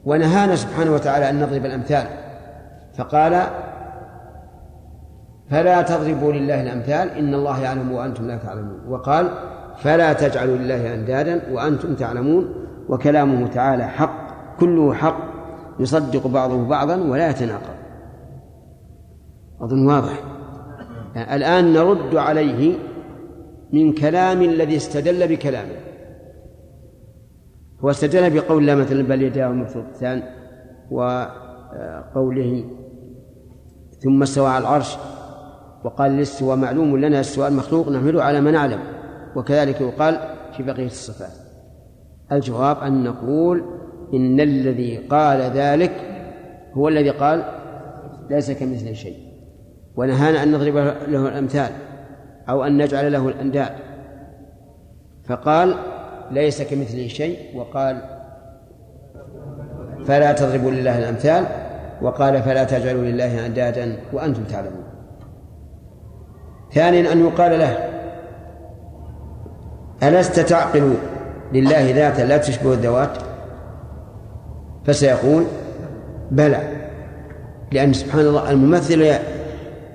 ونهانا 0.06 0.56
سبحانه 0.56 0.94
وتعالى 0.94 1.30
أن 1.30 1.40
نضرب 1.40 1.66
الأمثال. 1.66 2.08
فقال 2.98 3.44
فلا 5.50 5.82
تضربوا 5.82 6.34
لله 6.34 6.62
الأمثال 6.62 7.10
إن 7.10 7.34
الله 7.34 7.62
يعلم 7.62 7.92
وأنتم 7.92 8.28
لا 8.28 8.38
تعلمون. 8.38 8.80
وقال 8.90 9.30
فلا 9.78 10.14
تجعلوا 10.14 10.58
لله 10.58 10.94
أندادا 10.94 11.42
وأنتم 11.52 11.96
تعلمون 11.96 12.54
وكلامه 12.90 13.48
تعالى 13.48 13.88
حق 13.88 14.30
كله 14.60 14.94
حق 14.94 15.18
يصدق 15.80 16.28
بعضه 16.28 16.68
بعضا 16.68 16.96
ولا 16.96 17.30
يتناقض. 17.30 17.76
أظن 19.62 19.88
واضح. 19.88 20.24
الآن 21.16 21.74
نرد 21.74 22.16
عليه 22.16 22.76
من 23.74 23.94
كلام 23.94 24.42
الذي 24.42 24.76
استدل 24.76 25.28
بكلامه. 25.28 25.89
هو 27.84 27.90
استدل 27.90 28.30
بقول 28.30 28.62
الله 28.62 28.76
مثلا 28.76 29.04
بل 29.04 29.22
يداه 29.22 29.48
مبسوطتان 29.48 30.24
وقوله 30.92 32.66
ثم 34.00 34.22
استوى 34.22 34.48
على 34.48 34.62
العرش 34.62 34.98
وقال 35.84 36.12
الاستواء 36.12 36.58
معلوم 36.58 36.98
لنا 36.98 37.20
السؤال 37.20 37.54
مخلوق 37.54 37.90
نحمله 37.90 38.24
على 38.24 38.42
ما 38.42 38.52
نعلم 38.52 38.80
وكذلك 39.36 39.82
يقال 39.82 40.20
في 40.58 40.64
بقية 40.64 40.86
الصفات. 40.86 41.32
الجواب 42.32 42.78
أن 42.78 43.04
نقول 43.04 43.64
إن 44.14 44.40
الذي 44.40 44.98
قال 44.98 45.42
ذلك 45.42 45.92
هو 46.74 46.88
الذي 46.88 47.10
قال 47.10 47.44
ليس 48.30 48.52
كمثله 48.52 48.94
شيء. 48.94 49.18
ونهانا 49.96 50.44
أن 50.44 50.52
نضرب 50.52 50.76
له 51.08 51.28
الأمثال 51.28 51.72
أو 52.50 52.64
أن 52.64 52.78
نجعل 52.78 53.12
له 53.12 53.28
الأنداد. 53.28 53.72
فقال 55.28 55.76
ليس 56.32 56.62
كمثله 56.62 57.08
شيء 57.08 57.38
وقال 57.56 58.02
فلا 60.08 60.32
تضربوا 60.32 60.72
لله 60.72 60.98
الأمثال 60.98 61.46
وقال 62.02 62.44
فلا 62.44 62.64
تجعلوا 62.64 63.04
لله 63.04 63.46
أندادا 63.46 63.98
وأنتم 64.14 64.44
تعلمون 64.44 64.84
ثانيا 66.74 67.14
أن 67.14 67.26
يقال 67.26 67.60
له 67.60 67.90
ألست 70.04 70.40
تعقل 70.40 70.94
لله 71.54 71.92
ذاتا 71.92 72.22
لا 72.22 72.38
تشبه 72.38 72.74
الذوات؟ 72.74 73.18
فسيقول 74.86 75.44
بلى 76.32 76.60
لأن 77.72 77.94
سبحان 77.94 78.22
الله 78.22 78.52
الممثل 78.52 79.14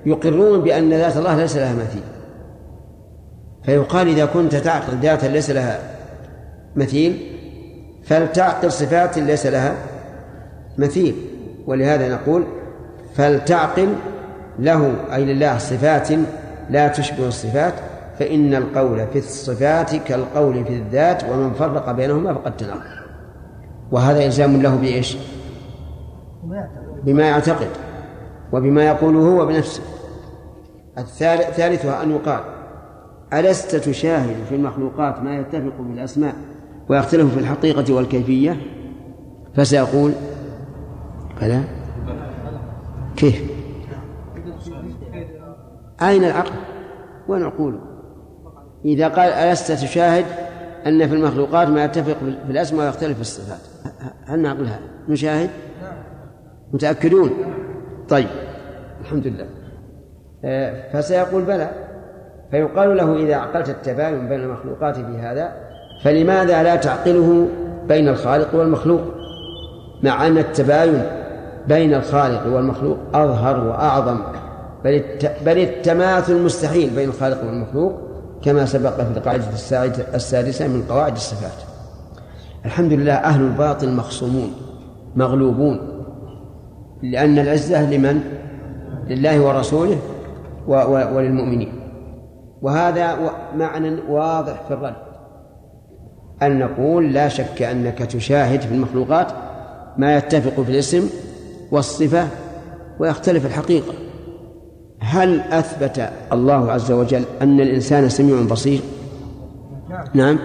يقرون 0.05 0.61
بأن 0.61 0.89
ذات 0.89 1.17
الله 1.17 1.35
ليس 1.35 1.57
لها 1.57 1.73
مثيل 1.73 2.03
فيقال 3.63 4.07
إذا 4.07 4.25
كنت 4.25 4.55
تعقل 4.55 4.97
ذاتا 4.97 5.25
ليس 5.25 5.49
لها 5.49 5.94
مثيل 6.75 7.31
فلتعقل 8.03 8.71
صفات 8.71 9.17
ليس 9.17 9.45
لها 9.45 9.75
مثيل. 10.77 11.15
ولهذا 11.67 12.15
نقول 12.15 12.43
فلتعقل 13.15 13.95
له 14.59 14.93
أي 15.13 15.25
لله 15.25 15.57
صفات 15.57 16.09
لا 16.69 16.87
تشبه 16.87 17.27
الصفات 17.27 17.73
فإن 18.19 18.53
القول 18.53 19.07
في 19.07 19.19
الصفات 19.19 19.95
كالقول 19.95 20.65
في 20.65 20.73
الذات 20.73 21.23
ومن 21.23 21.53
فرق 21.53 21.91
بينهما 21.91 22.33
فقد 22.33 22.57
تناقض. 22.57 22.81
وهذا 23.91 24.25
إلزام 24.25 24.61
له 24.61 24.75
بإيش؟ 24.75 25.17
بما 27.03 27.23
يعتقد. 27.23 27.67
وبما 28.53 28.83
يقوله 28.83 29.19
هو 29.19 29.45
بنفسه. 29.45 29.83
الثالثها 30.97 32.03
أن 32.03 32.11
يقال 32.11 32.39
ألست 33.33 33.75
تشاهد 33.75 34.35
في 34.49 34.55
المخلوقات 34.55 35.23
ما 35.23 35.39
يتفق 35.39 35.73
بالأسماء؟ 35.79 36.35
ويختلف 36.89 37.33
في 37.33 37.39
الحقيقة 37.39 37.93
والكيفية 37.93 38.57
فسيقول 39.55 40.11
بلى. 41.41 41.63
كيف؟ 43.15 43.51
أين 46.01 46.23
العقل؟ 46.23 46.51
وين 47.27 47.43
عقوله 47.43 47.79
إذا 48.85 49.07
قال 49.07 49.29
ألست 49.29 49.71
تشاهد 49.71 50.25
أن 50.87 51.07
في 51.07 51.15
المخلوقات 51.15 51.67
ما 51.67 51.83
يتفق 51.83 52.17
في 52.45 52.51
الأسماء 52.51 52.85
ويختلف 52.85 53.15
في 53.15 53.21
الصفات. 53.21 53.59
هل 54.25 54.39
نعقل 54.39 54.65
هذا؟ 54.65 54.79
نشاهد؟ 55.09 55.49
متأكدون؟ 56.73 57.29
طيب 58.09 58.27
الحمد 59.01 59.27
لله. 59.27 59.47
آه، 60.45 60.91
فسيقول 60.91 61.43
بلى. 61.43 61.69
فيقال 62.51 62.97
له 62.97 63.15
إذا 63.15 63.35
عقلت 63.35 63.69
التباين 63.69 64.29
بين 64.29 64.39
المخلوقات 64.39 64.95
في 64.95 65.17
هذا 65.17 65.64
فلماذا 66.05 66.63
لا 66.63 66.75
تعقله 66.75 67.47
بين 67.87 68.07
الخالق 68.07 68.55
والمخلوق؟ 68.55 69.01
مع 70.03 70.27
أن 70.27 70.37
التباين 70.37 71.03
بين 71.67 71.93
الخالق 71.93 72.55
والمخلوق 72.55 72.97
أظهر 73.13 73.67
وأعظم 73.67 74.19
بل 74.83 75.03
بل 75.45 75.57
التماثل 75.57 76.41
مستحيل 76.41 76.89
بين 76.89 77.09
الخالق 77.09 77.43
والمخلوق 77.43 77.93
كما 78.43 78.65
سبق 78.65 78.95
في 78.95 79.17
القاعدة 79.17 79.43
السادسة 80.15 80.67
من 80.67 80.83
قواعد 80.89 81.15
الصفات. 81.15 81.63
الحمد 82.65 82.93
لله 82.93 83.13
أهل 83.13 83.41
الباطل 83.41 83.91
مخصومون 83.91 84.51
مغلوبون. 85.15 85.79
لأن 87.03 87.39
العزة 87.39 87.91
لمن؟ 87.91 88.21
لله 89.07 89.41
ورسوله 89.41 89.97
وللمؤمنين. 91.13 91.73
وهذا 92.61 93.17
معنى 93.55 94.01
واضح 94.09 94.61
في 94.67 94.73
الرد. 94.73 95.04
أن 96.43 96.59
نقول 96.59 97.13
لا 97.13 97.27
شك 97.27 97.61
أنك 97.61 97.97
تشاهد 97.97 98.61
في 98.61 98.71
المخلوقات 98.71 99.31
ما 99.97 100.17
يتفق 100.17 100.63
في 100.63 100.71
الاسم 100.71 101.09
والصفة 101.71 102.27
ويختلف 102.99 103.45
الحقيقة. 103.45 103.93
هل 104.99 105.39
أثبت 105.39 106.09
الله 106.33 106.71
عز 106.71 106.91
وجل 106.91 107.23
أن 107.41 107.61
الإنسان 107.61 108.09
سميع 108.09 108.41
بصير؟ 108.41 108.81
نعم. 110.13 110.39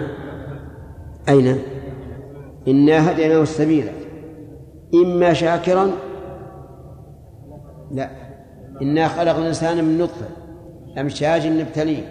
أين؟ 1.29 1.57
إنا 2.67 3.11
هديناه 3.11 3.41
السبيل. 3.41 3.87
إما 4.93 5.33
شاكرا؟ 5.33 5.91
لا. 7.91 8.09
إنا 8.81 9.07
خلق 9.07 9.35
الإنسان 9.35 9.83
من 9.83 9.97
نطفة 9.97 10.25
أمشاج 10.97 11.47
نبتليه 11.47 12.03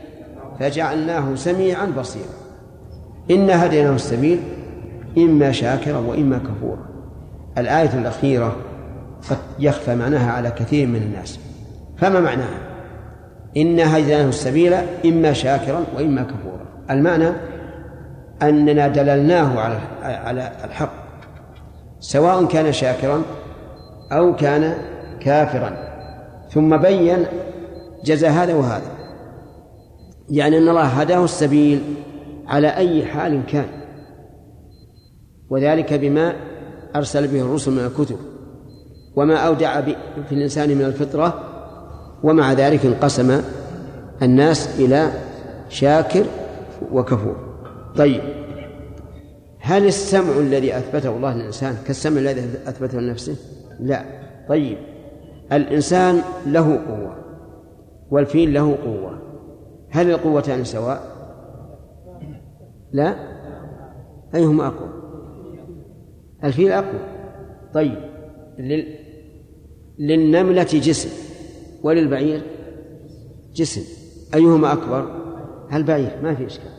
فجعلناه 0.59 1.35
سميعا 1.35 1.87
بصيرا. 1.87 2.40
إنا 3.31 3.67
هديناه 3.67 3.95
السبيل 3.95 4.41
إما 5.19 5.53
شاكرا 5.53 5.99
وإما 5.99 6.39
كفورا. 6.39 6.87
الآية 7.59 7.99
الأخيرة 7.99 8.57
قد 9.31 9.37
يخفى 9.59 9.95
معناها 9.95 10.33
على 10.33 10.51
كثير 10.51 10.87
من 10.87 10.97
الناس. 11.03 11.39
فما 11.99 12.21
معناها؟ 12.21 12.59
إنا 13.57 13.99
هديناه 13.99 14.29
السبيل 14.29 14.75
إما 15.05 15.33
شاكرا 15.33 15.85
وإما 15.97 16.23
كفورا. 16.23 16.67
المعنى 16.91 17.29
أننا 18.43 18.89
دللناه 18.89 19.61
على 19.61 19.79
على 20.03 20.53
الحق 20.65 20.93
سواء 22.01 22.45
كان 22.45 22.73
شاكرا 22.73 23.23
أو 24.13 24.37
كان 24.37 24.75
كافرا. 25.21 25.91
ثم 26.51 26.77
بين 26.77 27.27
جزاء 28.05 28.31
هذا 28.31 28.55
وهذا 28.55 28.91
يعني 30.31 30.59
أن 30.59 30.69
الله 30.69 30.85
هداه 30.85 31.25
السبيل 31.25 31.83
على 32.51 32.69
أي 32.69 33.05
حال 33.05 33.43
كان 33.47 33.69
وذلك 35.51 35.95
بما 35.95 36.35
أرسل 36.97 37.29
به 37.29 37.41
الرسل 37.41 37.73
من 37.73 37.85
الكتب 37.85 38.17
وما 39.17 39.37
أودع 39.37 39.81
في 40.29 40.33
الإنسان 40.33 40.69
من 40.69 40.85
الفطرة 40.85 41.45
ومع 42.23 42.53
ذلك 42.53 42.87
انقسم 42.87 43.43
الناس 44.23 44.81
إلى 44.81 45.13
شاكر 45.69 46.25
وكفور 46.93 47.37
طيب 47.97 48.23
هل 49.61 49.87
السمع 49.87 50.39
الذي 50.39 50.77
أثبته 50.77 51.17
الله 51.17 51.35
للإنسان 51.35 51.77
كالسمع 51.87 52.21
الذي 52.21 52.41
أثبته 52.67 53.01
لنفسه؟ 53.01 53.37
لا 53.81 54.05
طيب 54.49 54.79
الإنسان 55.53 56.23
له 56.47 56.81
قوة 56.89 57.17
والفيل 58.11 58.55
له 58.55 58.77
قوة 58.85 59.19
هل 59.91 60.11
القوتان 60.11 60.65
سواء؟ 60.65 61.10
لا؟ 62.93 63.15
أيهما 64.35 64.67
أقوى؟ 64.67 64.89
الفيل 66.45 66.73
أقوى. 66.73 67.01
طيب 67.75 67.99
لل... 68.59 68.95
للنملة 69.99 70.63
جسم 70.63 71.09
وللبعير 71.83 72.43
جسم 73.55 73.83
أيهما 74.35 74.73
أكبر؟ 74.73 75.07
البعير 75.73 76.11
ما 76.23 76.35
في 76.35 76.47
إشكال. 76.47 76.71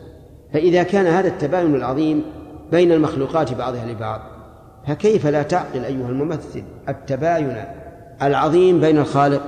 فإذا 0.52 0.82
كان 0.82 1.06
هذا 1.06 1.28
التباين 1.28 1.74
العظيم 1.74 2.22
بين 2.70 2.92
المخلوقات 2.92 3.54
بعضها 3.54 3.86
لبعض 3.86 4.20
فكيف 4.86 5.26
لا 5.26 5.42
تعقل 5.42 5.84
أيها 5.84 6.08
الممثل 6.08 6.62
التباين 6.88 7.64
العظيم 8.22 8.80
بين 8.80 8.98
الخالق 8.98 9.42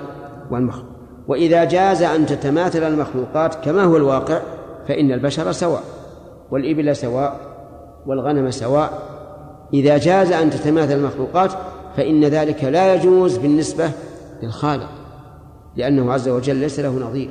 والمخلوق؟ 0.51 0.95
وإذا 1.29 1.65
جاز 1.65 2.03
أن 2.03 2.27
تتماثل 2.27 2.83
المخلوقات 2.83 3.55
كما 3.55 3.83
هو 3.83 3.97
الواقع 3.97 4.41
فإن 4.89 5.13
البشر 5.13 5.53
سواء. 5.53 5.83
والإبل 6.51 6.97
سواء 6.97 7.41
والغنم 8.07 8.51
سواء. 8.51 8.91
إذا 9.75 9.99
جاز 9.99 10.33
أن 10.33 10.51
تتماثل 10.51 10.93
المخلوقات 10.93 11.53
فإن 11.97 12.25
ذلك 12.25 12.65
لا 12.65 12.95
يجوز 12.95 13.37
بالنسبة 13.37 13.91
للخالق 14.43 14.89
لأنه 15.77 16.13
عز 16.13 16.29
وجل 16.29 16.57
ليس 16.57 16.81
له 16.81 17.09
نظير 17.09 17.31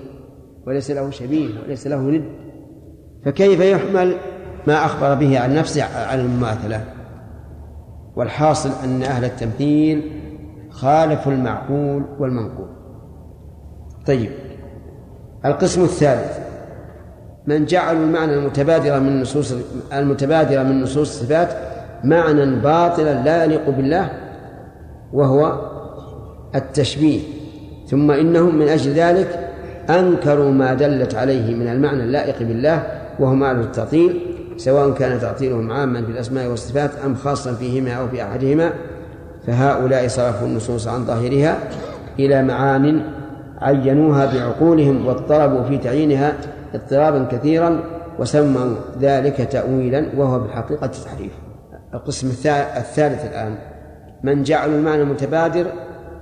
وليس 0.67 0.91
له 0.91 1.09
شبيه 1.09 1.49
وليس 1.65 1.87
له 1.87 2.01
ند. 2.01 2.25
فكيف 3.25 3.59
يحمل 3.59 4.15
ما 4.67 4.85
أخبر 4.85 5.13
به 5.13 5.39
عن 5.39 5.55
نفسه 5.55 5.83
على 5.83 6.21
المماثلة؟ 6.21 6.85
والحاصل 8.15 8.69
أن 8.83 9.03
أهل 9.03 9.25
التمثيل 9.25 10.11
خالفوا 10.69 11.31
المعقول 11.31 12.03
والمنقول. 12.19 12.67
طيب 14.07 14.31
القسم 15.45 15.83
الثالث. 15.83 16.52
من 17.47 17.65
جعلوا 17.65 18.03
المعنى 18.03 18.33
المتبادر 18.33 18.99
من 18.99 19.21
نصوص 19.21 19.53
المتبادر 19.93 20.63
من 20.63 20.81
نصوص 20.81 21.09
الصفات 21.09 21.49
معنى 22.03 22.45
باطلا 22.45 23.23
لا 23.23 23.43
يليق 23.43 23.69
بالله 23.69 24.09
وهو 25.13 25.61
التشبيه. 26.55 27.19
ثم 27.87 28.11
إنهم 28.11 28.55
من 28.55 28.67
أجل 28.67 28.91
ذلك 28.91 29.49
أنكروا 29.89 30.51
ما 30.51 30.73
دلت 30.73 31.15
عليه 31.15 31.55
من 31.55 31.67
المعنى 31.67 32.03
اللائق 32.03 32.39
بالله 32.39 32.83
وهو 33.19 33.33
معنى 33.33 33.61
التعطيل 33.61 34.19
سواء 34.57 34.91
كان 34.91 35.19
تعطيلهم 35.19 35.71
عاما 35.71 36.05
في 36.05 36.11
الأسماء 36.11 36.47
والصفات 36.47 36.91
أم 37.05 37.15
خاصا 37.15 37.53
فيهما 37.53 37.91
أو 37.91 38.07
في 38.07 38.23
أحدهما 38.23 38.73
فهؤلاء 39.47 40.07
صرفوا 40.07 40.47
النصوص 40.47 40.87
عن 40.87 41.05
ظاهرها 41.05 41.57
إلى 42.19 42.43
معان 42.43 43.01
عينوها 43.61 44.33
بعقولهم 44.33 45.05
واضطربوا 45.05 45.63
في 45.63 45.77
تعيينها 45.77 46.33
اضطرابا 46.73 47.27
كثيرا 47.31 47.79
وسموا 48.19 48.75
ذلك 48.99 49.35
تأويلا 49.35 50.05
وهو 50.17 50.39
بالحقيقة 50.39 50.87
تحريف. 50.87 51.31
القسم 51.93 52.27
الثالث 52.77 53.25
الآن. 53.25 53.57
من 54.23 54.43
جعلوا 54.43 54.75
المعنى 54.75 55.01
المتبادر 55.01 55.65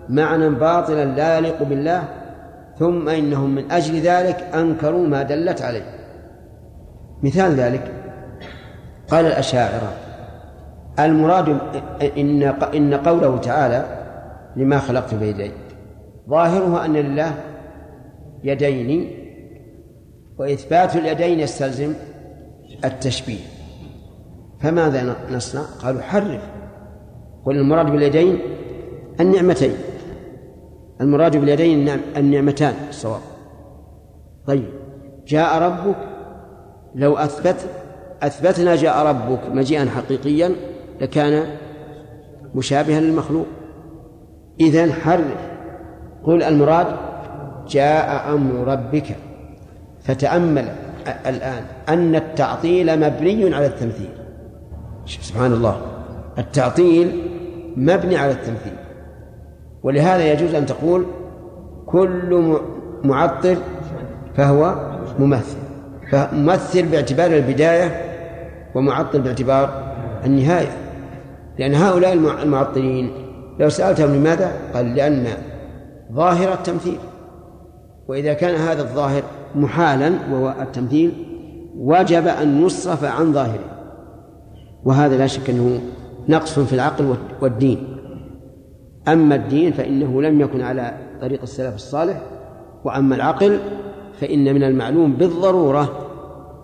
معنى 0.10 0.50
باطلا 0.50 1.06
لا 1.06 1.38
يليق 1.38 1.64
بالله 1.64 2.04
ثم 2.80 3.10
إنهم 3.10 3.56
من 3.56 3.72
أجل 3.72 4.02
ذلك 4.02 4.38
أنكروا 4.56 5.08
ما 5.08 5.24
دلت 5.24 5.62
عليه. 5.62 5.84
مثال 7.24 7.52
ذلك. 7.52 7.92
قال 9.10 9.26
الأشاعرة 9.26 9.94
المراد 11.00 11.58
إن 12.18 12.44
إن 12.74 12.94
قوله 12.94 13.38
تعالى 13.38 13.86
لما 14.56 14.80
خلقت 14.80 15.14
بيدي 15.14 15.52
ظاهره 16.30 16.86
أن 16.86 16.94
لله 16.94 17.32
يدين 18.44 19.21
وإثبات 20.42 20.96
اليدين 20.96 21.40
يستلزم 21.40 21.94
التشبيه. 22.86 23.40
فماذا 24.62 25.16
نصنع؟ 25.32 25.62
قالوا 25.62 26.02
حرف. 26.02 26.42
قل 27.46 27.58
المراد 27.58 27.92
باليدين 27.92 28.40
النعمتين. 29.20 29.74
المراد 31.02 31.38
باليدين 31.38 31.90
النعمتان 32.18 32.74
الصواب. 32.90 33.22
طيب. 34.48 34.70
جاء 35.28 35.62
ربك 35.62 35.96
لو 36.96 37.18
أثبت 37.18 37.56
أثبتنا 38.22 38.76
جاء 38.76 39.06
ربك 39.06 39.40
مجيئا 39.52 39.86
حقيقيا 39.86 40.56
لكان 41.02 41.58
مشابها 42.56 43.00
للمخلوق. 43.00 43.48
إذا 44.60 44.94
حرف. 44.94 45.52
قل 46.24 46.44
المراد 46.44 46.88
جاء 47.68 48.34
أمر 48.34 48.68
ربك. 48.68 49.16
فتأمل 50.04 50.66
الآن 51.26 51.64
أن 51.90 52.16
التعطيل 52.16 53.00
مبني 53.00 53.56
على 53.56 53.66
التمثيل. 53.66 54.10
سبحان 55.06 55.54
الله. 55.54 55.82
التعطيل 56.38 57.22
مبني 57.78 58.18
على 58.18 58.32
التمثيل. 58.32 58.74
ولهذا 59.84 60.34
يجوز 60.34 60.56
أن 60.56 60.66
تقول 60.66 61.06
كل 61.86 62.60
معطل 63.04 63.58
فهو 64.36 64.76
ممثل. 65.20 65.58
فممثل 66.12 66.86
باعتبار 66.86 67.32
البداية 67.32 68.02
ومعطل 68.76 69.22
باعتبار 69.22 69.94
النهاية. 70.26 70.78
لأن 71.60 71.76
هؤلاء 71.76 72.14
المعطلين 72.14 73.12
لو 73.60 73.70
سألتهم 73.70 74.16
لماذا؟ 74.16 74.52
قال 74.74 74.96
لأن 74.96 75.28
ظاهر 76.14 76.54
التمثيل. 76.54 76.98
وإذا 78.08 78.34
كان 78.34 78.56
هذا 78.56 78.82
الظاهر 78.82 79.24
محالا 79.56 80.12
وهو 80.32 80.56
التمثيل 80.62 81.12
وجب 81.78 82.28
أن 82.28 82.66
يصرف 82.66 83.04
عن 83.04 83.34
ظاهره. 83.34 83.82
وهذا 84.84 85.18
لا 85.18 85.28
شك 85.28 85.50
أنه 85.50 85.82
نقص 86.30 86.60
في 86.60 86.74
العقل 86.74 87.16
والدين. 87.42 87.98
أما 89.08 89.36
الدين 89.36 89.72
فإنه 89.72 90.22
لم 90.22 90.42
يكن 90.42 90.62
على 90.62 90.94
طريق 91.22 91.42
السلف 91.42 91.76
الصالح 91.76 92.22
وأما 92.84 93.16
العقل 93.16 93.60
فإن 94.20 94.54
من 94.54 94.64
المعلوم 94.64 95.14
بالضرورة 95.14 96.08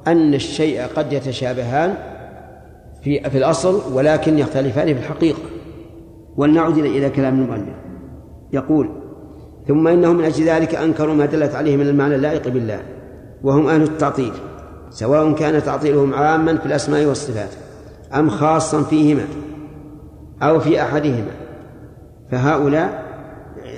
أن 0.07 0.33
الشيء 0.33 0.81
قد 0.95 1.13
يتشابهان 1.13 1.93
في 3.01 3.29
في 3.29 3.37
الأصل 3.37 3.93
ولكن 3.93 4.39
يختلفان 4.39 4.85
في 4.85 4.99
الحقيقة. 4.99 5.39
ولنعد 6.37 6.77
إلى 6.77 7.09
كلام 7.09 7.41
المؤلف. 7.41 7.75
يقول 8.53 8.89
ثم 9.67 9.87
إنهم 9.87 10.15
من 10.15 10.23
أجل 10.23 10.45
ذلك 10.45 10.75
أنكروا 10.75 11.15
ما 11.15 11.25
دلت 11.25 11.55
عليه 11.55 11.77
من 11.77 11.87
المعنى 11.87 12.15
اللائق 12.15 12.47
بالله 12.47 12.79
وهم 13.43 13.67
أهل 13.67 13.81
التعطيل 13.81 14.33
سواء 14.89 15.33
كان 15.33 15.63
تعطيلهم 15.63 16.13
عاما 16.13 16.57
في 16.57 16.65
الأسماء 16.65 17.05
والصفات 17.05 17.49
أم 18.15 18.29
خاصا 18.29 18.83
فيهما 18.83 19.25
أو 20.41 20.59
في 20.59 20.81
أحدهما. 20.81 21.31
فهؤلاء 22.31 23.03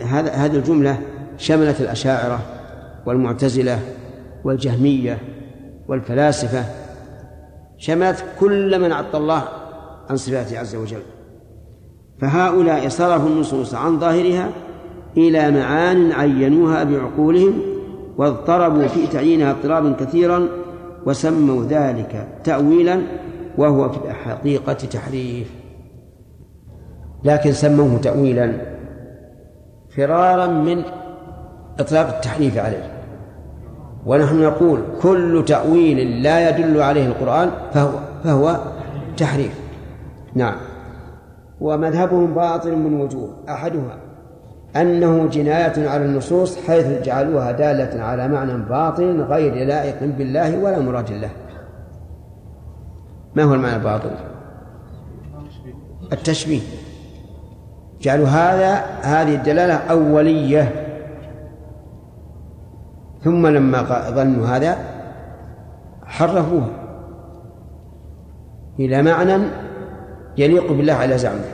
هذا 0.05 0.31
هذه 0.31 0.55
الجملة 0.55 0.99
شملت 1.37 1.81
الأشاعرة 1.81 2.39
والمعتزلة 3.05 3.79
والجهمية 4.43 5.17
والفلاسفة 5.87 6.63
شملت 7.77 8.25
كل 8.39 8.79
من 8.79 8.91
عطى 8.91 9.17
الله 9.17 9.43
عن 10.09 10.17
صفاته 10.17 10.59
عز 10.59 10.75
وجل. 10.75 11.01
فهؤلاء 12.21 12.89
صرفوا 12.89 13.29
النصوص 13.29 13.75
عن 13.75 13.99
ظاهرها 13.99 14.49
إلى 15.17 15.51
معان 15.51 16.11
عينوها 16.11 16.83
بعقولهم 16.83 17.53
واضطربوا 18.17 18.87
في 18.87 19.07
تعيينها 19.07 19.51
اضطرابا 19.51 19.91
كثيرا 19.99 20.47
وسموا 21.05 21.63
ذلك 21.63 22.27
تأويلا 22.43 23.01
وهو 23.57 23.89
في 23.89 23.97
الحقيقة 24.05 24.73
تحريف. 24.73 25.51
لكن 27.23 27.51
سموه 27.51 27.97
تأويلا 27.97 28.51
فرارا 29.95 30.47
من 30.47 30.81
إطلاق 31.79 32.15
التحريف 32.15 32.57
عليه. 32.57 32.91
ونحن 34.05 34.43
نقول 34.43 34.79
كل 35.01 35.43
تأويل 35.47 36.23
لا 36.23 36.49
يدل 36.49 36.81
عليه 36.81 37.07
القرآن 37.07 37.51
فهو 37.73 37.91
فهو 38.23 38.59
تحريف. 39.17 39.59
نعم. 40.35 40.55
ومذهبهم 41.61 42.33
باطل 42.33 42.75
من 42.75 43.01
وجوه. 43.01 43.29
أحدها 43.49 44.08
أنه 44.75 45.27
جناية 45.27 45.89
على 45.89 46.05
النصوص 46.05 46.57
حيث 46.67 47.01
جعلوها 47.03 47.51
دالة 47.51 48.03
على 48.03 48.27
معنى 48.27 48.57
باطل 48.57 49.21
غير 49.21 49.67
لائق 49.67 50.03
بالله 50.17 50.57
ولا 50.57 50.79
مراد 50.79 51.11
الله 51.11 51.29
ما 53.35 53.43
هو 53.43 53.53
المعنى 53.53 53.75
الباطل 53.75 54.11
التشبيه. 56.13 56.61
جعلوا 58.01 58.27
هذا 58.27 58.75
هذه 59.01 59.35
الدلالة 59.35 59.73
أولية. 59.73 60.85
ثم 63.23 63.47
لما 63.47 63.81
ظنوا 64.09 64.47
هذا 64.47 64.77
حرفوها 66.05 66.69
إلى 68.79 69.01
معنى 69.01 69.43
يليق 70.37 70.71
بالله 70.71 70.93
على 70.93 71.17
زعمه. 71.17 71.45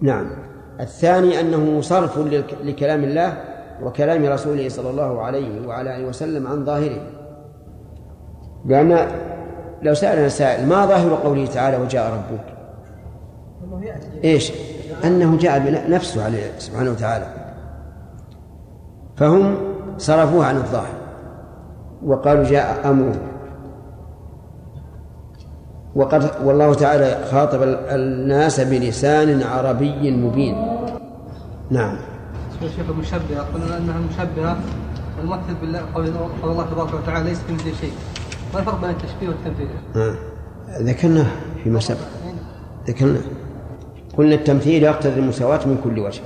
نعم. 0.00 0.41
الثاني 0.80 1.40
أنه 1.40 1.80
صرف 1.80 2.18
لكلام 2.64 3.04
الله 3.04 3.34
وكلام 3.82 4.24
رسوله 4.24 4.68
صلى 4.68 4.90
الله 4.90 5.22
عليه 5.22 5.66
وعلى 5.66 5.96
آله 5.96 6.06
وسلم 6.06 6.46
عن 6.46 6.64
ظاهره. 6.64 7.00
لأن 8.66 9.08
لو 9.82 9.94
سألنا 9.94 10.28
سائل 10.28 10.66
ما 10.68 10.86
ظاهر 10.86 11.14
قوله 11.14 11.46
تعالى 11.46 11.76
وجاء 11.76 12.12
ربك؟ 12.12 12.44
إيش؟ 14.24 14.52
أنه 15.04 15.38
جاء 15.38 15.58
بنفسه 15.58 16.24
عليه 16.24 16.58
سبحانه 16.58 16.90
وتعالى. 16.90 17.26
فهم 19.16 19.56
صرفوه 19.98 20.46
عن 20.46 20.56
الظاهر 20.56 20.94
وقالوا 22.04 22.44
جاء 22.44 22.90
أمره. 22.90 23.31
وقد 25.94 26.30
والله 26.44 26.74
تعالى 26.74 27.24
خاطب 27.30 27.62
الناس 27.62 28.60
بلسان 28.60 29.42
عربي 29.42 30.10
مبين. 30.10 30.56
نعم. 31.70 31.96
الشيخ 32.62 32.90
المشبهة 32.90 33.40
قلنا 33.54 33.78
أنها 33.78 33.98
المشبهة 33.98 34.56
الممثل 35.22 35.54
بالله 35.60 35.80
قول 35.94 36.06
الله 36.44 36.66
تبارك 36.70 36.94
وتعالى 36.94 37.28
ليس 37.28 37.40
كمثله 37.48 37.72
شيء. 37.80 37.92
ما 38.54 38.60
الفرق 38.60 38.80
بين 38.80 38.90
التشبيه 38.90 39.28
والتمثيل؟ 39.28 39.68
آه. 39.96 40.14
ذكرناه 40.82 41.26
فيما 41.64 41.80
سبق. 41.80 41.98
ذكرناه 42.88 43.20
قلنا 44.18 44.34
التمثيل 44.34 44.82
يقتضي 44.82 45.20
المساواة 45.20 45.66
من 45.66 45.80
كل 45.84 45.98
وجه. 45.98 46.22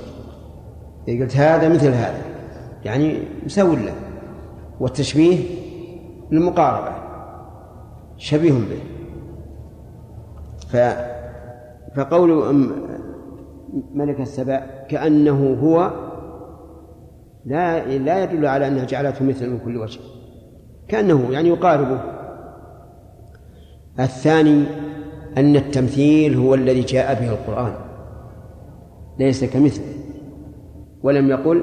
إذا 1.07 1.23
قلت 1.23 1.37
هذا 1.37 1.69
مثل 1.69 1.87
هذا 1.87 2.21
يعني 2.85 3.23
مساو 3.45 3.73
له. 3.73 3.93
والتشبيه 4.79 5.39
للمقاربة 6.31 6.91
شبيه 8.17 8.51
به. 8.51 8.96
ف 10.67 10.77
فقول 11.95 12.55
ملك 13.93 14.19
السبع 14.19 14.65
كأنه 14.89 15.57
هو 15.63 15.91
لا 17.45 17.97
لا 17.97 18.23
يدل 18.23 18.45
على 18.45 18.67
أنها 18.67 18.85
جعلته 18.85 19.25
مثلا 19.25 19.49
من 19.49 19.59
كل 19.59 19.77
وجه. 19.77 19.99
كأنه 20.87 21.27
يعني 21.31 21.49
يقاربه. 21.49 21.99
الثاني 23.99 24.63
أن 25.37 25.55
التمثيل 25.55 26.35
هو 26.35 26.55
الذي 26.55 26.81
جاء 26.81 27.13
به 27.13 27.29
القرآن. 27.29 27.73
ليس 29.19 29.43
كمثله. 29.43 29.93
ولم 31.03 31.29
يقل 31.29 31.61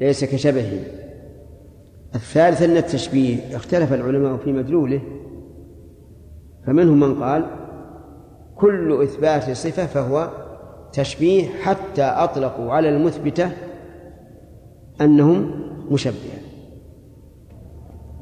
ليس 0.00 0.24
كشبهه. 0.24 0.78
الثالث 2.14 2.62
أن 2.62 2.76
التشبيه 2.76 3.36
اختلف 3.56 3.92
العلماء 3.92 4.36
في 4.36 4.52
مدلوله. 4.52 5.00
فمنهم 6.66 7.00
من 7.00 7.22
قال 7.22 7.63
كل 8.56 9.02
إثبات 9.02 9.50
صفة 9.50 9.86
فهو 9.86 10.28
تشبيه 10.92 11.48
حتى 11.62 12.02
أطلقوا 12.02 12.72
على 12.72 12.88
المثبتة 12.88 13.50
أنهم 15.00 15.50
مشبهة. 15.90 16.40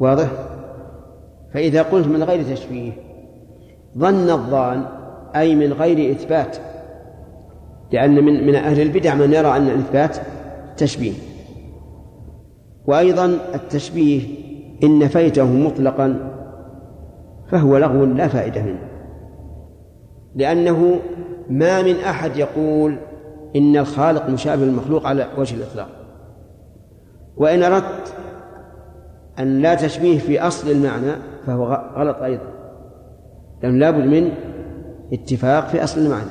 واضح؟ 0.00 0.28
فإذا 1.54 1.82
قلت 1.82 2.06
من 2.06 2.22
غير 2.22 2.54
تشبيه 2.54 2.92
ظن 3.98 4.30
الظان 4.30 4.84
أي 5.36 5.54
من 5.54 5.72
غير 5.72 6.12
إثبات 6.12 6.56
لأن 7.92 8.24
من 8.24 8.46
من 8.46 8.54
أهل 8.54 8.80
البدع 8.80 9.14
من 9.14 9.32
يرى 9.32 9.56
أن 9.56 9.68
الإثبات 9.68 10.16
تشبيه. 10.76 11.12
وأيضا 12.86 13.38
التشبيه 13.54 14.22
إن 14.82 14.98
نفيته 14.98 15.46
مطلقا 15.46 16.32
فهو 17.48 17.78
لغو 17.78 18.04
لا 18.04 18.28
فائدة 18.28 18.62
منه. 18.62 18.91
لأنه 20.34 21.00
ما 21.50 21.82
من 21.82 21.96
أحد 21.96 22.36
يقول 22.36 22.96
إن 23.56 23.76
الخالق 23.76 24.28
مشابه 24.28 24.64
للمخلوق 24.64 25.06
على 25.06 25.28
وجه 25.38 25.54
الإطلاق. 25.54 25.88
وإن 27.36 27.62
أردت 27.62 28.14
أن 29.38 29.62
لا 29.62 29.74
تشبيه 29.74 30.18
في 30.18 30.40
أصل 30.40 30.70
المعنى 30.70 31.12
فهو 31.46 31.90
غلط 31.96 32.16
أيضا. 32.16 32.52
لأنه 33.62 33.78
لابد 33.78 34.06
من 34.06 34.32
اتفاق 35.12 35.68
في 35.68 35.84
أصل 35.84 36.00
المعنى. 36.00 36.30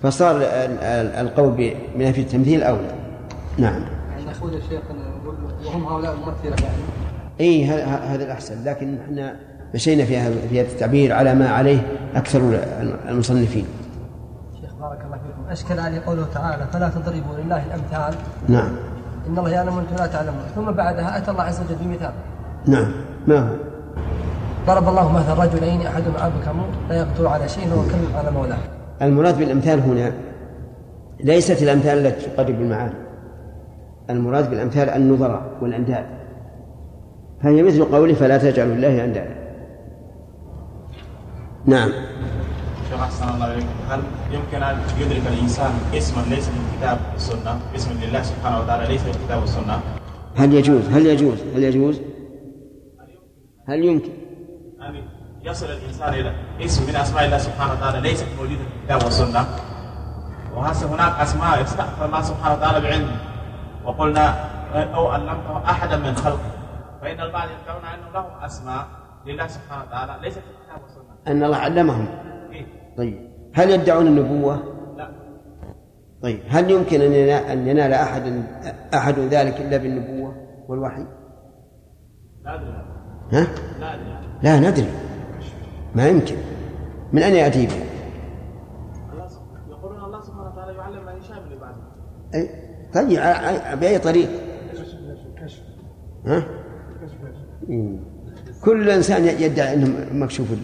فصار 0.00 0.36
القول 1.20 1.74
بنفي 1.96 2.20
التمثيل 2.20 2.62
أولى. 2.62 2.94
نعم. 3.58 3.82
يعني 4.10 4.26
يا 4.54 4.60
شيخ 4.60 4.82
وهم 5.66 5.84
هؤلاء 5.84 6.14
الممثلة 6.14 6.66
يعني. 6.66 6.82
اي 7.40 7.64
هذا 7.84 8.24
الأحسن. 8.24 8.64
لكن 8.64 8.98
إحنا 8.98 9.36
مشينا 9.74 10.04
في 10.04 10.18
هذا 10.18 10.34
في 10.48 10.60
هذا 10.60 10.68
التعبير 10.68 11.12
على 11.12 11.34
ما 11.34 11.48
عليه 11.48 11.78
أكثر 12.14 12.40
المصنفين. 13.08 13.64
شيخ 14.60 14.70
بارك 14.80 14.98
الله 15.04 15.16
فيكم. 15.16 15.50
أشكل 15.50 15.80
علي 15.80 15.98
قوله 15.98 16.26
تعالى 16.34 16.66
فلا 16.72 16.88
تضربوا 16.88 17.36
لله 17.44 17.62
الأمثال. 17.66 18.14
نعم. 18.48 18.70
إن 19.28 19.38
الله 19.38 19.50
يعلم 19.50 19.76
وأنتم 19.76 19.96
لا 19.96 20.06
تعلمون. 20.06 20.42
ثم 20.54 20.70
بعدها 20.72 21.18
أتى 21.18 21.30
الله 21.30 21.42
عز 21.42 21.60
وجل 21.60 21.76
بمثال. 21.84 22.12
نعم. 22.66 22.92
ما 23.26 23.38
هو؟ 23.38 23.54
ضرب 24.66 24.88
الله 24.88 25.12
مثلا 25.12 25.44
رجلين 25.44 25.86
أحدهما 25.86 26.26
أبكم 26.26 26.62
لا 26.88 26.96
يقدر 26.96 27.28
على 27.28 27.48
شيء 27.48 27.68
وهو 27.68 27.82
كل 27.82 28.16
على 28.16 28.30
مولاه. 28.30 28.58
المراد 29.02 29.38
بالأمثال 29.38 29.80
هنا 29.80 30.12
ليست 31.24 31.62
الأمثال 31.62 32.06
التي 32.06 32.30
تقرب 32.30 32.60
المعاني 32.60 32.94
المراد 34.10 34.50
بالأمثال 34.50 34.90
النظراء 34.90 35.42
والأنداد. 35.62 36.04
فهي 37.42 37.62
مثل 37.62 37.84
قوله 37.84 38.14
فلا 38.14 38.38
تجعلوا 38.38 38.74
الله 38.74 39.04
أندادا. 39.04 39.39
نعم. 41.66 41.90
شيخ 42.90 43.00
أحسن 43.00 43.28
الله 43.28 43.54
اليكم 43.54 43.68
هل 43.90 44.00
يمكن 44.30 44.62
أن 44.62 44.78
يدرك 44.98 45.22
الإنسان 45.26 45.72
اسما 45.94 46.22
ليس 46.22 46.48
من 46.48 46.70
الكتاب 46.72 46.98
والسنة 47.12 47.60
اسما 47.76 47.92
لله 48.04 48.22
سبحانه 48.22 48.60
وتعالى 48.60 48.86
ليس 48.92 49.02
من 49.02 49.10
الكتاب 49.10 49.40
والسنة 49.40 49.80
هل 50.36 50.54
يجوز؟ 50.54 50.88
هل 50.88 51.06
يجوز؟ 51.06 51.38
هل 51.54 51.62
يجوز؟ 51.62 52.00
هل 53.68 53.84
يمكن؟ 53.84 54.10
أن 54.80 55.02
يصل 55.42 55.66
الإنسان 55.66 56.14
إلى 56.14 56.32
اسم 56.60 56.86
من 56.86 56.96
أسماء 56.96 57.24
الله 57.24 57.38
سبحانه 57.38 57.72
وتعالى 57.72 58.00
ليست 58.00 58.26
موجودة 58.38 58.60
في 58.60 58.76
الكتاب 58.80 59.04
والسنة. 59.04 59.46
وهسه 60.54 60.94
هناك 60.94 61.20
أسماء 61.20 61.62
استغفر 61.62 62.04
الله 62.06 62.22
سبحانه 62.22 62.54
وتعالى 62.54 62.80
بعلمه 62.80 63.16
وقلنا 63.84 64.44
أو 64.94 65.08
علمته 65.08 65.64
أحدا 65.70 65.96
من 65.96 66.14
خلقه. 66.14 66.50
فإن 67.02 67.20
البعض 67.20 67.48
يدعون 67.62 67.84
أنه 67.84 68.10
لهم 68.14 68.44
أسماء 68.44 68.86
لله 69.26 69.46
سبحانه 69.46 69.84
وتعالى 69.84 70.16
ليست 70.22 70.38
في 70.38 70.44
الكتاب 70.50 70.82
والسنة. 70.82 70.99
أن 71.26 71.44
الله 71.44 71.56
علمهم. 71.56 72.06
إيه؟ 72.52 72.66
طيب 72.96 73.30
هل 73.54 73.70
يدعون 73.70 74.06
النبوة؟ 74.06 74.62
لا. 74.96 75.10
طيب 76.22 76.40
هل 76.48 76.70
يمكن 76.70 77.00
أن 77.00 77.66
ينال, 77.66 77.92
أحد 77.92 78.42
أحد 78.94 79.18
ذلك 79.18 79.60
إلا 79.60 79.76
بالنبوة 79.76 80.34
والوحي؟ 80.68 81.06
لا 82.44 82.54
أدري. 82.54 82.70
ها؟ 83.32 83.46
لا 83.80 83.94
أدري. 83.94 84.10
لا 84.42 84.70
ندري. 84.70 84.88
ما 85.94 86.08
يمكن. 86.08 86.36
من 87.12 87.22
أين 87.22 87.34
يأتي 87.34 87.66
به؟ 87.66 87.84
يقولون 89.68 90.04
الله 90.04 90.20
سبحانه 90.20 90.50
وتعالى 90.52 90.78
يعلم 90.78 91.06
من 91.06 91.16
يشاء 91.20 91.36
من 91.40 91.52
عباده. 91.52 91.82
أي 92.34 92.50
طيب 92.94 93.80
بأي 93.80 93.98
طريق؟ 93.98 94.28
ها؟ 96.26 96.46
مم. 97.68 98.00
كل 98.64 98.90
إنسان 98.90 99.24
يدعي 99.24 99.74
أنه 99.74 100.14
مكشوف 100.24 100.50
له 100.50 100.58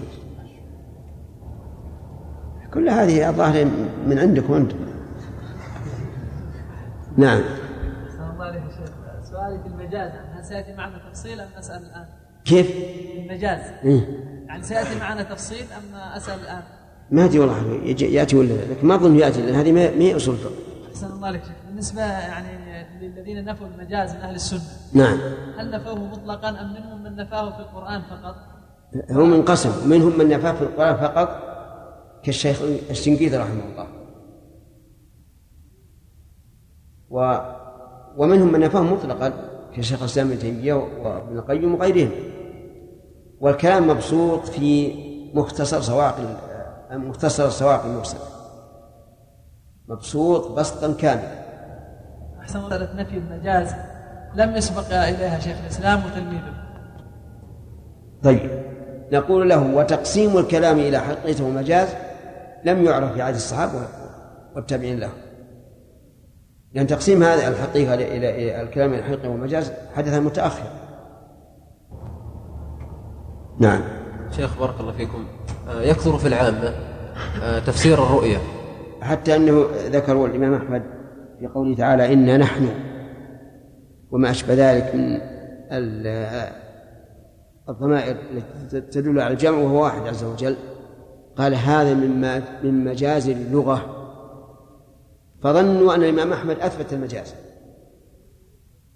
كل 2.75 2.89
هذه 2.89 3.29
الظاهر 3.29 3.65
من 4.07 4.19
عندكم 4.19 4.55
أنتم 4.55 4.77
نعم 7.17 7.41
سؤالي 9.31 9.59
في 9.63 9.69
المجاز 9.69 10.11
هل 10.35 10.45
سيأتي 10.45 10.73
معنا 10.73 10.99
تفصيل 11.11 11.41
أم 11.41 11.49
أسأل 11.59 11.83
الآن؟ 11.83 12.05
كيف؟ 12.45 12.71
المجاز 13.17 13.61
إيه؟ 13.85 14.01
يعني 14.47 14.63
سيأتي 14.63 14.99
معنا 15.01 15.23
تفصيل 15.23 15.67
أم 15.73 15.97
أسأل 16.17 16.41
الآن؟ 16.41 16.63
ما 17.11 17.25
أدري 17.25 17.39
والله 17.39 17.81
يأتي 18.01 18.37
ولا 18.37 18.49
لا 18.49 18.73
لكن 18.73 18.87
ما 18.87 18.95
أظن 18.95 19.17
يأتي 19.17 19.43
لأن 19.43 19.55
هذه 19.55 19.73
ما 19.73 19.81
هي 19.81 20.17
أصول 20.17 20.35
الفقه 20.35 20.53
أحسن 20.91 21.07
الله 21.07 21.27
عليك 21.27 21.43
شيخ 21.43 21.53
بالنسبة 21.69 22.03
يعني 22.03 22.87
للذين 23.01 23.45
نفوا 23.45 23.67
المجاز 23.67 24.15
من 24.15 24.21
أهل 24.21 24.35
السنة 24.35 24.61
نعم 24.93 25.19
هل 25.59 25.71
نفوه 25.71 25.95
مطلقا 25.95 26.49
أم 26.49 26.75
منهم 26.75 27.03
من 27.03 27.17
نفاه 27.17 27.51
في 27.51 27.61
القرآن 27.61 28.03
فقط؟ 28.03 28.37
هم 29.11 29.33
انقسم 29.33 29.89
منهم 29.89 30.19
من 30.19 30.29
نفاه 30.29 30.53
في 30.53 30.63
القرآن 30.63 30.97
فقط 30.97 31.56
كالشيخ 32.27 32.63
الشنقيطي 32.91 33.37
رحمه 33.37 33.63
الله. 33.73 33.87
و 37.11 37.39
ومنهم 38.17 38.53
من 38.53 38.61
نفاه 38.61 38.81
مطلقا 38.81 39.33
كشيخ 39.77 40.01
الإسلام 40.01 40.31
ابن 40.31 40.39
تيمية 40.39 40.75
وابن 40.75 41.39
القيم 41.39 41.75
وغيرهم. 41.75 42.11
والكلام 43.41 43.89
مبسوط 43.89 44.47
في 44.47 44.95
مختصر 45.35 45.81
سواق 45.81 46.41
مختصر 46.91 47.47
السواق 47.47 47.85
المرسل. 47.85 48.19
مبسوط 49.89 50.59
بسطا 50.59 50.93
كاملا. 50.93 51.47
أحسن 52.41 52.61
مسألة 52.61 53.03
نفي 53.03 53.17
المجاز 53.17 53.75
لم 54.35 54.57
يسبق 54.57 54.87
إليها 54.87 55.39
شيخ 55.39 55.57
الإسلام 55.61 56.03
وتلميذه. 56.07 56.55
طيب. 58.23 58.51
نقول 59.13 59.49
له 59.49 59.77
وتقسيم 59.77 60.39
الكلام 60.39 60.79
إلى 60.79 60.99
حقيقة 60.99 61.45
ومجاز؟ 61.45 62.06
لم 62.67 62.85
يعرف 62.85 63.13
في 63.13 63.23
عهد 63.23 63.35
الصحابة 63.35 63.89
والتابعين 64.57 64.99
له. 65.01 65.11
لأن 66.75 66.87
تقسيم 66.87 67.23
هذا 67.23 67.49
الحقيقة 67.49 67.95
إلى 67.95 68.63
الكلام 68.63 68.95
إلى 68.95 69.03
حقيقة 69.03 69.29
ومجاز 69.29 69.73
حدث 69.95 70.15
متأخر. 70.15 70.71
نعم. 73.59 73.81
شيخ 74.31 74.59
بارك 74.59 74.81
الله 74.81 74.93
فيكم. 74.93 75.27
آه، 75.69 75.83
يكثر 75.83 76.19
في 76.19 76.29
العامة. 76.29 76.75
آه، 77.43 77.59
تفسير 77.59 77.95
الرؤيا 78.03 78.39
حتى 79.01 79.37
أنه 79.37 79.67
ذكروا 79.87 80.27
الإمام 80.29 80.55
أحمد 80.55 80.83
في 81.41 81.47
قوله 81.47 81.77
تعالى 81.77 82.13
إنا 82.13 82.37
نحن 82.37 82.69
وما 84.11 84.31
أشبه 84.31 84.55
ذلك 84.55 84.95
من 84.95 85.21
ال- 85.73 86.53
الضمائر 87.69 88.17
التي 88.31 88.81
تدل 88.81 89.21
على 89.21 89.33
الجمع 89.33 89.59
وهو 89.59 89.83
واحد 89.85 90.07
عز 90.07 90.25
وجل. 90.25 90.57
قال 91.39 91.55
هذا 91.55 91.95
مما 91.95 92.43
من 92.63 92.85
مجاز 92.85 93.29
اللغة. 93.29 93.93
فظنوا 95.43 95.95
أن 95.95 96.03
الإمام 96.03 96.33
أحمد 96.33 96.61
أثبت 96.61 96.93
المجاز. 96.93 97.35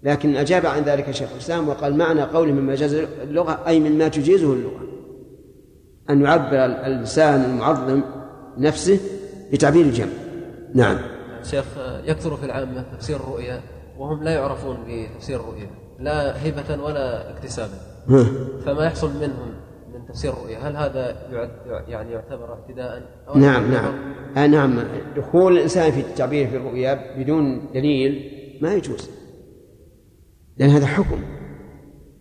لكن 0.03 0.35
أجاب 0.35 0.65
عن 0.65 0.81
ذلك 0.81 1.11
شيخ 1.11 1.31
الإسلام 1.31 1.69
وقال 1.69 1.97
معنى 1.97 2.21
قوله 2.21 2.51
من 2.51 2.65
مجاز 2.65 2.93
اللغة 2.93 3.67
أي 3.67 3.79
مما 3.79 4.07
تجيزه 4.07 4.53
اللغة. 4.53 4.81
أن 6.09 6.21
يعبر 6.21 6.65
اللسان 6.65 7.43
المعظم 7.43 8.01
نفسه 8.57 8.99
بتعبير 9.53 9.85
الجمع. 9.85 10.11
نعم. 10.73 10.97
شيخ 11.43 11.65
يكثر 12.05 12.37
في 12.37 12.45
العامة 12.45 12.85
تفسير 12.97 13.15
الرؤيا 13.15 13.61
وهم 13.97 14.23
لا 14.23 14.31
يعرفون 14.31 14.77
بتفسير 14.87 15.39
الرؤيا 15.39 15.69
لا 15.99 16.47
هبة 16.47 16.83
ولا 16.83 17.31
اكتسابا. 17.31 17.77
فما 18.65 18.85
يحصل 18.85 19.09
منهم 19.21 19.50
من 20.01 20.07
تفسير 20.07 20.33
الرؤيا 20.33 20.59
هل 20.59 20.75
هذا 20.75 21.15
يعد 21.31 21.49
يعني 21.87 22.11
يعتبر 22.11 22.53
اعتداء؟ 22.53 23.01
أو 23.27 23.37
نعم 23.37 23.71
نعم. 23.71 23.93
آه 24.37 24.47
نعم. 24.47 24.79
دخول 25.17 25.57
الإنسان 25.57 25.91
في 25.91 25.99
التعبير 25.99 26.47
في 26.47 26.57
الرؤيا 26.57 27.17
بدون 27.17 27.71
دليل 27.73 28.31
ما 28.61 28.73
يجوز. 28.73 29.09
لأن 30.57 30.69
هذا 30.69 30.85
حكم. 30.85 31.21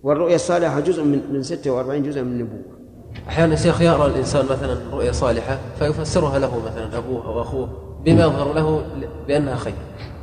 والرؤيا 0.02 0.34
الصالحة 0.34 0.80
جزء 0.80 1.04
من 1.04 1.32
من 1.32 1.42
46 1.42 2.02
جزء 2.02 2.22
من 2.22 2.32
النبوة. 2.32 2.80
أحيانا 3.28 3.56
شيخ 3.56 3.80
يرى 3.80 4.06
الإنسان 4.06 4.44
مثلا 4.44 4.90
رؤيا 4.92 5.12
صالحة 5.12 5.58
فيفسرها 5.78 6.38
له 6.38 6.64
مثلا 6.66 6.98
أبوه 6.98 7.26
أو 7.26 7.40
أخوه 7.40 7.68
بما 8.04 8.22
يظهر 8.22 8.54
له 8.54 8.84
بأنها 9.28 9.56
خير. 9.56 9.74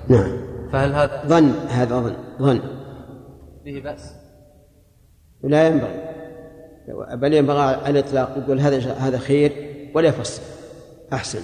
نعم. 0.07 0.38
فهل 0.71 0.93
هذا 0.93 1.23
ظن 1.27 1.51
هذا 1.69 1.99
ظن 1.99 2.15
ظن. 2.41 2.59
به 3.65 3.81
بأس؟ 3.84 4.13
ولا 5.43 5.67
ينبغي. 5.67 6.16
بل 7.14 7.34
ينبغي 7.34 7.89
الإطلاق 7.89 8.38
يقول 8.38 8.59
هذا 8.59 8.91
هذا 8.91 9.18
خير 9.18 9.51
ولا 9.95 10.07
يفصل 10.07 10.41
أحسن. 11.14 11.39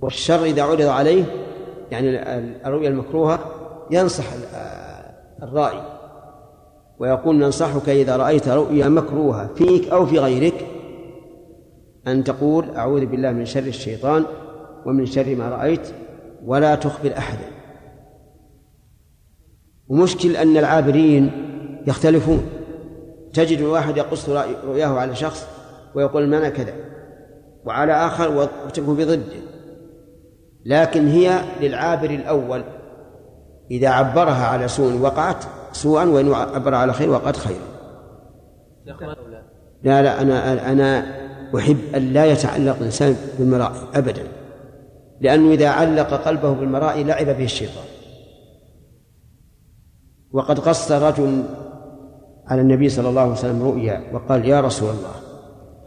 والشر 0.00 0.44
إذا 0.44 0.62
عرض 0.62 0.80
عليه 0.80 1.24
يعني 1.90 2.08
الرؤيا 2.66 2.88
المكروهة 2.88 3.38
ينصح 3.90 4.24
الرائي. 5.42 5.82
ويقول 6.98 7.36
ننصحك 7.36 7.88
إذا 7.88 8.16
رأيت 8.16 8.48
رؤيا 8.48 8.88
مكروهة 8.88 9.54
فيك 9.54 9.88
أو 9.88 10.06
في 10.06 10.18
غيرك 10.18 10.66
أن 12.06 12.24
تقول 12.24 12.70
أعوذ 12.76 13.06
بالله 13.06 13.32
من 13.32 13.44
شر 13.44 13.60
الشيطان 13.60 14.24
ومن 14.86 15.06
شر 15.06 15.34
ما 15.34 15.48
رأيت 15.48 15.88
ولا 16.44 16.74
تخبر 16.74 17.18
أحدا. 17.18 17.46
ومشكل 19.88 20.36
أن 20.36 20.56
العابرين 20.56 21.30
يختلفون. 21.86 22.46
تجد 23.34 23.58
الواحد 23.58 23.96
يقص 23.96 24.28
رؤياه 24.28 24.98
على 24.98 25.16
شخص 25.16 25.46
ويقول 25.94 26.22
المعنى 26.22 26.50
كذا. 26.50 26.74
وعلى 27.64 27.92
آخر 27.92 28.48
وتكون 28.66 28.96
بضده 28.96 29.42
لكن 30.64 31.08
هي 31.08 31.40
للعابر 31.60 32.10
الأول. 32.10 32.64
إذا 33.70 33.88
عبرها 33.88 34.46
على 34.46 34.68
سوء 34.68 35.00
وقعت 35.00 35.44
سوءا 35.72 36.04
وإن 36.04 36.32
عبر 36.32 36.74
على 36.74 36.92
خير 36.92 37.10
وقعت 37.10 37.36
خيرا. 37.36 37.66
لا 39.82 40.02
لا 40.02 40.22
أنا 40.22 40.72
أنا 40.72 41.04
أحب 41.56 41.78
أن 41.94 42.12
لا 42.12 42.24
يتعلق 42.24 42.76
الإنسان 42.76 43.16
بالمرائي 43.38 43.80
أبدا. 43.94 44.22
لأنه 45.20 45.52
إذا 45.52 45.68
علق 45.68 46.14
قلبه 46.14 46.52
بالمرائي 46.52 47.04
لعب 47.04 47.26
به 47.26 47.44
الشيطان. 47.44 47.84
وقد 50.32 50.60
قص 50.60 50.92
رجل 50.92 51.42
على 52.48 52.60
النبي 52.60 52.88
صلى 52.88 53.08
الله 53.08 53.20
عليه 53.20 53.32
وسلم 53.32 53.62
رؤيا 53.62 54.04
وقال 54.12 54.48
يا 54.48 54.60
رسول 54.60 54.90
الله 54.90 55.14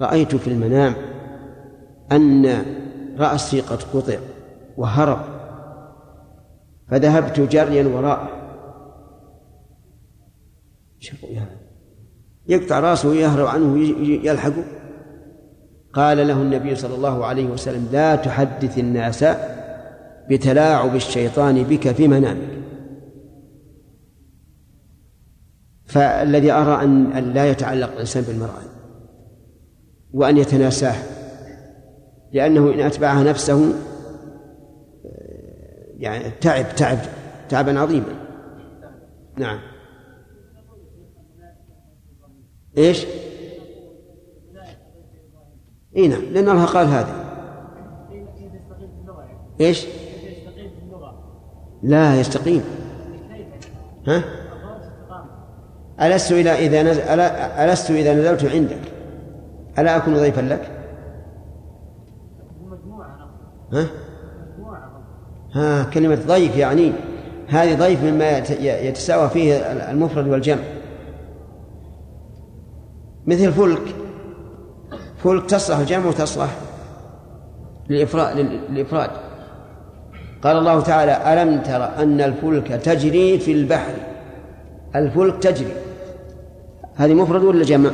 رأيت 0.01 0.35
في 0.35 0.47
المنام 0.47 0.93
أن 2.11 2.65
رأسي 3.19 3.61
قد 3.61 3.83
قطع 3.83 4.17
وهرب 4.77 5.19
فذهبت 6.87 7.39
جريا 7.39 7.87
وراءه. 7.87 8.29
يقطع 12.47 12.79
رأسه 12.79 13.09
ويهرب 13.09 13.47
عنه 13.47 13.79
يلحقه. 14.25 14.63
قال 15.93 16.27
له 16.27 16.41
النبي 16.41 16.75
صلى 16.75 16.95
الله 16.95 17.25
عليه 17.25 17.45
وسلم 17.45 17.87
لا 17.91 18.15
تحدث 18.15 18.77
الناس 18.77 19.25
بتلاعب 20.29 20.95
الشيطان 20.95 21.63
بك 21.63 21.91
في 21.91 22.07
منامك. 22.07 22.66
فالذي 25.87 26.51
أرى 26.51 26.83
أن 26.83 27.33
لا 27.33 27.49
يتعلق 27.49 27.91
الإنسان 27.91 28.23
بالمرأة 28.23 28.61
وأن 30.13 30.37
يتناساه 30.37 30.95
لأنه 32.33 32.73
إن 32.73 32.79
أتبعها 32.79 33.23
نفسه 33.23 33.73
يعني 35.97 36.31
تعب 36.41 36.75
تعب 36.75 36.97
تعبا 37.49 37.79
عظيما 37.79 38.15
نعم 39.37 39.59
إيش؟ 42.77 43.05
إي 45.97 46.07
نعم 46.07 46.21
لأن 46.21 46.49
الله 46.49 46.65
قال 46.65 46.87
هذا 46.87 47.27
إيش؟ 49.61 49.85
لا 51.83 52.19
يستقيم 52.19 52.63
ها؟ 54.07 54.23
ألست 56.01 56.31
إذا 56.31 56.55
إذا 56.55 56.83
نزل 56.83 57.01
ألست 57.59 57.91
إذا 57.91 58.13
نزلت 58.13 58.45
عندك؟ 58.45 58.79
ألا 59.79 59.97
أكون 59.97 60.17
ضيفا 60.17 60.41
لك؟ 60.41 60.71
ها؟ 63.73 63.87
ها 65.53 65.83
كلمة 65.83 66.19
ضيف 66.27 66.57
يعني 66.57 66.91
هذه 67.47 67.75
ضيف 67.75 68.03
مما 68.03 68.37
يتساوى 68.59 69.29
فيه 69.29 69.55
المفرد 69.91 70.27
والجمع. 70.27 70.63
مثل 73.27 73.51
فلك. 73.51 73.95
فلك 75.23 75.45
تصلح 75.49 75.77
الجمع 75.77 76.05
وتصلح 76.05 76.49
للإفراد 77.89 78.37
للإفراد. 78.69 79.09
قال 80.43 80.57
الله 80.57 80.81
تعالى 80.81 81.33
ألم 81.33 81.61
تر 81.61 82.03
أن 82.03 82.21
الفلك 82.21 82.67
تجري 82.67 83.39
في 83.39 83.51
البحر؟ 83.51 83.93
الفلك 84.95 85.43
تجري. 85.43 85.71
هذه 86.97 87.13
مفرد 87.13 87.43
ولا 87.43 87.63
جمع؟ 87.63 87.91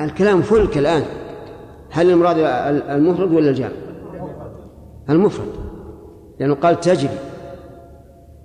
الكلام 0.00 0.42
فلك 0.42 0.78
الآن. 0.78 1.02
هل 1.90 2.10
المراد 2.10 2.36
المفرد 2.90 3.32
ولا 3.32 3.50
الجمع؟ 3.50 3.70
المفرد. 5.10 5.52
لأنه 6.40 6.54
قال 6.54 6.80
تجري. 6.80 7.18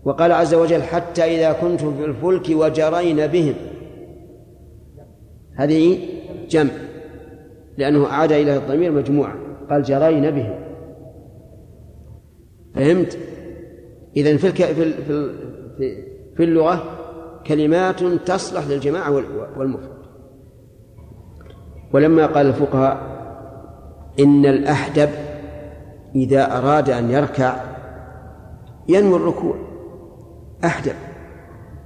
وقال 0.04 0.32
عز 0.32 0.54
وجل 0.54 0.82
حتى 0.82 1.24
إذا 1.24 1.54
كنتم 1.54 1.98
في 1.98 2.06
الفلك 2.06 2.46
وجرين 2.50 3.28
بهم. 3.28 3.56
هذه 5.56 6.00
جمع. 6.50 6.72
لأنه 7.78 8.06
أعاد 8.06 8.32
إلى 8.32 8.58
الضمير 8.58 8.92
مجموعة. 8.92 9.36
قال 9.70 9.84
جرين 9.84 10.32
بهم. 10.32 10.60
فهمت؟ 12.76 13.18
إذا 14.18 14.38
في 14.38 14.52
في 14.52 14.94
في 15.78 16.04
في 16.38 16.44
اللغة 16.44 16.84
كلمات 17.48 18.04
تصلح 18.04 18.68
للجماعة 18.68 19.12
والمفرد. 19.58 19.96
ولما 21.94 22.26
قال 22.26 22.48
الفقهاء 22.48 23.16
إن 24.20 24.46
الأحدب 24.46 25.10
إذا 26.16 26.58
أراد 26.58 26.90
أن 26.90 27.12
يركع 27.12 27.56
ينوي 28.90 29.16
الركوع. 29.16 29.56
أحدب 30.66 30.96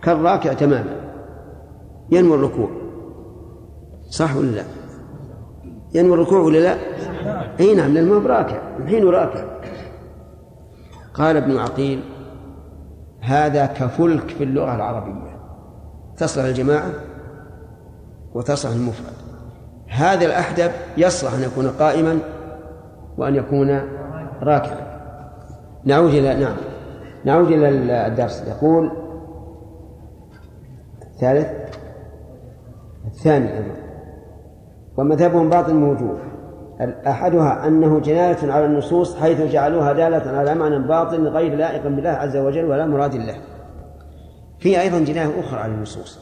كالراكع 0.01 0.53
تماما 0.53 1.11
ينوي 2.11 2.35
الركوع. 2.35 2.69
صح 4.09 4.35
ولا 4.35 4.51
لا؟ 4.51 4.63
ينوي 5.93 6.13
الركوع 6.13 6.39
ولا 6.39 6.57
لا؟ 6.57 6.77
إي 7.59 7.75
نعم 7.75 7.93
لأنه 7.93 8.19
براكع 8.19 8.77
الحين 8.79 9.07
راكع 9.07 9.43
قال 11.13 11.37
ابن 11.37 11.57
عقيل 11.57 11.99
هذا 13.29 13.65
كفلك 13.65 14.29
في 14.29 14.43
اللغة 14.43 14.75
العربية. 14.75 15.39
تصلح 16.17 16.45
الجماعة 16.45 16.91
وتصلح 18.33 18.71
المفرد. 18.71 19.13
هذا 19.87 20.25
الأحدب 20.25 20.71
يصلح 20.97 21.33
أن 21.33 21.41
يكون 21.41 21.67
قائما 21.67 22.19
وأن 23.17 23.35
يكون 23.35 23.81
راكعا. 24.41 24.99
نعود 25.85 26.09
إلى 26.09 26.35
نعم. 26.35 26.55
نعود 27.25 27.47
إلى 27.47 28.07
الدرس. 28.07 28.43
يقول 28.47 28.91
الثالث 31.01 31.47
الثاني 33.05 33.53
أيضا. 33.57 33.75
ومذهبهم 34.97 35.49
باطل 35.49 35.75
موجود. 35.75 36.19
أحدها 36.81 37.67
أنه 37.67 37.99
جناية 37.99 38.51
على 38.51 38.65
النصوص 38.65 39.15
حيث 39.15 39.41
جعلوها 39.41 39.93
دالة 39.93 40.37
على 40.37 40.55
معنى 40.55 40.79
باطل 40.79 41.27
غير 41.27 41.55
لائق 41.55 41.83
بالله 41.83 42.09
عز 42.09 42.37
وجل 42.37 42.65
ولا 42.65 42.85
مراد 42.85 43.15
له. 43.15 43.37
في 44.59 44.81
أيضا 44.81 44.99
جناية 44.99 45.39
أخرى 45.39 45.59
على 45.59 45.73
النصوص. 45.73 46.19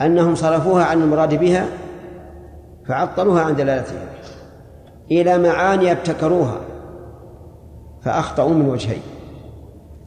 أنهم 0.00 0.34
صرفوها 0.34 0.84
عن 0.84 1.02
المراد 1.02 1.34
بها 1.34 1.66
فعطلوها 2.88 3.42
عن 3.42 3.56
دلالتها 3.56 4.04
إلى 5.10 5.38
معاني 5.38 5.92
ابتكروها 5.92 6.60
فأخطأوا 8.02 8.54
من 8.54 8.68
وجهين. 8.68 9.02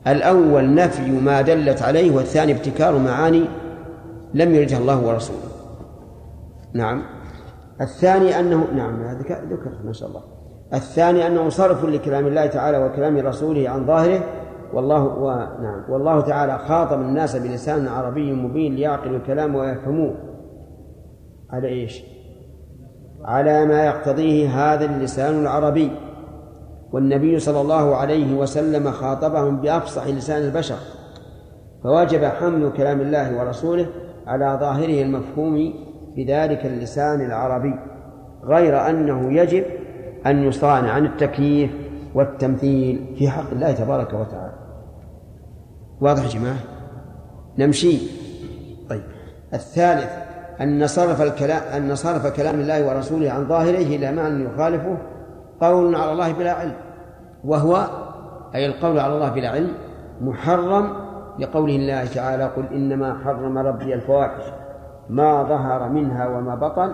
الأول 0.07 0.73
نفي 0.73 1.11
ما 1.11 1.41
دلت 1.41 1.81
عليه 1.81 2.15
والثاني 2.15 2.51
ابتكار 2.51 2.97
معاني 2.97 3.45
لم 4.33 4.55
يردها 4.55 4.77
الله 4.77 5.05
ورسوله. 5.05 5.39
نعم. 6.73 7.18
الثاني 7.81 8.39
أنه 8.39 8.67
نعم 8.75 9.03
هذا 9.03 9.19
ذكر 9.49 9.71
ما 9.85 9.93
شاء 9.93 10.09
الله. 10.09 10.21
الثاني 10.73 11.27
أنه 11.27 11.49
صرف 11.49 11.85
لكلام 11.85 12.27
الله 12.27 12.45
تعالى 12.45 12.85
وكلام 12.85 13.17
رسوله 13.17 13.69
عن 13.69 13.85
ظاهره. 13.85 14.23
والله 14.73 15.03
و... 15.03 15.31
نعم 15.61 15.91
والله 15.91 16.21
تعالى 16.21 16.57
خاطب 16.57 17.01
الناس 17.01 17.35
بلسان 17.35 17.87
عربي 17.87 18.33
مبين 18.33 18.75
ليعقلوا 18.75 19.17
الكلام 19.17 19.55
ويفهموه. 19.55 20.15
على 21.49 21.67
إيش؟ 21.67 22.03
على 23.25 23.65
ما 23.65 23.85
يقتضيه 23.85 24.47
هذا 24.49 24.85
اللسان 24.85 25.41
العربي. 25.41 25.91
والنبي 26.91 27.39
صلى 27.39 27.61
الله 27.61 27.95
عليه 27.95 28.37
وسلم 28.37 28.91
خاطبهم 28.91 29.61
بأفصح 29.61 30.07
لسان 30.07 30.41
البشر. 30.41 30.77
فوجب 31.83 32.23
حمل 32.23 32.71
كلام 32.77 33.01
الله 33.01 33.39
ورسوله 33.39 33.87
على 34.27 34.57
ظاهره 34.59 35.01
المفهوم 35.01 35.73
بذلك 36.19 36.65
اللسان 36.65 37.21
العربي 37.21 37.75
غير 38.43 38.89
أنه 38.89 39.33
يجب 39.33 39.63
أن 40.25 40.43
يصان 40.43 40.85
عن 40.85 41.05
التكييف 41.05 41.71
والتمثيل 42.13 43.15
في 43.17 43.29
حق 43.29 43.51
الله 43.51 43.71
تبارك 43.71 44.13
وتعالى. 44.13 44.53
واضح 46.01 46.23
يا 46.23 46.29
جماعة؟ 46.29 46.57
نمشي. 47.57 47.97
طيب. 48.89 49.03
الثالث 49.53 50.09
أن 50.61 50.87
صرف 50.87 51.21
الكلام 51.21 51.61
أن 51.75 51.95
صرف 51.95 52.27
كلام 52.27 52.59
الله 52.59 52.87
ورسوله 52.87 53.31
عن 53.31 53.47
ظاهره 53.47 53.95
إلى 53.95 54.11
معنى 54.11 54.43
يخالفه 54.43 54.97
قول 55.61 55.95
على 55.95 56.11
الله 56.11 56.31
بلا 56.31 56.51
علم 56.51 56.75
وهو 57.43 57.87
أي 58.55 58.65
القول 58.65 58.99
على 58.99 59.13
الله 59.13 59.29
بلا 59.29 59.49
علم 59.49 59.73
محرم 60.21 60.93
لقوله 61.39 61.75
الله 61.75 62.05
تعالى 62.05 62.43
قل 62.43 62.65
إنما 62.73 63.17
حرم 63.23 63.57
ربي 63.57 63.93
الفواحش 63.93 64.43
ما 65.09 65.43
ظهر 65.43 65.89
منها 65.89 66.27
وما 66.27 66.55
بطن 66.55 66.93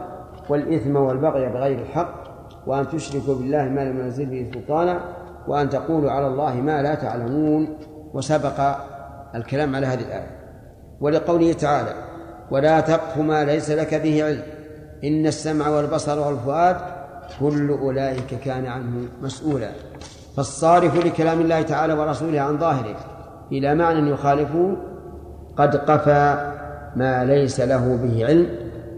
والإثم 0.50 0.96
والبغي 0.96 1.50
بغير 1.50 1.80
الحق 1.80 2.14
وأن 2.68 2.88
تشركوا 2.88 3.36
بالله 3.36 3.64
ما 3.64 3.82
لم 3.82 4.00
ينزل 4.00 4.26
به 4.26 4.52
سلطانا 4.54 5.00
وأن 5.48 5.70
تقولوا 5.70 6.12
على 6.12 6.28
الله 6.28 6.54
ما 6.54 6.82
لا 6.82 6.96
تعلمون 6.96 7.78
وسبق 8.14 8.76
الكلام 9.36 9.76
على 9.76 9.88
هذه 9.88 10.02
الآية. 10.02 10.28
ولقوله 11.02 11.54
تعالى 11.54 11.94
ولا 12.52 12.80
تقف 12.80 13.18
ما 13.18 13.44
ليس 13.46 13.72
لك 13.72 13.96
به 13.96 14.24
علم 14.24 14.44
إن 15.04 15.26
السمع 15.26 15.70
والبصر 15.70 16.28
والفؤاد 16.28 16.78
كل 17.40 17.70
أولئك 17.70 18.40
كان 18.44 18.66
عنه 18.66 19.08
مسؤولا. 19.22 19.70
فالصارف 20.38 21.06
لكلام 21.06 21.42
الله 21.42 21.62
تعالى 21.62 21.94
ورسوله 21.94 22.42
عن 22.42 22.58
ظاهره 22.58 22.96
إلى 23.52 23.76
معنى 23.76 24.10
يخالفه 24.10 24.78
قد 25.58 25.76
قفى 25.76 26.55
ما 26.96 27.26
ليس 27.26 27.60
له 27.60 27.96
به 28.04 28.26
علم 28.26 28.48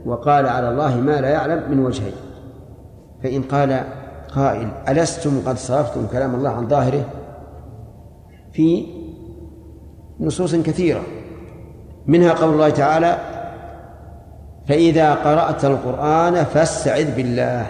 وقال 0.06 0.48
على 0.48 0.70
الله 0.70 0.96
ما 0.96 1.22
لا 1.22 1.30
يعلم 1.30 1.72
من 1.72 1.86
وجهين. 1.86 2.14
فإن 3.24 3.42
قال 3.42 3.84
قائل 4.36 4.70
ألستم 4.90 5.42
قد 5.46 5.58
صرفتم 5.58 6.08
كلام 6.08 6.36
الله 6.36 6.50
عن 6.50 6.68
ظاهره؟ 6.68 7.06
في 8.54 8.86
نصوص 10.20 10.56
كثيرة. 10.56 11.02
منها 12.08 12.34
قول 12.34 12.54
الله 12.54 12.70
تعالى 12.70 13.18
فإذا 14.68 15.14
قرأت 15.14 15.66
القرآن 15.66 16.44
فاستعذ 16.44 17.16
بالله. 17.16 17.66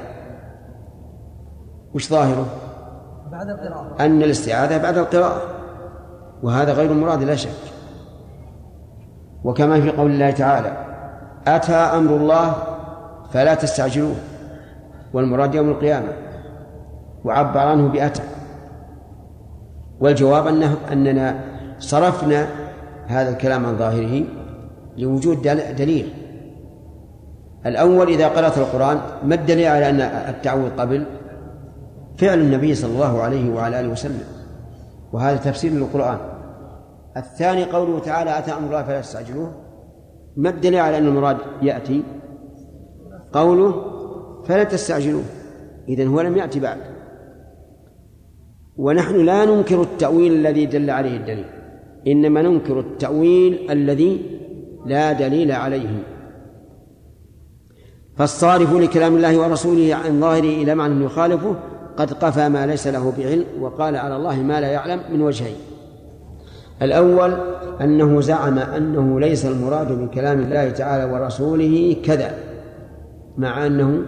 وش 1.95 2.09
ظاهره؟ 2.09 2.45
بعد 3.31 3.49
القراءة. 3.49 4.05
أن 4.05 4.23
الاستعاذة 4.23 4.77
بعد 4.77 4.97
القراءة. 4.97 5.41
وهذا 6.43 6.73
غير 6.73 6.93
مراد 6.93 7.23
لا 7.23 7.35
شك. 7.35 7.76
وكما 9.43 9.81
في 9.81 9.89
قول 9.89 10.11
الله 10.11 10.31
تعالى 10.31 10.77
أتى 11.47 11.73
أمر 11.73 12.15
الله 12.15 12.55
فلا 13.33 13.55
تستعجلوه 13.55 14.15
والمراد 15.13 15.55
يوم 15.55 15.69
القيامة. 15.69 16.07
وعبر 17.25 17.59
عنه 17.59 17.87
بأتى. 17.87 18.21
والجواب 19.99 20.47
أنه 20.47 20.77
أننا 20.91 21.39
صرفنا 21.79 22.47
هذا 23.07 23.29
الكلام 23.29 23.65
عن 23.65 23.77
ظاهره 23.77 24.23
لوجود 24.97 25.41
دل- 25.41 25.75
دليل. 25.75 26.13
الأول 27.65 28.07
إذا 28.07 28.27
قرأت 28.27 28.57
القرآن 28.57 28.97
ما 29.23 29.35
الدليل 29.35 29.67
على 29.67 29.89
أن 29.89 30.01
التعوذ 30.01 30.69
قبل؟ 30.77 31.05
فعل 32.17 32.39
النبي 32.39 32.75
صلى 32.75 32.91
الله 32.91 33.21
عليه 33.21 33.53
وعلى 33.53 33.79
آله 33.79 33.89
وسلم. 33.89 34.23
وهذا 35.13 35.37
تفسير 35.37 35.71
للقرآن. 35.71 36.17
الثاني 37.17 37.63
قوله 37.63 37.99
تعالى 37.99 38.39
أتى 38.39 38.51
أمر 38.51 38.67
الله 38.67 38.83
فلا 38.83 39.01
تستعجلوه؟ 39.01 39.51
ما 40.37 40.49
الدليل 40.49 40.79
على 40.79 40.97
أن 40.97 41.07
المراد 41.07 41.37
يأتي؟ 41.61 42.03
قوله 43.33 43.83
فلا 44.45 44.63
تستعجلوه. 44.63 45.23
إذن 45.89 46.07
هو 46.07 46.21
لم 46.21 46.37
يأتي 46.37 46.59
بعد. 46.59 46.77
ونحن 48.77 49.15
لا 49.25 49.45
ننكر 49.45 49.81
التأويل 49.81 50.33
الذي 50.33 50.65
دل 50.65 50.89
عليه 50.89 51.17
الدليل 51.17 51.45
إنما 52.07 52.41
ننكر 52.41 52.79
التأويل 52.79 53.71
الذي 53.71 54.39
لا 54.85 55.13
دليل 55.13 55.51
عليه. 55.51 56.03
فالصارف 58.17 58.73
لكلام 58.73 59.15
الله 59.15 59.39
ورسوله 59.39 59.95
عن 59.95 60.21
ظاهره 60.21 60.63
إلى 60.63 60.75
معنى 60.75 61.05
يخالفه 61.05 61.55
قد 61.97 62.13
قفى 62.13 62.49
ما 62.49 62.65
ليس 62.65 62.87
له 62.87 63.13
بعلم 63.17 63.45
وقال 63.59 63.95
على 63.95 64.15
الله 64.15 64.35
ما 64.35 64.61
لا 64.61 64.67
يعلم 64.67 65.01
من 65.11 65.21
وجهين. 65.21 65.55
الأول 66.81 67.33
أنه 67.81 68.21
زعم 68.21 68.59
أنه 68.59 69.19
ليس 69.19 69.45
المراد 69.45 69.91
من 69.91 70.07
كلام 70.07 70.39
الله 70.39 70.69
تعالى 70.69 71.13
ورسوله 71.13 71.95
كذا 72.05 72.31
مع 73.37 73.65
أنه 73.65 74.01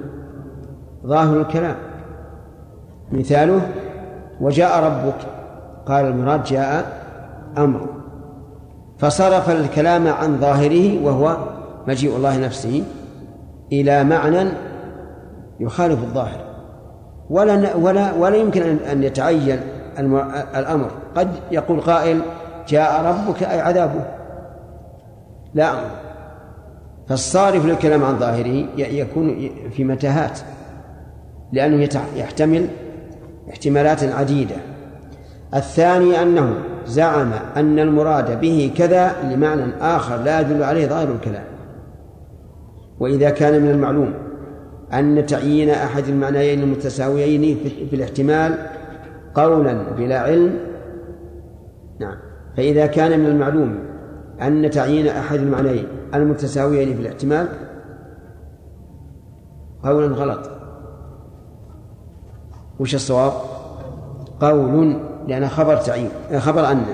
ظاهر 1.06 1.42
الكلام. 1.42 1.76
مثاله 3.12 3.62
وجاء 4.42 4.84
ربك. 4.84 5.16
قال 5.86 6.06
المراد 6.06 6.44
جاء 6.44 7.00
أمر. 7.58 7.90
فصرف 8.98 9.50
الكلام 9.50 10.08
عن 10.08 10.38
ظاهره 10.38 11.06
وهو 11.06 11.38
مجيء 11.88 12.16
الله 12.16 12.38
نفسه 12.38 12.84
إلى 13.72 14.04
معنى 14.04 14.50
يخالف 15.60 16.04
الظاهر. 16.04 16.42
ولا 17.30 17.76
ولا 17.76 18.14
ولا 18.14 18.36
يمكن 18.36 18.62
أن 18.92 19.04
يتعين 19.04 19.60
الأمر. 20.56 20.92
قد 21.16 21.28
يقول 21.52 21.82
قائل 21.82 22.22
جاء 22.70 23.06
ربك 23.06 23.44
أي 23.44 23.60
عذابه. 23.60 24.06
لا. 25.54 25.72
أمر 25.72 25.90
فالصارف 27.08 27.66
للكلام 27.66 28.04
عن 28.04 28.20
ظاهره 28.20 28.66
يكون 28.78 29.50
في 29.72 29.84
متاهات 29.84 30.40
لأنه 31.52 31.90
يحتمل 32.16 32.68
احتمالات 33.50 34.04
عديدة. 34.04 34.56
الثاني 35.56 36.22
أنه 36.22 36.54
زعم 36.86 37.32
أن 37.56 37.80
المراد 37.80 38.40
به 38.40 38.72
كذا 38.78 39.12
لمعنى 39.24 39.64
آخر 39.82 40.18
لا 40.18 40.40
يدل 40.40 40.64
عليه 40.64 40.88
ظاهر 40.88 41.12
الكلام. 41.12 41.44
وإذا 43.00 43.30
كان 43.30 43.62
من 43.62 43.70
المعلوم 43.70 44.14
أن 44.94 45.26
تعيين 45.26 45.70
أحد 45.70 46.08
المعنيين 46.08 46.62
المتساويين 46.62 47.58
في 47.90 47.96
الاحتمال 47.96 48.58
قولا 49.36 49.74
بلا 49.98 50.20
علم 50.20 50.60
نعم. 52.00 52.29
فإذا 52.60 52.86
كان 52.86 53.20
من 53.20 53.26
المعلوم 53.26 53.80
أن 54.42 54.70
تعيين 54.70 55.08
أحد 55.08 55.40
المعنيين 55.40 55.88
المتساويين 56.14 56.96
في 56.96 57.02
الاحتمال 57.02 57.48
قولا 59.84 60.08
غلط 60.08 60.50
وش 62.80 62.96
الصواب؟ 62.96 63.32
قول 64.42 64.96
لأن 65.28 65.48
خبر 65.48 65.78
تعيين 65.78 66.10
خبر 66.38 66.72
أن 66.72 66.86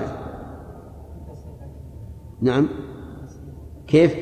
نعم 2.40 2.68
كيف؟ 3.86 4.14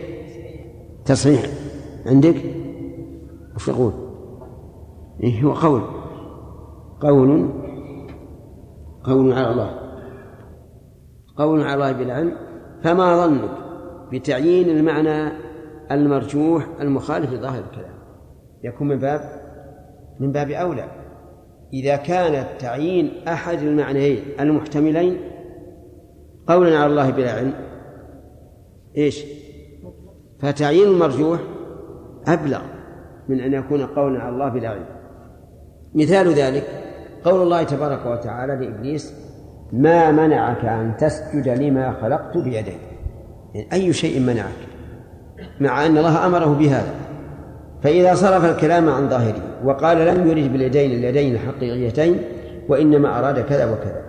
تصحيح 1.05 1.47
عندك؟ 2.07 2.37
وش 3.57 3.69
يقول؟ 3.69 3.93
إيه 5.23 5.43
هو 5.43 5.53
قول 5.53 5.83
قول 7.01 7.51
قول 9.05 9.33
على 9.33 9.51
الله 9.51 9.84
قول 11.37 11.63
على 11.63 11.75
الله 11.75 11.93
بالعلم 11.93 12.37
فما 12.83 13.27
ظنك 13.27 13.51
بتعيين 14.13 14.69
المعنى 14.69 15.33
المرجوح 15.91 16.67
المخالف 16.81 17.33
لظاهر 17.33 17.65
الكلام؟ 17.71 17.95
يكون 18.65 18.89
من 18.89 18.99
باب 18.99 19.21
من 20.21 20.33
باب 20.33 20.51
أولى. 20.51 20.89
إذا 21.73 21.97
كان 21.97 22.59
تعيين 22.59 23.11
أحد 23.29 23.59
المعنيين 23.59 24.23
المحتملين 24.41 25.21
قولا 26.47 26.79
على 26.79 26.87
الله 26.87 27.11
بلا 27.11 27.33
علم 27.33 27.55
إيش؟ 28.97 29.25
فتعيين 30.41 30.89
المرجوح 30.89 31.41
أبلغ 32.27 32.63
من 33.29 33.41
أن 33.41 33.53
يكون 33.53 33.87
قولا 33.87 34.21
على 34.21 34.35
الله 34.35 34.49
بلا 34.49 34.69
علم. 34.69 34.87
مثال 35.95 36.29
ذلك 36.29 36.65
قول 37.25 37.43
الله 37.43 37.63
تبارك 37.63 38.07
وتعالى 38.07 38.57
لإبليس 38.57 39.24
ما 39.75 40.11
منعك 40.11 40.65
أن 40.65 40.93
تسجد 40.99 41.49
لما 41.49 41.95
خلقت 42.03 42.37
بيدي 42.37 42.73
يعني 43.55 43.73
أي 43.73 43.93
شيء 43.93 44.21
منعك 44.21 44.47
مع 45.61 45.87
أن 45.87 45.99
الله 45.99 46.27
أمره 46.27 46.55
بهذا. 46.55 46.95
فإذا 47.83 48.15
صرف 48.15 48.45
الكلام 48.45 48.89
عن 48.89 49.09
ظاهره 49.09 49.43
وقال 49.65 49.97
لم 49.97 50.31
يرد 50.31 50.53
باليدين 50.53 50.91
اليدين 50.91 51.35
الحقيقيتين 51.35 52.19
وإنما 52.69 53.19
أراد 53.19 53.41
كذا 53.41 53.65
وكذا. 53.65 54.03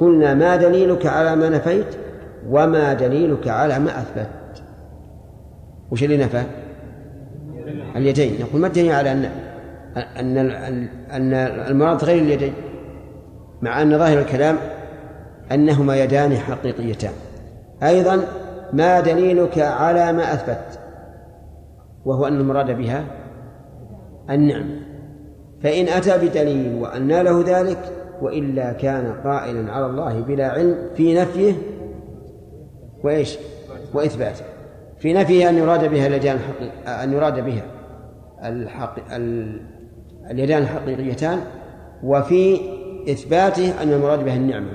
قلنا 0.00 0.34
ما 0.34 0.56
دليلك 0.56 1.06
على 1.06 1.36
ما 1.36 1.48
نفيت 1.48 1.86
وما 2.48 2.94
دليلك 2.94 3.48
على 3.48 3.78
ما 3.78 3.90
أثبت. 3.98 4.62
وش 5.90 6.04
اللي 6.04 6.16
نفى؟ 6.16 6.42
اليدين. 7.96 8.32
نقول 8.40 8.60
ما 8.60 8.66
الدليل 8.66 8.92
على 8.92 9.12
أن 9.12 9.28
أن 9.96 10.38
أن 11.10 11.34
المراد 11.70 12.04
غير 12.04 12.22
اليدين؟ 12.22 12.52
مع 13.62 13.82
أن 13.82 13.98
ظاهر 13.98 14.18
الكلام 14.18 14.56
أنهما 15.52 16.04
يدان 16.04 16.36
حقيقيتان. 16.36 17.12
أيضا 17.82 18.20
ما 18.72 19.00
دليلك 19.00 19.58
على 19.58 20.12
ما 20.12 20.34
أثبت 20.34 20.78
وهو 22.04 22.26
أن 22.26 22.40
المراد 22.40 22.78
بها 22.78 23.04
النعم. 24.30 24.66
فإن 25.62 25.88
أتى 25.88 26.18
بدليل 26.18 26.74
وأن 26.82 27.08
له 27.08 27.44
ذلك 27.46 27.78
وإلا 28.22 28.72
كان 28.72 29.14
قائلا 29.24 29.72
على 29.72 29.86
الله 29.86 30.20
بلا 30.20 30.48
علم 30.48 30.76
في 30.96 31.14
نفيه 31.14 31.54
وإيش؟ 33.04 33.38
وإثباته. 33.94 34.44
في 34.98 35.12
نفيه 35.12 35.48
أن 35.48 35.58
يراد 35.58 35.90
بها 35.90 36.06
اليدان 36.06 36.38
أن 36.86 37.12
يراد 37.12 37.44
بها 37.44 37.62
الحق... 38.44 39.12
ال... 39.12 39.60
اليدان 40.30 40.62
الحقيقيتان 40.62 41.40
وفي 42.02 42.60
إثباته 43.08 43.82
أن 43.82 43.92
المراد 43.92 44.24
بها 44.24 44.36
النعمة 44.36 44.70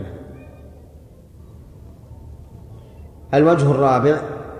الوجه 3.33 3.71
الرابع 3.71 4.17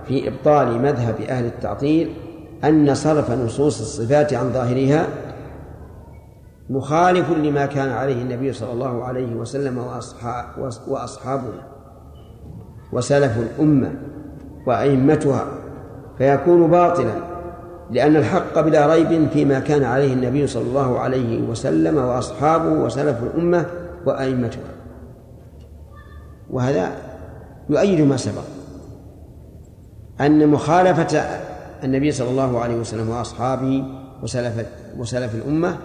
في 0.08 0.28
إبطال 0.28 0.82
مذهب 0.82 1.20
أهل 1.20 1.44
التعطيل 1.44 2.10
أن 2.64 2.94
صرف 2.94 3.30
نصوص 3.30 3.80
الصفات 3.80 4.34
عن 4.34 4.52
ظاهرها 4.52 5.06
مخالف 6.70 7.30
لما 7.30 7.66
كان 7.66 7.88
عليه 7.88 8.22
النبي 8.22 8.52
صلى 8.52 8.72
الله 8.72 9.04
عليه 9.04 9.34
وسلم 9.34 9.78
وأصحابه 10.88 11.52
وسلف 12.92 13.38
الأمة 13.38 13.92
وأئمتها 14.66 15.46
فيكون 16.18 16.70
باطلا 16.70 17.12
لأن 17.90 18.16
الحق 18.16 18.60
بلا 18.60 18.86
ريب 18.86 19.28
فيما 19.28 19.60
كان 19.60 19.84
عليه 19.84 20.12
النبي 20.12 20.46
صلى 20.46 20.62
الله 20.62 20.98
عليه 20.98 21.42
وسلم 21.42 21.96
وأصحابه 21.96 22.68
وسلف 22.68 23.16
الأمة 23.22 23.66
وأئمتها. 24.06 24.70
وهذا 26.50 26.92
يؤيد 27.70 28.00
ما 28.00 28.16
سبق. 28.16 28.59
أن 30.20 30.48
مخالفة 30.48 31.18
النبي 31.84 32.12
صلى 32.12 32.30
الله 32.30 32.60
عليه 32.60 32.76
وسلم 32.76 33.10
وأصحابه 33.10 33.84
وسلف 34.22 34.66
وسلف 34.98 35.34
الأمة 35.34 35.76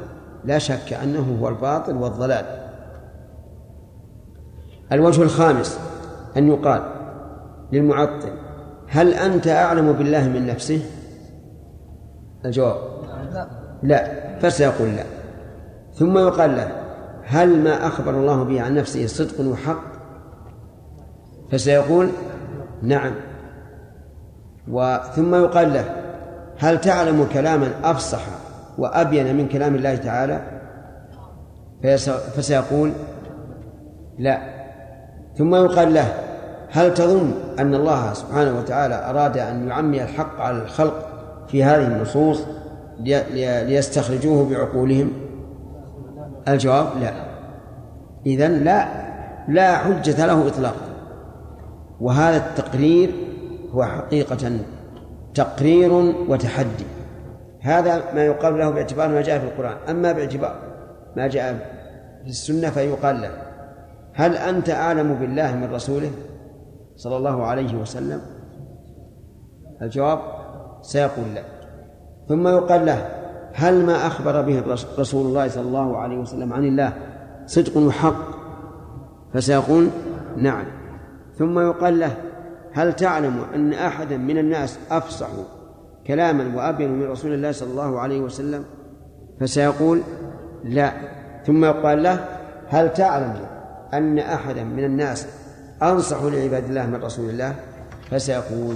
لا 0.46 0.58
شك 0.58 0.94
أنه 0.94 1.38
هو 1.42 1.50
الباطل 1.50 1.96
والضلال. 1.96 2.46
الوجه 4.92 5.22
الخامس 5.22 5.80
أن 6.38 6.48
يقال 6.48 6.82
للمعطل 7.72 8.30
هل 8.88 9.14
أنت 9.14 9.48
أعلم 9.48 9.92
بالله 9.92 10.28
من 10.28 10.48
نفسه؟ 10.48 10.82
الجواب. 12.46 12.78
لا 13.84 14.12
فسيقول 14.40 14.90
لا. 14.90 15.04
ثم 15.94 16.18
يقال 16.18 16.56
له 16.56 16.72
هل 17.24 17.64
ما 17.64 17.88
أخبر 17.88 18.12
الله 18.12 18.44
به 18.44 18.62
عن 18.62 18.76
نفسه 18.76 19.08
صدق 19.08 19.42
وحق؟ 19.42 19.84
فسيقول 21.52 22.10
نعم. 22.82 23.12
وثم 24.72 25.36
يقال 25.36 25.74
له 25.74 25.86
هل 26.60 26.82
تعلم 26.82 27.28
كلاما 27.34 27.72
أفصح 27.84 28.22
وأبين 28.78 29.38
من 29.38 29.48
كلام 29.48 29.76
الله 29.76 29.96
تعالى؟ 29.96 30.42
فسيقول 32.36 32.92
لا. 34.20 34.40
ثم 35.38 35.56
يقال 35.56 35.94
له 35.94 36.14
هل 36.72 36.94
تظن 36.94 37.32
أن 37.60 37.76
الله 37.76 38.14
سبحانه 38.14 38.58
وتعالى 38.60 39.10
أراد 39.10 39.38
أن 39.38 39.68
يعمي 39.68 40.04
الحق 40.04 40.42
على 40.42 40.58
الخلق 40.58 41.08
في 41.48 41.64
هذه 41.64 41.88
النصوص 41.88 42.42
ليستخرجوه 43.00 44.50
بعقولهم؟ 44.50 45.12
الجواب 46.48 46.88
لا. 47.02 47.14
إذن 48.26 48.52
لا 48.52 48.88
لا 49.48 49.78
حجة 49.78 50.26
له 50.26 50.48
إطلاقا. 50.48 50.86
وهذا 52.02 52.38
التقرير 52.38 53.25
هو 53.72 53.84
حقيقة 53.84 54.60
تقرير 55.34 55.94
وتحدي. 56.30 56.86
هذا 57.62 58.14
ما 58.14 58.26
يقال 58.26 58.58
له 58.58 58.70
باعتبار 58.70 59.08
ما 59.10 59.22
جاء 59.22 59.40
في 59.40 59.46
القرآن. 59.46 59.78
أما 59.90 60.12
باعتبار 60.12 60.56
ما 61.18 61.28
جاء 61.28 61.54
في 62.24 62.30
السنة 62.30 62.70
فيقال 62.70 63.22
له. 63.22 63.32
هل 64.14 64.36
أنت 64.36 64.70
أعلم 64.70 65.14
بالله 65.14 65.56
من 65.56 65.74
رسوله 65.74 66.12
صلى 66.96 67.18
الله 67.18 67.46
عليه 67.46 67.76
وسلم؟ 67.76 68.22
الجواب 69.82 70.20
سيقول 70.82 71.26
لا. 71.36 71.42
ثم 72.30 72.48
يقال 72.48 72.86
له 72.86 73.08
هل 73.54 73.86
ما 73.86 74.08
أخبر 74.08 74.42
به 74.42 74.64
رسول 75.00 75.26
الله 75.26 75.48
صلى 75.48 75.68
الله 75.68 75.98
عليه 75.98 76.18
وسلم 76.18 76.54
عن 76.54 76.64
الله 76.64 76.94
صدق 77.46 77.78
وحق؟ 77.78 78.36
فسيقول 79.34 79.88
نعم. 80.38 80.66
ثم 81.38 81.60
يقال 81.60 82.00
له 82.00 82.12
هل 82.76 82.94
تعلم 82.94 83.46
أن 83.56 83.74
أحدا 83.74 84.18
من 84.18 84.38
الناس 84.38 84.80
أفصح 84.92 85.30
كلاما 86.08 86.56
وأبين 86.56 86.92
من 86.92 87.04
رسول 87.04 87.34
الله 87.34 87.52
صلى 87.52 87.72
الله 87.72 88.00
عليه 88.00 88.20
وسلم؟ 88.20 88.66
فسيقول 89.40 90.02
لا. 90.64 90.94
ثم 91.46 91.66
يقال 91.66 92.04
له 92.04 92.26
هل 92.68 92.94
تعلم 92.94 93.46
أن 93.94 94.20
أحدا 94.20 94.64
من 94.64 94.84
الناس 94.84 95.28
أنصح 95.84 96.24
لعباد 96.24 96.64
الله 96.64 96.86
من 96.86 97.04
رسول 97.04 97.30
الله؟ 97.30 97.56
فسيقول 98.12 98.76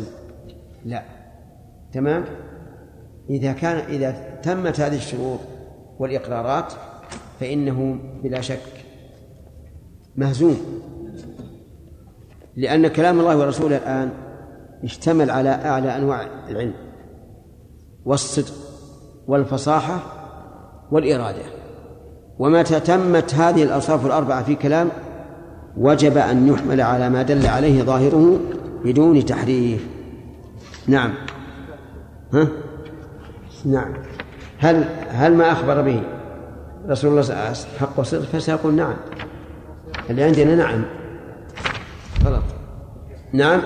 لا. 0.86 1.04
تمام؟ 1.94 2.26
إذا 3.30 3.52
كان 3.54 3.78
إذا 3.78 4.40
تمت 4.44 4.80
هذه 4.80 4.96
الشروط 4.96 5.40
والإقرارات 6.00 6.74
فإنه 7.40 8.00
بلا 8.24 8.42
شك 8.42 8.86
مهزوم. 10.16 10.58
لأن 12.58 12.88
كلام 12.88 13.20
الله 13.20 13.38
ورسوله 13.38 13.78
الآن 13.78 14.10
اشتمل 14.84 15.32
على 15.32 15.50
أعلى 15.50 15.96
أنواع 15.98 16.28
العلم 16.50 16.74
والصدق 18.06 18.54
والفصاحة 19.28 20.00
والإرادة. 20.92 21.42
ومتى 22.40 22.80
تمت 22.80 23.36
هذه 23.36 23.64
الأوصاف 23.64 24.06
الأربعة 24.06 24.44
في 24.44 24.56
كلام 24.56 24.90
وجب 25.78 26.18
أن 26.18 26.48
يحمل 26.48 26.82
على 26.82 27.10
ما 27.10 27.22
دل 27.22 27.48
عليه 27.48 27.84
ظاهره 27.84 28.40
بدون 28.86 29.26
تحريف. 29.26 29.88
نعم. 30.88 31.14
ها؟ 32.34 32.48
نعم. 33.66 33.94
هل 34.58 34.86
هل 35.10 35.34
ما 35.34 35.52
أخبر 35.52 35.82
به 35.82 36.04
رسول 36.90 37.12
الله 37.12 37.54
حق 37.80 38.00
وصدق؟ 38.00 38.22
فسيقول 38.22 38.74
نعم. 38.74 38.94
اللي 40.10 40.24
عندنا 40.24 40.56
نعم. 40.56 40.99
نعم. 43.34 43.62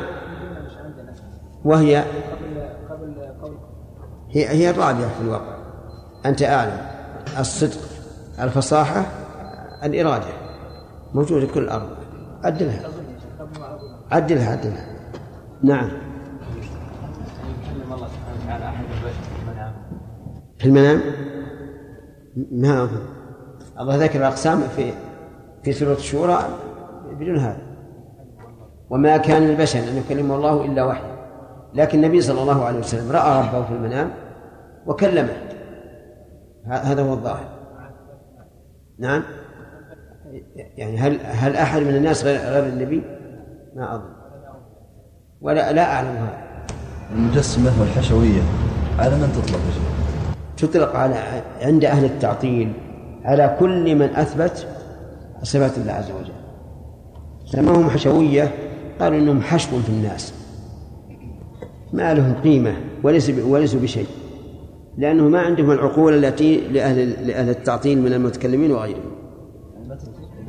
وهي 1.66 2.04
هي 4.32 4.48
هي 4.50 4.70
الرابعة 4.70 5.10
في 5.10 5.22
الواقع 5.22 5.58
أنت 6.26 6.44
أعلم. 6.44 6.78
الصدق 7.40 7.80
الفصاحة 8.40 9.06
الإرادة. 9.84 10.28
موجودة 11.14 11.48
كل 11.48 11.64
الأرض 11.64 11.90
عدلها. 12.44 12.90
عدلها 14.12 14.52
عدلها. 14.52 14.88
نعم. 15.64 15.90
في 20.60 20.66
المنام؟ 20.66 21.02
ما 22.52 22.90
الله 23.80 23.96
ذكر 23.96 24.20
الأقسام 24.20 24.62
في 24.76 24.94
في 25.64 25.74
سورة 25.74 25.94
الشورى 25.94 26.40
بدون 27.20 27.38
هذا. 27.38 27.73
وما 28.90 29.18
كان 29.18 29.44
البشر 29.44 29.80
أن 29.80 29.98
يكلمه 29.98 30.36
الله 30.36 30.66
إلا 30.66 30.84
وحي 30.84 31.14
لكن 31.74 32.04
النبي 32.04 32.22
صلى 32.22 32.42
الله 32.42 32.66
عليه 32.66 32.80
وسلم 32.80 33.12
رأى 33.12 33.40
ربه 33.40 33.66
في 33.66 33.74
المنام 33.74 34.10
وكلمه. 34.86 35.34
هذا 36.66 37.02
هو 37.02 37.14
الظاهر. 37.14 37.50
نعم. 39.00 39.24
يعني 40.78 40.98
هل 40.98 41.20
هل 41.24 41.56
أحد 41.56 41.82
من 41.82 41.96
الناس 41.96 42.24
غير 42.24 42.40
غير 42.40 42.66
النبي؟ 42.66 43.04
ما 43.76 43.96
أظن. 43.96 44.14
ولا 45.42 45.72
لا 45.72 45.94
أعلم 45.94 46.08
هذا. 46.08 46.44
المجسمة 47.16 47.72
والحشوية 47.80 48.42
على 49.00 49.16
من 49.16 49.42
تطلق؟ 49.44 49.60
تطلق 50.58 50.96
على 50.96 51.16
عند 51.62 51.86
أهل 51.86 52.06
التعطيل 52.06 52.74
على 53.26 53.56
كل 53.60 53.96
من 53.96 54.16
أثبت 54.16 54.68
صفات 55.44 55.78
الله 55.78 55.94
عز 55.94 56.12
وجل. 56.12 56.34
سماهم 57.46 57.90
حشوية 57.90 58.52
قالوا 59.00 59.20
إنهم 59.20 59.42
حشو 59.42 59.80
في 59.80 59.90
الناس. 59.90 60.34
ما 61.94 62.14
لهم 62.14 62.34
قيمة 62.34 62.76
وليسوا 63.04 63.44
وليسوا 63.46 63.80
بشيء. 63.80 64.08
لأنه 64.98 65.24
ما 65.24 65.42
عندهم 65.42 65.72
العقول 65.72 66.26
التي 66.26 66.68
لأهل 66.68 67.28
لأهل 67.28 67.50
التعطيل 67.50 68.02
من 68.02 68.14
المتكلمين 68.14 68.72
وغيرهم. 68.72 69.12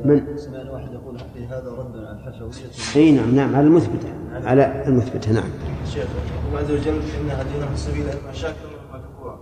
من؟ 0.05 0.37
سمعنا 0.37 0.71
واحد 0.71 0.93
يقول 0.93 1.19
في 1.33 1.45
هذا 1.45 1.69
رد 1.77 1.95
على 1.95 2.11
الحشوية 2.11 2.71
إي 2.95 3.11
نعم 3.11 3.35
نعم 3.35 3.55
على 3.55 3.67
المثبتة. 3.67 4.07
على 4.43 4.83
المثبتة 4.87 5.31
نعم. 5.31 5.49
شيخ 5.85 6.07
الله 6.47 6.59
عز 6.59 6.71
وجل 6.71 6.93
ان 6.93 7.29
هديناه 7.29 7.73
السبيل 7.73 8.03
اما 8.03 8.33
شاكرا 8.33 8.69
واما 8.91 9.03
كفورا 9.05 9.39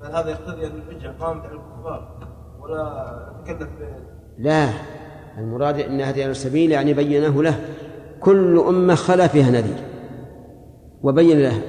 فهل 0.00 0.14
هذا 0.14 0.30
يقتضي 0.30 0.66
أن 0.66 0.72
الحجة 0.72 1.08
قامت 1.20 1.44
على 1.44 1.54
الكفار 1.54 2.18
ولا 2.60 3.42
تكلف 3.44 3.68
لا 4.38 4.68
المراد 5.38 5.80
ان 5.80 6.00
هدينا 6.00 6.30
السبيل 6.30 6.70
يعني 6.70 6.94
بيناه 6.94 7.42
له. 7.42 7.60
كل 8.26 8.58
أمة 8.68 8.94
خلا 8.94 9.26
فيها 9.26 9.50
نذير 9.50 9.84
وبين 11.02 11.42
له 11.42 11.62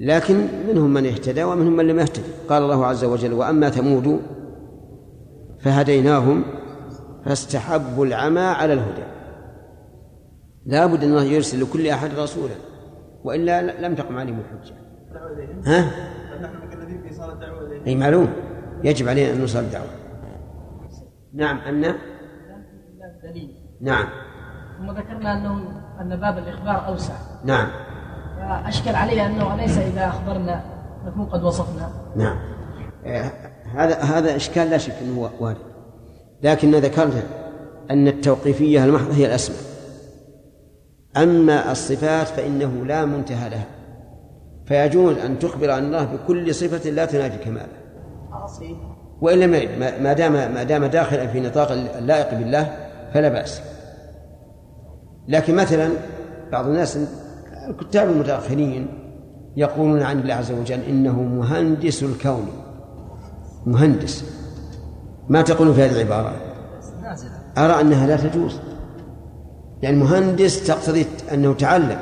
لكن 0.00 0.48
منهم 0.68 0.94
من 0.94 1.06
اهتدى 1.06 1.44
ومنهم 1.44 1.76
من 1.76 1.86
لم 1.86 1.98
يهتدي. 1.98 2.26
قال 2.48 2.62
الله 2.62 2.86
عز 2.86 3.04
وجل 3.04 3.32
وأما 3.32 3.70
ثمود 3.70 4.20
فهديناهم 5.60 6.44
فاستحبوا 7.24 8.06
العمى 8.06 8.40
على 8.40 8.72
الهدى. 8.72 9.06
لا 10.66 10.86
بد 10.86 11.04
أن 11.04 11.10
الله 11.10 11.24
يرسل 11.24 11.62
لكل 11.62 11.86
أحد 11.88 12.10
رسولا 12.18 12.54
وإلا 13.24 13.86
لم 13.88 13.94
تقم 13.94 14.16
عليهم 14.16 14.40
الحجة. 14.40 14.74
ها؟ 15.66 15.90
أي 17.86 17.96
معلوم. 17.96 18.28
يجب 18.84 19.08
علينا 19.08 19.32
أن 19.32 19.40
نوصل 19.40 19.58
الدعوة. 19.58 19.90
نعم 21.34 21.58
أن 21.58 21.94
نعم. 23.80 24.06
ثم 24.78 24.90
ذكرنا 24.90 25.32
انه 25.32 25.64
أن 26.00 26.16
باب 26.16 26.38
الإخبار 26.38 26.86
أوسع. 26.86 27.14
نعم. 27.44 27.68
فاشكل 28.38 28.94
علي 28.94 29.26
أنه 29.26 29.54
اليس 29.54 29.78
إذا 29.78 30.06
أخبرنا 30.06 30.64
نكون 31.06 31.26
قد 31.26 31.44
وصفنا. 31.44 31.90
نعم. 32.16 32.38
هذا 33.74 33.94
هذا 33.94 34.36
إشكال 34.36 34.70
لا 34.70 34.78
شك 34.78 34.94
أنه 35.02 35.30
وارد. 35.40 35.56
لكن 36.42 36.74
ذكرنا 36.74 37.22
أن 37.90 38.08
التوقيفية 38.08 38.84
المحضة 38.84 39.14
هي 39.14 39.26
الأسمى 39.26 39.56
أما 41.16 41.72
الصفات 41.72 42.26
فإنه 42.26 42.84
لا 42.84 43.04
منتهى 43.04 43.50
لها. 43.50 43.66
فيجوز 44.66 45.18
أن 45.18 45.38
تخبر 45.38 45.70
عن 45.70 45.84
الله 45.84 46.04
بكل 46.04 46.54
صفة 46.54 46.90
لا 46.90 47.04
تنافي 47.04 47.38
كماله 47.38 47.68
وإن 49.20 49.40
لم 49.40 49.50
ما 49.50 49.98
ما 49.98 50.12
دام 50.12 50.32
ما 50.32 50.62
دام 50.62 50.84
داخلا 50.84 51.26
في 51.26 51.40
نطاق 51.40 51.72
اللائق 51.72 52.34
بالله 52.34 52.76
فلا 53.14 53.28
بأس. 53.28 53.62
لكن 55.28 55.54
مثلا 55.56 55.90
بعض 56.52 56.66
الناس 56.66 56.98
الكتاب 57.68 58.10
المتأخرين 58.10 58.88
يقولون 59.56 60.02
عن 60.02 60.18
الله 60.18 60.34
عز 60.34 60.52
وجل 60.52 60.80
إنه 60.80 61.22
مهندس 61.22 62.02
الكون. 62.02 62.46
مهندس. 63.66 64.24
ما 65.28 65.42
تقولون 65.42 65.74
في 65.74 65.82
هذه 65.82 66.02
العبارة؟ 66.02 66.32
أرى 67.58 67.80
أنها 67.80 68.06
لا 68.06 68.16
تجوز. 68.16 68.60
يعني 69.82 69.96
مهندس 69.96 70.66
تقتضي 70.66 71.06
أنه 71.32 71.54
تعلم. 71.54 71.98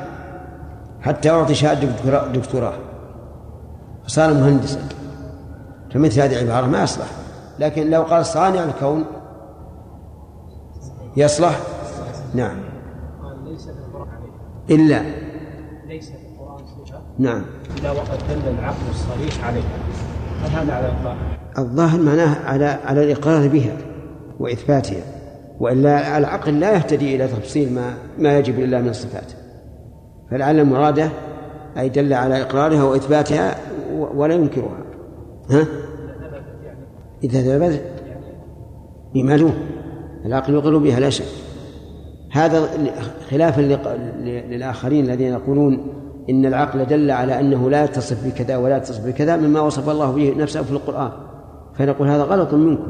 حتى 1.01 1.27
يعطي 1.27 1.55
شهادة 1.55 1.87
دكتوراه- 1.87 2.27
دكتوراه. 2.27 2.73
فصار 4.07 4.33
مهندسا. 4.33 4.79
فمثل 5.93 6.21
هذه 6.21 6.41
العبارة 6.41 6.67
ما 6.67 6.83
يصلح. 6.83 7.07
لكن 7.59 7.89
لو 7.89 8.03
قال 8.03 8.25
صانع 8.25 8.63
الكون 8.63 9.05
يصلح؟ 11.17 11.59
نعم 12.33 12.57
قال 13.23 13.43
ليس 13.43 13.63
في 13.63 13.69
القرآن 13.69 14.07
إلا. 14.69 15.01
ليس 15.87 16.09
في 16.09 16.15
القرآن 16.33 16.65
صفة 16.65 17.01
نعم. 17.19 17.45
إلا 17.79 17.91
وقد 17.91 18.17
دل 18.29 18.59
العقل 18.59 18.89
الصريح 18.89 19.47
عليها 19.47 19.63
هل 20.43 20.49
هذا 20.49 20.73
على 20.73 20.87
الظاهر؟ 20.87 21.37
الظاهر 21.57 22.01
معناه 22.01 22.45
على 22.45 22.65
على 22.65 23.03
الإقرار 23.03 23.47
بها 23.47 23.77
وإثباتها. 24.39 25.03
وإلا 25.59 26.17
العقل 26.17 26.59
لا 26.59 26.73
يهتدي 26.73 27.15
إلى 27.15 27.27
تفصيل 27.27 27.73
ما 27.73 27.93
ما 28.19 28.37
يجب 28.37 28.59
لله 28.59 28.81
من 28.81 28.89
الصفات. 28.89 29.31
فلعل 30.31 30.59
المرادة 30.59 31.09
أي 31.77 31.89
دل 31.89 32.13
على 32.13 32.41
إقرارها 32.41 32.83
وإثباتها 32.83 33.55
ولا 33.91 34.33
ينكرها. 34.33 34.83
ها؟ 35.49 35.65
إذا 37.23 37.41
ثبت 37.41 37.81
يمالوه 39.15 39.53
العقل 40.25 40.53
يقر 40.53 40.77
بها 40.77 40.99
لا 40.99 41.09
شك. 41.09 41.44
هذا 42.35 42.69
خلافا 43.29 43.61
للآخرين 44.21 45.05
الذين 45.05 45.33
يقولون 45.33 45.87
إن 46.29 46.45
العقل 46.45 46.85
دل 46.85 47.11
على 47.11 47.39
أنه 47.39 47.69
لا 47.69 47.83
يتصف 47.83 48.27
بكذا 48.27 48.57
ولا 48.57 48.77
يتصف 48.77 49.05
بكذا 49.05 49.37
مما 49.37 49.61
وصف 49.61 49.89
الله 49.89 50.11
به 50.11 50.35
نفسه 50.37 50.63
في 50.63 50.71
القرآن. 50.71 51.11
فنقول 51.73 52.07
هذا 52.07 52.23
غلط 52.23 52.53
منكم. 52.53 52.87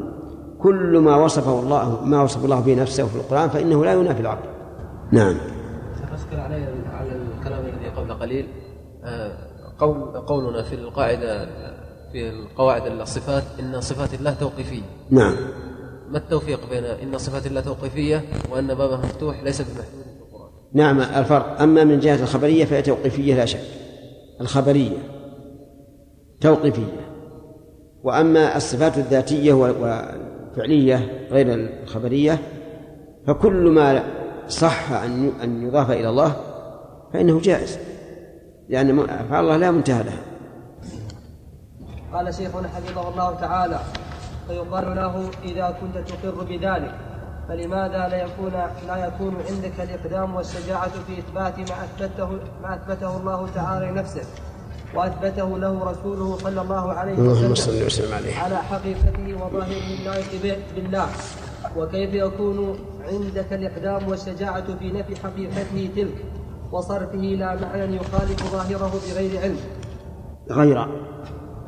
كل 0.58 0.98
ما 0.98 1.16
وصفه 1.16 1.60
الله 1.60 2.04
ما 2.04 2.22
وصف 2.22 2.44
الله 2.44 2.60
به 2.60 2.74
نفسه 2.74 3.06
في 3.06 3.16
القرآن 3.16 3.48
فإنه 3.48 3.84
لا 3.84 3.92
ينافي 3.92 4.20
العقل. 4.20 4.48
نعم. 5.12 5.36
أذكر 6.14 6.40
عليه 6.40 6.66
على 6.92 7.10
الكلام 7.12 7.64
الذي 7.64 7.88
قبل 7.96 8.12
قليل 8.12 8.48
آه، 9.04 9.32
قول 9.78 10.00
قولنا 10.02 10.62
في 10.62 10.74
القاعدة 10.74 11.48
في 12.12 12.28
القواعد 12.28 12.86
الصفات 12.86 13.42
إن 13.60 13.80
صفات 13.80 14.14
الله 14.14 14.34
توقيفية 14.34 14.82
نعم. 15.10 15.34
ما 16.10 16.18
التوفيق 16.18 16.70
بين 16.70 16.84
إن 16.84 17.18
صفات 17.18 17.46
الله 17.46 17.60
توقيفية 17.60 18.24
وأن 18.50 18.66
بابها 18.66 18.96
مفتوح 18.96 19.42
ليس 19.42 19.62
بمحدود؟ 19.62 20.06
نعم 20.72 21.00
الفرق. 21.00 21.62
أما 21.62 21.84
من 21.84 22.00
جهة 22.00 22.22
الخبرية 22.22 22.64
فهي 22.64 22.82
توقيفية 22.82 23.34
لا 23.34 23.44
شك. 23.44 23.60
الخبرية 24.40 24.98
توقيفية. 26.40 27.10
وأما 28.02 28.56
الصفات 28.56 28.98
الذاتية 28.98 29.52
والفعلية 29.52 31.26
غير 31.30 31.54
الخبرية 31.82 32.38
فكل 33.26 33.70
ما 33.70 34.02
صح 34.48 34.92
أن 34.92 35.32
أن 35.42 35.66
يضاف 35.66 35.90
إلى 35.90 36.08
الله 36.08 36.36
فإنه 37.12 37.40
جائز 37.40 37.78
لأن 38.68 38.98
أفعال 38.98 39.44
الله 39.44 39.56
لا 39.56 39.70
منتهى 39.70 40.02
لها. 40.02 40.22
قال 42.12 42.34
شيخنا 42.34 42.68
حفظه 42.68 43.08
الله 43.08 43.34
تعالى. 43.34 43.80
فيقال 44.48 44.96
له 44.96 45.30
إذا 45.44 45.76
كنت 45.80 46.08
تقر 46.08 46.44
بذلك 46.44 46.94
فلماذا 47.48 48.08
لا 48.08 48.22
يكون 48.22 48.52
لا 48.86 49.06
يكون 49.06 49.36
عندك 49.50 49.80
الإقدام 49.80 50.34
والشجاعة 50.34 50.90
في 51.06 51.18
إثبات 51.18 51.58
ما 51.58 51.84
أثبته 51.84 52.28
ما 52.62 52.74
أثبته 52.74 53.16
الله 53.16 53.48
تعالى 53.54 53.86
لنفسه؟ 53.86 54.22
وأثبته 54.94 55.58
له 55.58 55.90
رسوله 55.90 56.36
صلى 56.36 56.60
الله 56.60 56.92
عليه 56.92 57.12
اللهم 57.12 57.50
وسلم 57.50 57.54
صل 57.54 57.86
وسلم 57.86 58.14
عليه. 58.14 58.38
على 58.38 58.56
حقيقته 58.56 59.34
وظاهره 59.34 59.86
اللائق 59.98 60.58
بالله. 60.74 61.06
وكيف 61.76 62.14
يكون 62.14 62.78
عندك 63.08 63.52
الإقدام 63.52 64.08
والشجاعة 64.08 64.78
في 64.78 64.92
نفي 64.92 65.16
حقيقته 65.16 65.90
تلك؟ 65.96 66.24
وصرفه 66.72 67.14
إلى 67.14 67.58
معنى 67.62 67.96
يخالف 67.96 68.52
ظاهره 68.52 68.92
بغير 69.10 69.40
علم. 69.40 69.58
غير. 70.50 70.86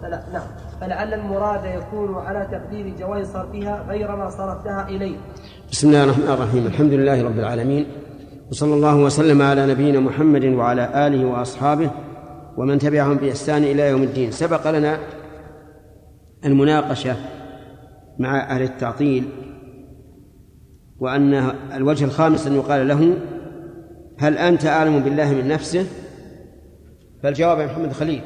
فلا 0.02 0.22
نعم. 0.32 0.67
فلعل 0.80 1.14
المراد 1.14 1.64
يكون 1.64 2.14
على 2.14 2.48
تقدير 2.52 2.94
جواز 2.98 3.26
صرفها 3.26 3.86
غير 3.88 4.16
ما 4.16 4.30
صرفتها 4.30 4.88
إليه. 4.88 5.16
بسم 5.72 5.88
الله 5.88 6.04
الرحمن 6.04 6.28
الرحيم. 6.28 6.66
الحمد 6.66 6.92
لله 6.92 7.22
رب 7.22 7.38
العالمين. 7.38 7.86
وصلى 8.50 8.74
الله 8.74 8.96
وسلم 8.96 9.42
على 9.42 9.66
نبينا 9.66 10.00
محمد 10.00 10.44
وعلى 10.44 11.06
آله 11.06 11.24
وأصحابه 11.26 11.90
ومن 12.56 12.78
تبعهم 12.78 13.16
بإحسان 13.16 13.62
إلى 13.64 13.90
يوم 13.90 14.02
الدين. 14.02 14.30
سبق 14.30 14.70
لنا 14.70 14.98
المناقشة 16.44 17.16
مع 18.18 18.40
أهل 18.40 18.62
التعطيل 18.62 19.24
وأن 21.00 21.34
الوجه 21.74 22.04
الخامس 22.04 22.46
أن 22.46 22.54
يقال 22.54 22.88
له 22.88 23.14
هل 24.18 24.38
أنت 24.38 24.66
أعلم 24.66 24.98
بالله 24.98 25.34
من 25.34 25.48
نفسه؟ 25.48 25.86
فالجواب 27.22 27.58
يا 27.58 27.66
محمد 27.66 27.92
خليل. 27.92 28.22